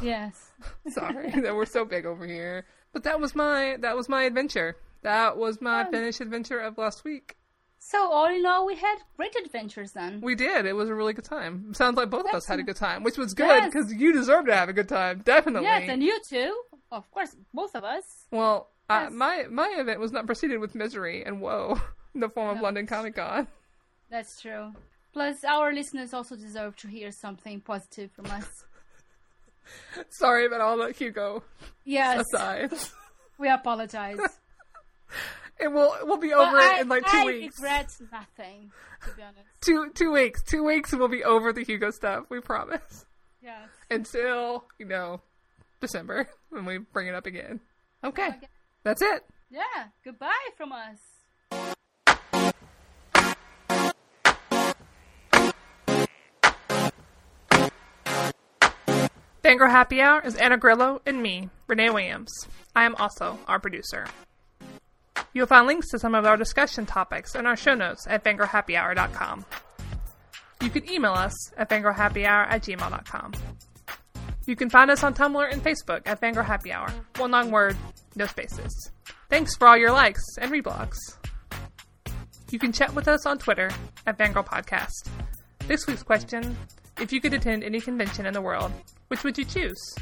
Yes. 0.01 0.51
Sorry 0.91 1.29
that 1.41 1.53
we're 1.53 1.65
so 1.65 1.83
big 1.83 2.05
over 2.05 2.25
here, 2.25 2.65
but 2.93 3.03
that 3.03 3.19
was 3.19 3.35
my 3.35 3.75
that 3.81 3.97
was 3.97 4.07
my 4.07 4.23
adventure. 4.23 4.77
That 5.01 5.35
was 5.35 5.59
my 5.59 5.83
Fun. 5.83 5.91
finished 5.91 6.21
adventure 6.21 6.57
of 6.57 6.77
last 6.77 7.03
week. 7.03 7.35
So 7.79 8.09
all 8.09 8.27
in 8.33 8.45
all, 8.45 8.65
we 8.65 8.75
had 8.77 8.95
great 9.17 9.35
adventures 9.35 9.91
then. 9.91 10.21
We 10.21 10.35
did. 10.35 10.65
It 10.65 10.71
was 10.71 10.87
a 10.87 10.95
really 10.95 11.11
good 11.11 11.25
time. 11.25 11.73
Sounds 11.73 11.97
like 11.97 12.09
both 12.09 12.25
of 12.29 12.33
us 12.33 12.45
had 12.47 12.59
a 12.59 12.63
good 12.63 12.77
time, 12.77 13.03
which 13.03 13.17
was 13.17 13.33
good 13.33 13.47
Yes. 13.47 13.73
because 13.73 13.93
you 13.93 14.13
deserve 14.13 14.45
to 14.45 14.55
have 14.55 14.69
a 14.69 14.73
good 14.73 14.87
time. 14.87 15.21
Definitely. 15.25 15.67
Yes, 15.67 15.89
and 15.89 16.01
you 16.01 16.17
too. 16.29 16.57
Of 16.93 17.11
course, 17.11 17.35
both 17.53 17.75
of 17.75 17.83
us. 17.83 18.03
Well, 18.31 18.69
uh, 18.89 19.01
Yes. 19.09 19.11
my 19.11 19.47
my 19.49 19.75
event 19.79 19.99
was 19.99 20.13
not 20.13 20.25
preceded 20.27 20.59
with 20.61 20.75
misery 20.75 21.25
and 21.25 21.41
woe 21.41 21.77
in 22.15 22.21
the 22.21 22.29
form 22.29 22.51
of 22.51 22.55
No. 22.55 22.63
London 22.63 22.87
Comic 22.87 23.15
Con. 23.17 23.49
That's 24.09 24.39
true. 24.41 24.71
Plus, 25.13 25.43
our 25.43 25.73
listeners 25.73 26.13
also 26.13 26.35
deserve 26.35 26.75
to 26.77 26.87
hear 26.87 27.11
something 27.11 27.61
positive 27.61 28.11
from 28.11 28.25
us. 28.27 28.47
Sorry 30.09 30.45
about 30.45 30.61
all 30.61 30.77
the 30.77 30.91
Hugo 30.91 31.43
Yes, 31.85 32.23
aside. 32.33 32.71
we 33.37 33.49
apologize. 33.49 34.19
It 35.61 35.67
will 35.73 35.93
we'll 36.03 36.15
be 36.17 36.29
But 36.29 36.37
over 36.47 36.57
I, 36.57 36.75
it 36.77 36.81
in 36.83 36.87
like 36.87 37.05
two 37.05 37.17
I 37.17 37.25
weeks. 37.25 37.55
regret 37.59 37.89
nothing, 38.13 38.71
to 39.05 39.13
be 39.13 39.21
honest. 39.21 39.45
Two 39.61 39.89
two 39.93 40.09
weeks. 40.13 40.41
Two 40.43 40.63
weeks 40.63 40.93
and 40.93 40.99
we'll 41.01 41.09
be 41.09 41.25
over 41.25 41.51
the 41.51 41.65
Hugo 41.65 41.91
stuff. 41.91 42.27
We 42.29 42.39
promise. 42.39 43.05
Yes. 43.41 43.67
Until 43.91 44.63
you 44.77 44.85
know 44.85 45.19
December 45.81 46.29
when 46.49 46.63
we 46.63 46.77
bring 46.77 47.07
it 47.07 47.13
up 47.15 47.25
again. 47.25 47.59
Okay, 48.05 48.27
Okay. 48.27 48.47
that's 48.83 49.01
it. 49.01 49.25
Yeah. 49.49 49.87
Goodbye 50.05 50.31
from 50.55 50.71
us. 50.71 50.97
Fangirl 59.43 59.71
Happy 59.71 60.01
Hour 60.01 60.21
is 60.21 60.35
Ana 60.35 60.57
Grillo 60.57 61.01
and 61.05 61.23
me, 61.23 61.49
Renay 61.69 61.93
Williams. 61.93 62.31
I 62.75 62.83
am 62.83 62.95
also 62.95 63.39
our 63.47 63.59
producer. 63.59 64.05
You'll 65.33 65.47
find 65.47 65.65
links 65.65 65.89
to 65.91 65.99
some 65.99 66.13
of 66.13 66.25
our 66.25 66.35
discussion 66.35 66.85
topics 66.85 67.35
in 67.35 67.45
our 67.45 67.55
show 67.55 67.73
notes 67.73 68.05
at 68.09 68.23
fangirlhappyhour.com. 68.23 69.45
You 70.61 70.69
can 70.69 70.91
email 70.91 71.13
us 71.13 71.53
at 71.57 71.69
fangirlhappyhour 71.69 72.51
at 72.51 72.63
gmail.com. 72.63 73.31
You 74.45 74.55
can 74.57 74.69
find 74.69 74.91
us 74.91 75.03
on 75.03 75.13
Tumblr 75.13 75.53
and 75.53 75.63
Facebook 75.63 76.01
at 76.05 76.19
Fangirl 76.19 76.43
Happy 76.43 76.73
Hour. 76.73 76.91
One 77.17 77.31
long 77.31 77.51
word, 77.51 77.77
no 78.15 78.25
spaces. 78.25 78.91
Thanks 79.29 79.55
for 79.55 79.67
all 79.67 79.77
your 79.77 79.91
likes 79.91 80.23
and 80.39 80.51
reblogs. 80.51 80.97
You 82.49 82.57
can 82.57 82.71
chat 82.73 82.93
with 82.95 83.07
us 83.07 83.25
on 83.25 83.37
Twitter 83.37 83.69
at 84.07 84.17
Fangirl 84.17 84.45
Podcast. 84.45 85.07
This 85.67 85.85
week's 85.85 86.03
question 86.03 86.57
If 87.01 87.13
you 87.13 87.21
could 87.21 87.33
attend 87.33 87.63
any 87.63 87.79
convention 87.79 88.25
in 88.25 88.33
the 88.33 88.41
world, 88.41 88.71
which 89.07 89.23
would 89.23 89.37
you 89.37 89.45
choose? 89.45 89.95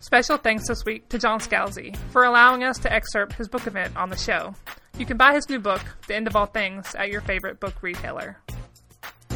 Special 0.00 0.36
thanks 0.36 0.68
this 0.68 0.84
week 0.84 1.08
to 1.08 1.18
John 1.18 1.40
Scalzi 1.40 1.96
for 2.10 2.24
allowing 2.24 2.62
us 2.62 2.78
to 2.80 2.92
excerpt 2.92 3.32
his 3.32 3.48
book 3.48 3.66
event 3.66 3.96
on 3.96 4.10
the 4.10 4.16
show. 4.16 4.54
You 4.98 5.06
can 5.06 5.16
buy 5.16 5.34
his 5.34 5.48
new 5.48 5.58
book, 5.58 5.80
The 6.06 6.14
End 6.14 6.26
of 6.26 6.36
All 6.36 6.46
Things, 6.46 6.94
at 6.94 7.10
your 7.10 7.22
favorite 7.22 7.60
book 7.60 7.82
retailer. 7.82 8.38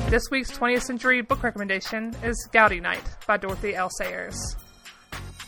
This 0.09 0.31
week's 0.31 0.51
20th 0.51 0.83
century 0.83 1.23
book 1.23 1.43
recommendation 1.43 2.15
is 2.23 2.49
Gaudy 2.53 2.81
Night 2.81 3.05
by 3.27 3.37
Dorothy 3.37 3.75
L. 3.75 3.91
Sayers. 3.91 4.57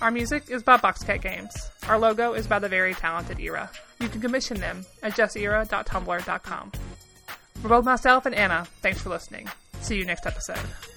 Our 0.00 0.10
music 0.10 0.50
is 0.50 0.62
by 0.62 0.78
Boxcat 0.78 1.20
Games. 1.22 1.52
Our 1.88 1.98
logo 1.98 2.32
is 2.32 2.46
by 2.46 2.58
the 2.58 2.68
very 2.68 2.94
talented 2.94 3.38
Era. 3.38 3.70
You 4.00 4.08
can 4.08 4.20
commission 4.20 4.58
them 4.60 4.84
at 5.02 5.12
justera.tumblr.com. 5.12 6.72
For 7.60 7.68
both 7.68 7.84
myself 7.84 8.26
and 8.26 8.34
Ana, 8.34 8.66
thanks 8.80 9.00
for 9.00 9.10
listening. 9.10 9.48
See 9.80 9.96
you 9.96 10.04
next 10.04 10.26
episode. 10.26 10.91